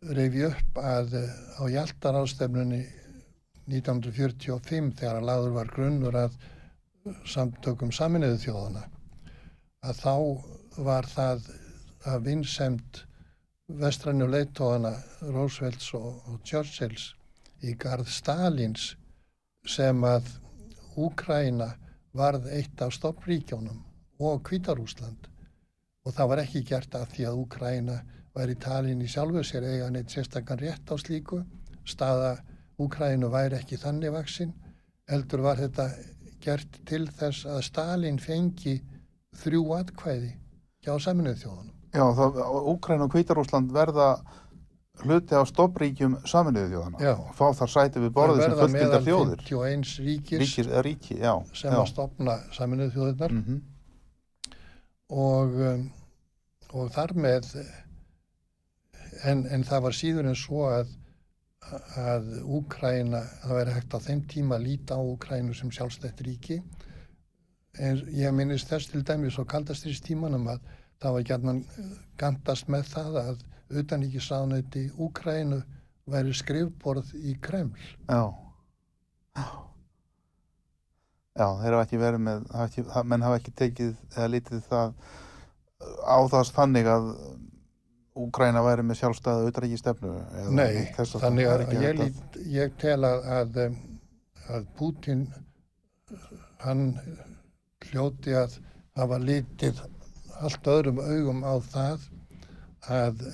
reyfi 0.00 0.46
upp 0.48 0.80
að 0.80 1.16
eh, 1.20 1.32
á 1.60 1.62
Hjaltarástefnunni 1.68 2.80
1945 3.70 4.94
þegar 4.98 5.20
að 5.20 5.28
laður 5.28 5.56
var 5.58 5.74
grunnur 5.74 6.16
að 6.16 6.38
samtökum 7.28 7.92
saminuðu 7.94 8.38
þjóðana 8.44 8.86
að 9.86 10.00
þá 10.00 10.14
var 10.84 11.08
það 11.08 11.46
að 12.10 12.26
vinsemt 12.26 13.02
vestrannu 13.78 14.26
leittóðana 14.30 14.92
Roosevelts 15.22 15.92
og, 15.98 16.22
og 16.28 16.40
Churchills 16.46 17.10
í 17.62 17.74
garð 17.78 18.08
Stalins 18.10 18.94
sem 19.68 20.04
að 20.04 20.30
Úkræna 21.00 21.70
varð 22.16 22.48
eitt 22.50 22.82
af 22.82 22.94
stoppríkjónum 22.96 23.82
og 24.20 24.42
Kvítarúsland 24.48 25.28
og 26.04 26.16
það 26.16 26.30
var 26.32 26.42
ekki 26.44 26.64
gert 26.72 26.96
að 26.98 27.12
því 27.14 27.26
að 27.30 27.42
Úkræna 27.44 27.98
væri 28.34 28.56
talin 28.62 29.02
í 29.04 29.10
sjálfu 29.10 29.44
sér 29.46 29.66
eiga 29.68 29.90
neitt 29.92 30.12
sérstakann 30.12 30.62
rétt 30.62 30.90
á 30.90 30.96
slíku 30.98 31.42
staða 31.84 32.38
Úkrænu 32.80 33.30
væri 33.30 33.60
ekki 33.60 33.78
þannig 33.80 34.14
vaksinn 34.16 34.54
heldur 35.10 35.44
var 35.44 35.60
þetta 35.60 35.90
gert 36.40 36.80
til 36.88 37.04
þess 37.18 37.46
að 37.48 37.64
Stalin 37.66 38.18
fengi 38.22 38.78
þrjú 39.42 39.66
atkvæði 39.76 40.32
hjá 40.84 40.94
saminuð 41.02 41.42
þjóðunum. 41.42 41.79
Já, 41.90 42.04
það, 42.14 42.38
Úkræn 42.70 43.02
og 43.04 43.10
Kvítarúsland 43.14 43.72
verða 43.74 44.12
hluti 45.00 45.34
á 45.34 45.42
stoppríkjum 45.48 46.18
saminuðu 46.28 46.74
þjóðana 46.74 47.14
og 47.16 47.34
fá 47.38 47.46
þar 47.56 47.72
sæti 47.72 48.02
við 48.02 48.12
borðið 48.18 48.42
sem 48.44 48.56
fullgildar 48.60 49.04
þjóðir. 49.06 49.44
51 49.48 49.92
ríkis 50.06 50.42
ríkir, 50.42 50.70
eða 50.70 50.82
ríki, 50.86 51.16
já 51.18 51.34
sem 51.56 51.72
já. 51.72 51.78
að 51.80 51.88
stopna 51.94 52.38
saminuð 52.56 52.96
þjóðunar 52.96 53.36
mm 53.36 53.60
og, 55.10 55.56
um, 55.66 55.86
og 56.70 56.90
þar 56.94 57.14
með 57.18 57.48
en, 59.26 59.42
en 59.50 59.64
það 59.66 59.86
var 59.88 59.96
síður 59.96 60.28
en 60.30 60.38
svo 60.38 60.68
að 60.70 60.96
að 62.00 62.30
Úkræna, 62.48 63.20
það 63.42 63.58
væri 63.58 63.74
hægt 63.76 63.94
á 63.94 63.98
þeim 64.02 64.20
tíma 64.30 64.56
að 64.56 64.66
líta 64.66 64.96
á 64.96 65.02
Úkrænu 65.02 65.54
sem 65.54 65.70
sjálfstætt 65.70 66.22
ríki. 66.26 66.56
En 67.78 68.00
ég 68.16 68.32
minnist 68.34 68.70
þess 68.70 68.90
til 68.90 69.02
dæmis 69.06 69.38
á 69.38 69.44
kaldastriðstímanum 69.46 70.48
að 70.50 70.64
það 71.00 71.16
var 71.16 71.26
gætnan 71.30 71.64
gandast 72.20 72.68
með 72.72 72.92
það 72.92 73.18
að 73.24 73.42
utaníkisráðnætti 73.80 74.86
Úkrænu 75.00 75.62
væri 76.10 76.32
skrifborð 76.34 77.12
í 77.14 77.36
Kreml. 77.40 77.90
Já. 78.10 78.22
Já 79.36 79.70
já, 81.40 81.46
þeir 81.60 81.76
hafa 81.76 81.84
ekki 81.86 82.00
verið 82.00 82.24
með 82.26 82.48
hafa 82.54 82.68
ekki, 82.68 82.86
menn 83.10 83.26
hafa 83.26 83.40
ekki 83.40 83.52
tekið 83.60 83.92
eða 84.16 84.30
litið 84.34 84.64
það 84.68 84.96
á 86.04 86.18
það 86.32 86.56
þannig 86.56 86.90
að 86.94 87.12
Úkræna 88.20 88.60
væri 88.66 88.82
með 88.84 88.98
sjálfstæða 88.98 89.44
auðræki 89.46 89.78
stefnu 89.78 90.10
Nei, 90.52 90.90
þannig 90.98 91.46
að 91.48 91.62
ég, 91.78 92.00
lít, 92.00 92.38
ég 92.52 92.72
tel 92.82 92.98
að, 93.06 93.28
að, 93.36 93.60
að 94.50 94.66
Putin 94.76 95.22
hann 96.64 96.82
hljóti 97.86 98.34
að 98.36 98.58
hafa 98.98 99.20
litið 99.22 99.80
allt 100.40 100.70
öðrum 100.72 101.00
augum 101.04 101.44
á 101.44 101.54
það 101.60 102.06
að 102.88 103.24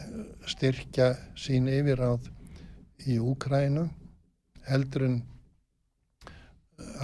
styrkja 0.50 1.12
sín 1.38 1.68
yfiráð 1.70 2.26
í 3.06 3.18
Úkrænu 3.22 3.86
heldur 4.66 5.06
en 5.06 5.20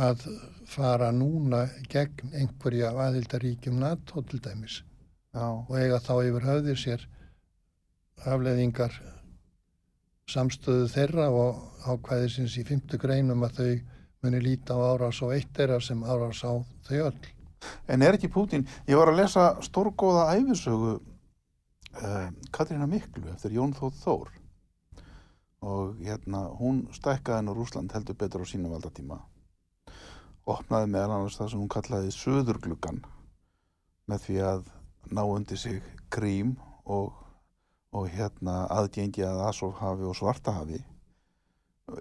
að 0.03 0.27
fara 0.69 1.11
núna 1.15 1.63
gegn 1.93 2.35
einhverja 2.35 2.91
af 2.91 3.01
aðildaríkjum 3.07 3.79
NATO 3.81 4.23
til 4.27 4.41
dæmis 4.43 4.81
já, 5.33 5.47
og 5.47 5.73
eiga 5.79 6.01
þá 6.03 6.15
yfir 6.27 6.49
höfði 6.49 6.77
sér 6.83 7.07
afleðingar 8.27 8.99
samstöðu 10.33 10.89
þeirra 10.93 11.29
og 11.35 11.63
ákvæðisins 11.87 12.57
í 12.61 12.67
fymtu 12.67 12.99
greinum 13.01 13.45
að 13.47 13.59
þau 13.59 13.73
muni 14.23 14.43
líta 14.43 14.77
á 14.79 14.81
árás 14.93 15.23
og 15.25 15.35
eitt 15.37 15.51
þeirra 15.57 15.81
sem 15.83 16.03
árás 16.07 16.43
á 16.47 16.53
þau 16.87 16.99
öll. 17.09 17.23
En 17.89 18.03
er 18.03 18.17
ekki 18.17 18.31
Pútín, 18.33 18.67
ég 18.89 18.99
var 18.99 19.13
að 19.13 19.21
lesa 19.23 19.49
stórgóða 19.65 20.29
æfisögu 20.37 20.95
uh, 20.99 22.29
Katrína 22.55 22.89
Miklu 22.91 23.29
eftir 23.33 23.57
Jón 23.59 23.75
Þóð 23.77 23.99
Þór 24.03 24.33
og 25.63 25.99
hérna 26.03 26.49
hún 26.59 26.87
stækkaði 26.95 27.47
nú 27.47 27.55
Rúsland 27.55 27.93
heldur 27.95 28.19
betur 28.19 28.43
á 28.43 28.47
sínum 28.51 28.75
valdatíma 28.75 29.21
opnaði 30.51 30.91
meðal 30.91 31.19
annars 31.19 31.39
það 31.39 31.53
sem 31.53 31.61
hún 31.63 31.71
kallaði 31.71 32.15
söðurgluggan 32.17 33.03
með 34.11 34.25
því 34.25 34.39
að 34.49 34.65
ná 35.15 35.23
undir 35.23 35.61
sig 35.61 35.83
krím 36.11 36.57
og, 36.85 37.13
og 37.95 38.09
hérna 38.11 38.65
aðgengi 38.75 39.23
að 39.27 39.45
Asofhafi 39.53 40.09
og 40.09 40.19
Svartahafi 40.19 40.83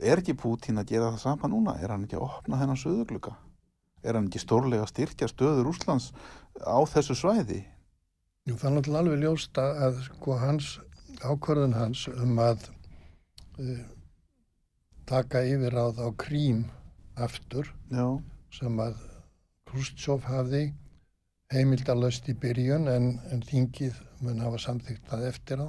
er 0.02 0.22
ekki 0.22 0.38
Pútín 0.38 0.82
að 0.82 0.94
gera 0.94 1.12
það 1.14 1.24
sama 1.24 1.50
núna? 1.52 1.78
Er 1.82 1.94
hann 1.94 2.06
ekki 2.06 2.18
að 2.18 2.28
opna 2.30 2.60
þennan 2.62 2.80
söðurglugga? 2.80 3.36
Er 4.04 4.18
hann 4.18 4.28
ekki 4.30 4.42
stórlega 4.42 4.86
að 4.86 4.92
styrkja 4.94 5.30
stöður 5.30 5.72
Úslands 5.72 6.12
á 6.62 6.80
þessu 6.90 7.16
svæði? 7.18 7.62
Jú, 8.50 8.56
það 8.58 8.68
er 8.68 8.76
náttúrulega 8.76 9.04
alveg 9.04 9.22
ljósta 9.22 9.66
að 9.86 10.04
sko 10.08 10.38
hans, 10.42 10.70
ákvörðun 11.22 11.78
hans 11.78 12.08
um 12.10 12.40
að 12.42 12.66
uh, 13.62 13.82
taka 15.10 15.44
yfir 15.46 15.78
á 15.78 15.86
þá 15.94 16.06
krím 16.18 16.64
aftur 17.22 17.70
Já, 17.92 18.08
sem 18.54 18.80
að 18.82 18.98
Khrushchev 19.70 20.26
hafði 20.26 20.64
heimildalöst 21.54 22.30
í 22.32 22.36
byrjun 22.40 22.90
en, 22.90 23.12
en 23.32 23.44
þingið 23.46 24.00
mun 24.24 24.42
hafa 24.42 24.60
samþygt 24.66 25.06
það 25.12 25.28
eftir 25.30 25.62
á, 25.62 25.68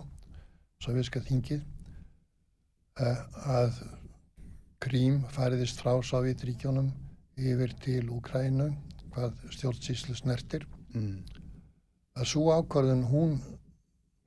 soviska 0.83 1.21
þingið, 1.27 1.63
uh, 3.03 3.23
að 3.61 3.83
krím 4.83 5.23
fariðist 5.31 5.83
frá 5.83 5.95
Sovjetríkjónum 6.03 6.91
yfir 7.37 7.75
til 7.85 8.11
Úkrænu, 8.11 8.69
hvað 9.15 9.35
stjórnsýslu 9.57 10.17
snertir. 10.19 10.67
mm. 10.95 11.19
Að 12.17 12.29
svo 12.29 12.53
ákvörðun 12.53 13.05
hún, 13.09 13.41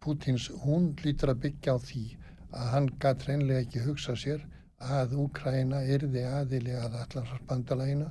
Pútins, 0.02 0.50
hún 0.64 0.96
lítur 1.04 1.34
að 1.34 1.42
byggja 1.46 1.76
á 1.76 1.78
því 1.82 2.06
að 2.52 2.70
hann 2.74 2.88
gætt 3.02 3.26
reynlega 3.28 3.62
ekki 3.66 3.84
hugsa 3.86 4.16
sér 4.18 4.46
að 4.80 5.16
Úkræna 5.22 5.84
yrði 5.86 6.24
aðili 6.30 6.74
að 6.78 6.98
allarsbandalæginu 7.04 8.10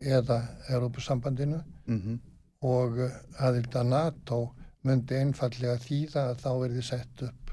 eða 0.00 0.42
Európusambandinu 0.68 1.62
Mm 1.86 2.18
og 2.64 2.96
aðild 3.38 3.74
að 3.78 3.90
NATO 3.92 4.38
myndi 4.86 5.18
einfallega 5.18 5.78
þýða 5.82 6.24
að 6.30 6.40
þá 6.42 6.48
verði 6.62 6.84
sett 6.86 7.22
upp 7.26 7.52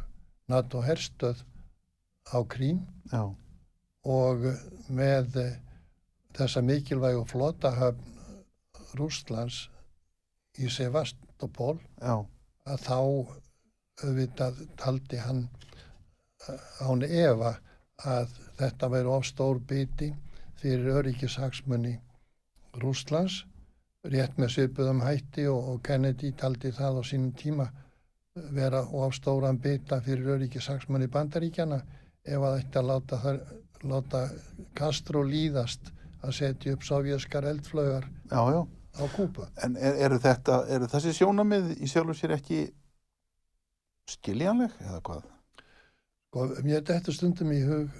NATO 0.50 0.82
herstöð 0.86 1.44
á 2.34 2.38
Krím 2.50 2.80
já, 3.12 3.22
og 4.06 4.48
með 4.90 5.38
þessa 6.36 6.62
mikilvægu 6.66 7.24
flotahöfn 7.32 8.12
Rústlands 8.96 9.66
í 10.60 10.70
Sevastopol 10.72 11.78
já, 12.00 12.16
að 12.66 12.86
þá 12.86 12.98
auðvitað 14.04 14.62
taldi 14.80 15.20
hann 15.24 15.48
án 16.84 17.04
efa 17.06 17.56
að 18.06 18.36
þetta 18.60 18.90
væri 18.92 19.12
of 19.16 19.28
stór 19.28 19.60
biti 19.70 20.12
fyrir 20.60 21.00
öryggishagsmunni 21.00 21.96
Rústlands 22.84 23.42
rétt 24.12 24.38
með 24.38 24.54
svipuðum 24.56 25.02
hætti 25.06 25.48
og, 25.50 25.70
og 25.72 25.82
Kennedy 25.84 26.32
taldi 26.38 26.72
það 26.76 27.02
á 27.02 27.04
sínum 27.10 27.34
tíma 27.40 27.68
vera 28.36 28.84
of 28.84 29.16
stóran 29.16 29.60
bita 29.64 30.02
fyrir 30.04 30.36
öryggishagsmunni 30.36 31.08
bandaríkjana 31.12 31.80
ef 32.26 32.42
að 32.42 32.58
þetta 32.60 32.84
láta, 32.90 33.20
láta 33.84 34.24
Castro 34.76 35.24
líðast 35.24 35.92
að 36.26 36.38
setja 36.40 36.76
upp 36.76 36.86
sovjaskar 36.86 37.48
eldflögar 37.50 38.08
já, 38.32 38.42
já. 38.56 38.62
á 39.00 39.04
Kúpa. 39.16 39.50
En 39.64 39.78
er, 39.78 40.00
eru 40.08 40.20
þetta, 40.22 40.64
eru 40.76 40.90
þessi 40.92 41.14
sjónamið 41.20 41.72
í 41.78 41.90
sjálfur 41.92 42.18
sér 42.18 42.36
ekki 42.38 42.66
skiljanleg 44.10 44.74
eða 44.86 45.02
hvað? 45.06 45.30
Og 46.36 46.58
mér 46.66 46.84
þetta 46.84 47.14
stundum 47.16 47.54
í 47.56 47.62
hug 47.64 47.94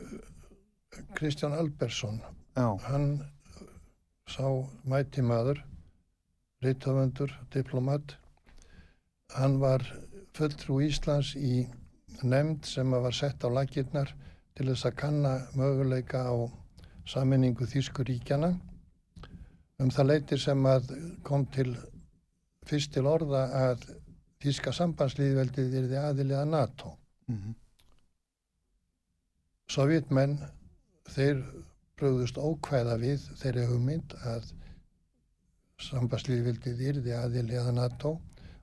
Kristján 1.16 1.56
Albersson 1.56 2.22
Já, 2.56 2.68
hann 2.88 3.08
sá 4.32 4.48
mæti 4.88 5.24
maður 5.24 5.60
reytöfundur, 6.64 7.34
diplomat 7.54 8.16
hann 9.36 9.60
var 9.60 9.84
fulltrú 10.36 10.80
Íslands 10.86 11.34
í 11.36 11.66
nefnd 12.24 12.68
sem 12.70 12.92
var 12.92 13.16
sett 13.16 13.44
á 13.44 13.50
lakirnar 13.52 14.14
til 14.56 14.70
þess 14.70 14.88
að 14.88 14.98
kanna 15.02 15.34
möguleika 15.60 16.24
á 16.24 16.36
saminningu 17.10 17.68
Þýskuríkjana 17.70 18.54
um 19.84 19.92
það 19.92 20.10
leiti 20.10 20.40
sem 20.40 20.66
að 20.70 20.94
kom 21.28 21.46
til 21.54 21.76
fyrst 22.66 22.94
til 22.96 23.06
orða 23.10 23.46
að 23.70 23.86
Þýska 24.46 24.74
sambandslýðveldið 24.78 25.78
yrði 25.80 25.98
aðilið 25.98 26.40
að 26.42 26.50
NATO. 26.52 26.98
Mm 27.32 27.56
Sovjetmenn, 29.66 30.36
þeir 31.10 31.40
bröðust 31.98 32.38
ókvæða 32.38 33.00
við 33.02 33.24
þeirri 33.40 33.64
hugmynd 33.66 34.14
að 34.30 34.52
sambandslýðvildið 35.88 36.84
yrði 36.92 37.16
aðilega 37.18 37.72
NATO 37.74 38.12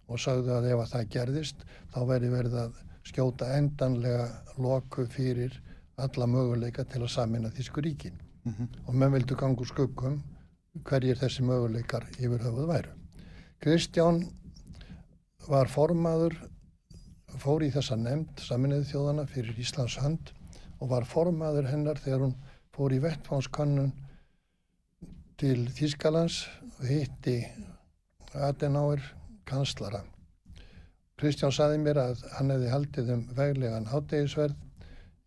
og 0.07 0.21
sagðu 0.23 0.55
að 0.55 0.69
ef 0.71 0.85
að 0.85 0.93
það 0.93 1.11
gerðist 1.17 1.65
þá 1.93 1.99
væri 2.13 2.31
verið 2.33 2.55
að 2.63 2.79
skjóta 3.11 3.51
endanlega 3.57 4.29
loku 4.63 5.09
fyrir 5.11 5.59
alla 5.97 6.29
möguleika 6.31 6.85
til 6.85 7.03
að 7.03 7.15
samina 7.17 7.51
Þísku 7.51 7.83
ríkin 8.45 8.53
Mhm. 8.53 8.69
og 8.89 8.95
menn 8.95 9.13
vildu 9.13 9.37
gangu 9.37 9.65
skuggum 9.65 10.23
hverjir 10.85 11.17
þessi 11.17 11.43
möguleikar 11.43 12.07
yfir 12.19 12.39
höfuð 12.39 12.67
væru. 12.69 12.91
Kristján 13.61 14.33
var 15.49 15.67
formaður, 15.67 16.35
fór 17.39 17.63
í 17.63 17.71
þessa 17.71 17.97
nefnd 17.97 18.37
saminuðu 18.41 18.85
þjóðana 18.91 19.27
fyrir 19.29 19.59
Íslands 19.59 19.97
hönd 19.99 20.33
og 20.81 20.89
var 20.89 21.03
formaður 21.05 21.69
hennar 21.71 21.95
þegar 21.95 22.21
hún 22.21 22.35
fór 22.75 22.91
í 22.93 23.01
vettfánskönnun 23.01 23.93
til 25.39 25.67
Þýskalands 25.69 26.49
og 26.81 26.87
hitti 26.87 27.47
Adenauer 28.35 29.01
kanslara 29.47 30.03
Kristján 31.19 31.53
saði 31.53 31.79
mér 31.79 31.97
að 31.97 32.23
hann 32.33 32.51
hefði 32.51 32.71
haldið 32.71 33.11
um 33.15 33.27
veglegan 33.37 33.87
hátegisverð 33.87 34.55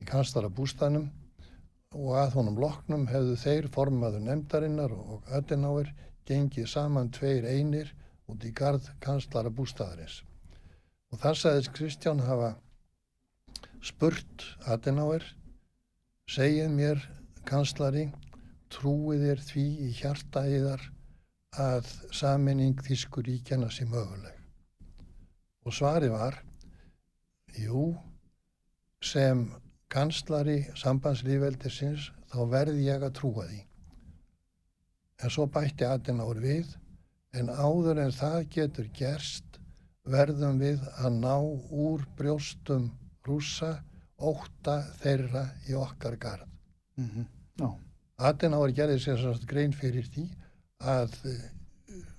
í 0.02 0.06
kanstara 0.06 0.50
bústanum 0.50 1.10
og 1.96 2.18
að 2.20 2.34
honum 2.36 2.58
loknum 2.60 3.06
hefðu 3.08 3.36
þeir 3.40 3.68
formaður 3.72 4.26
nefndarinnar 4.26 4.94
og 4.96 5.30
Öttináir 5.38 5.94
gengið 6.28 6.68
saman 6.68 7.12
tveir 7.16 7.48
einir 7.48 7.94
út 8.28 8.44
í 8.44 8.52
gard 8.52 8.88
kanslara 9.04 9.52
bústaðarins. 9.54 10.20
Og 11.14 11.22
þar 11.22 11.40
sagðist 11.40 11.74
Kristján 11.78 12.24
hafa 12.26 12.56
spurt 13.86 14.44
Öttináir, 14.68 15.24
segið 16.28 16.74
mér 16.74 17.04
kanslari, 17.48 18.10
trúið 18.74 19.28
þér 19.30 19.44
því 19.50 19.66
í 19.86 19.92
hjarta 19.96 20.44
yðar 20.50 20.82
að 21.62 21.88
saminning 22.12 22.82
Þískuríkjana 22.84 23.70
sé 23.72 23.86
möguleg. 23.88 24.34
Og 25.66 25.74
svari 25.74 26.10
var, 26.12 26.42
jú, 27.56 27.94
sem 29.02 29.48
kanslari 29.96 30.58
sambandslífveldisins 30.76 32.10
þá 32.32 32.40
verði 32.52 32.88
ég 32.90 33.04
að 33.06 33.16
trúa 33.20 33.46
því. 33.48 33.62
En 35.24 35.32
svo 35.32 35.46
bætti 35.48 35.88
Adenauer 35.88 36.42
við, 36.44 36.74
en 37.36 37.50
áður 37.50 38.02
en 38.04 38.12
það 38.16 38.40
getur 38.52 38.90
gerst 38.96 39.60
verðum 40.12 40.60
við 40.60 40.84
að 41.00 41.20
ná 41.22 41.36
úr 41.40 42.04
brjóstum 42.18 42.90
rúsa 43.26 43.72
óta 44.20 44.82
þeirra 45.00 45.46
í 45.70 45.78
okkar 45.80 46.18
garð. 46.20 46.52
Mm 47.00 47.10
-hmm. 47.10 47.26
Já. 47.60 47.70
Adenauer 48.18 48.72
gerði 48.72 49.00
sér 49.00 49.22
sannst 49.22 49.48
grein 49.48 49.74
fyrir 49.74 50.06
því 50.12 50.28
að 50.80 51.16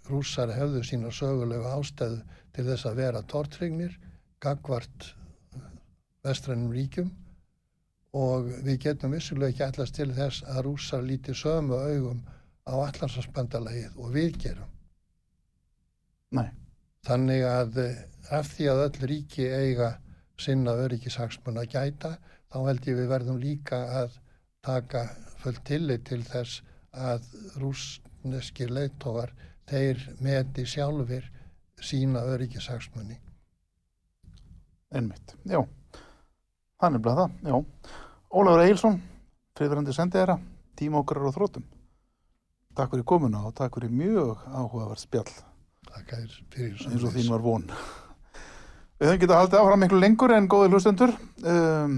rússar 0.09 0.53
hefðu 0.53 0.83
sína 0.85 1.13
sögulegu 1.13 1.69
ástæðu 1.69 2.23
til 2.53 2.65
þess 2.65 2.87
að 2.87 2.99
vera 3.03 3.23
tortrygnir, 3.23 3.99
gagvart 4.41 5.15
vestrænum 6.25 6.73
ríkjum 6.73 7.11
og 8.17 8.49
við 8.65 8.79
getum 8.87 9.13
vissulega 9.17 9.53
ekki 9.53 9.65
allast 9.67 9.97
til 9.99 10.09
þess 10.17 10.45
að 10.49 10.63
rússar 10.67 11.05
líti 11.05 11.35
sömu 11.37 11.77
augum 11.77 12.23
á 12.67 12.75
allarsvarsbandalagið 12.75 13.99
og 14.01 14.15
við 14.15 14.39
gerum. 14.45 14.71
Nei. 16.37 16.49
Þannig 17.07 17.45
að 17.47 17.77
af 18.35 18.49
því 18.55 18.69
að 18.73 18.83
öll 18.87 19.11
ríki 19.13 19.47
eiga 19.47 19.91
sinna 20.41 20.75
öryggishagsmun 20.85 21.61
að 21.61 21.71
gæta, 21.77 22.17
þá 22.51 22.59
held 22.67 22.89
ég 22.89 22.99
við 22.99 23.13
verðum 23.13 23.39
líka 23.43 23.79
að 24.01 24.17
taka 24.67 25.05
fullt 25.43 25.63
tillit 25.69 26.07
til 26.09 26.23
þess 26.27 26.63
að 26.97 27.29
rúsneskir 27.61 28.73
leittógar 28.73 29.33
þeir 29.71 30.03
meti 30.25 30.67
sjálfur 30.67 31.29
sína 31.83 32.25
öryggishagsmunni. 32.33 33.21
Einmitt, 34.97 35.37
já. 35.45 35.61
Þannig 36.81 37.05
bleið 37.05 37.23
það, 37.23 37.39
já. 37.47 37.57
Ólafur 38.27 38.65
Eilsson, 38.65 38.97
friðverandi 39.57 39.95
sendiðara, 39.95 40.35
tíma 40.79 40.99
okkar 40.99 41.23
á 41.23 41.31
þróttum. 41.31 41.63
Takk 42.77 42.93
fyrir 42.93 43.07
komuna 43.09 43.45
og 43.47 43.55
takk 43.57 43.79
fyrir 43.79 43.93
mjög 43.95 44.43
áhugavert 44.51 45.01
spjall. 45.01 45.31
Takk 45.87 46.11
fyrir 46.53 46.75
svo. 46.77 46.91
Eins 46.91 47.07
og 47.07 47.15
þín 47.15 47.31
var 47.31 47.45
von. 47.45 47.69
Við 48.97 49.11
höfum 49.11 49.23
getað 49.23 49.41
haldið 49.43 49.61
áfram 49.61 49.83
miklu 49.85 50.01
lengur 50.03 50.35
en 50.35 50.51
góði 50.51 50.73
hlustendur. 50.73 51.15
Um, 51.47 51.97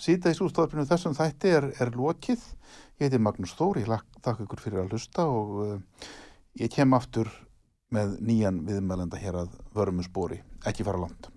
Sýta 0.00 0.32
í 0.32 0.38
sústofninu 0.38 0.86
þessum 0.88 1.14
þætti 1.14 1.52
er, 1.58 1.68
er 1.82 1.92
lokið. 1.94 2.40
Ég 2.98 3.06
heiti 3.06 3.20
Magnús 3.22 3.54
Þóri, 3.58 3.84
ég 3.84 4.08
þakka 4.22 4.46
ykkur 4.46 4.62
fyrir 4.62 4.82
að 4.82 4.94
hlusta 4.94 5.26
og 5.30 5.54
uh, 5.62 6.08
ég 6.58 6.72
kem 6.72 6.94
aftur 6.94 7.30
með 7.94 8.18
nýjan 8.22 8.64
viðmælenda 8.66 9.20
hér 9.22 9.42
að 9.44 9.54
vörmu 9.74 10.06
spóri. 10.06 10.40
Ekki 10.66 10.86
fara 10.86 11.02
langt. 11.02 11.33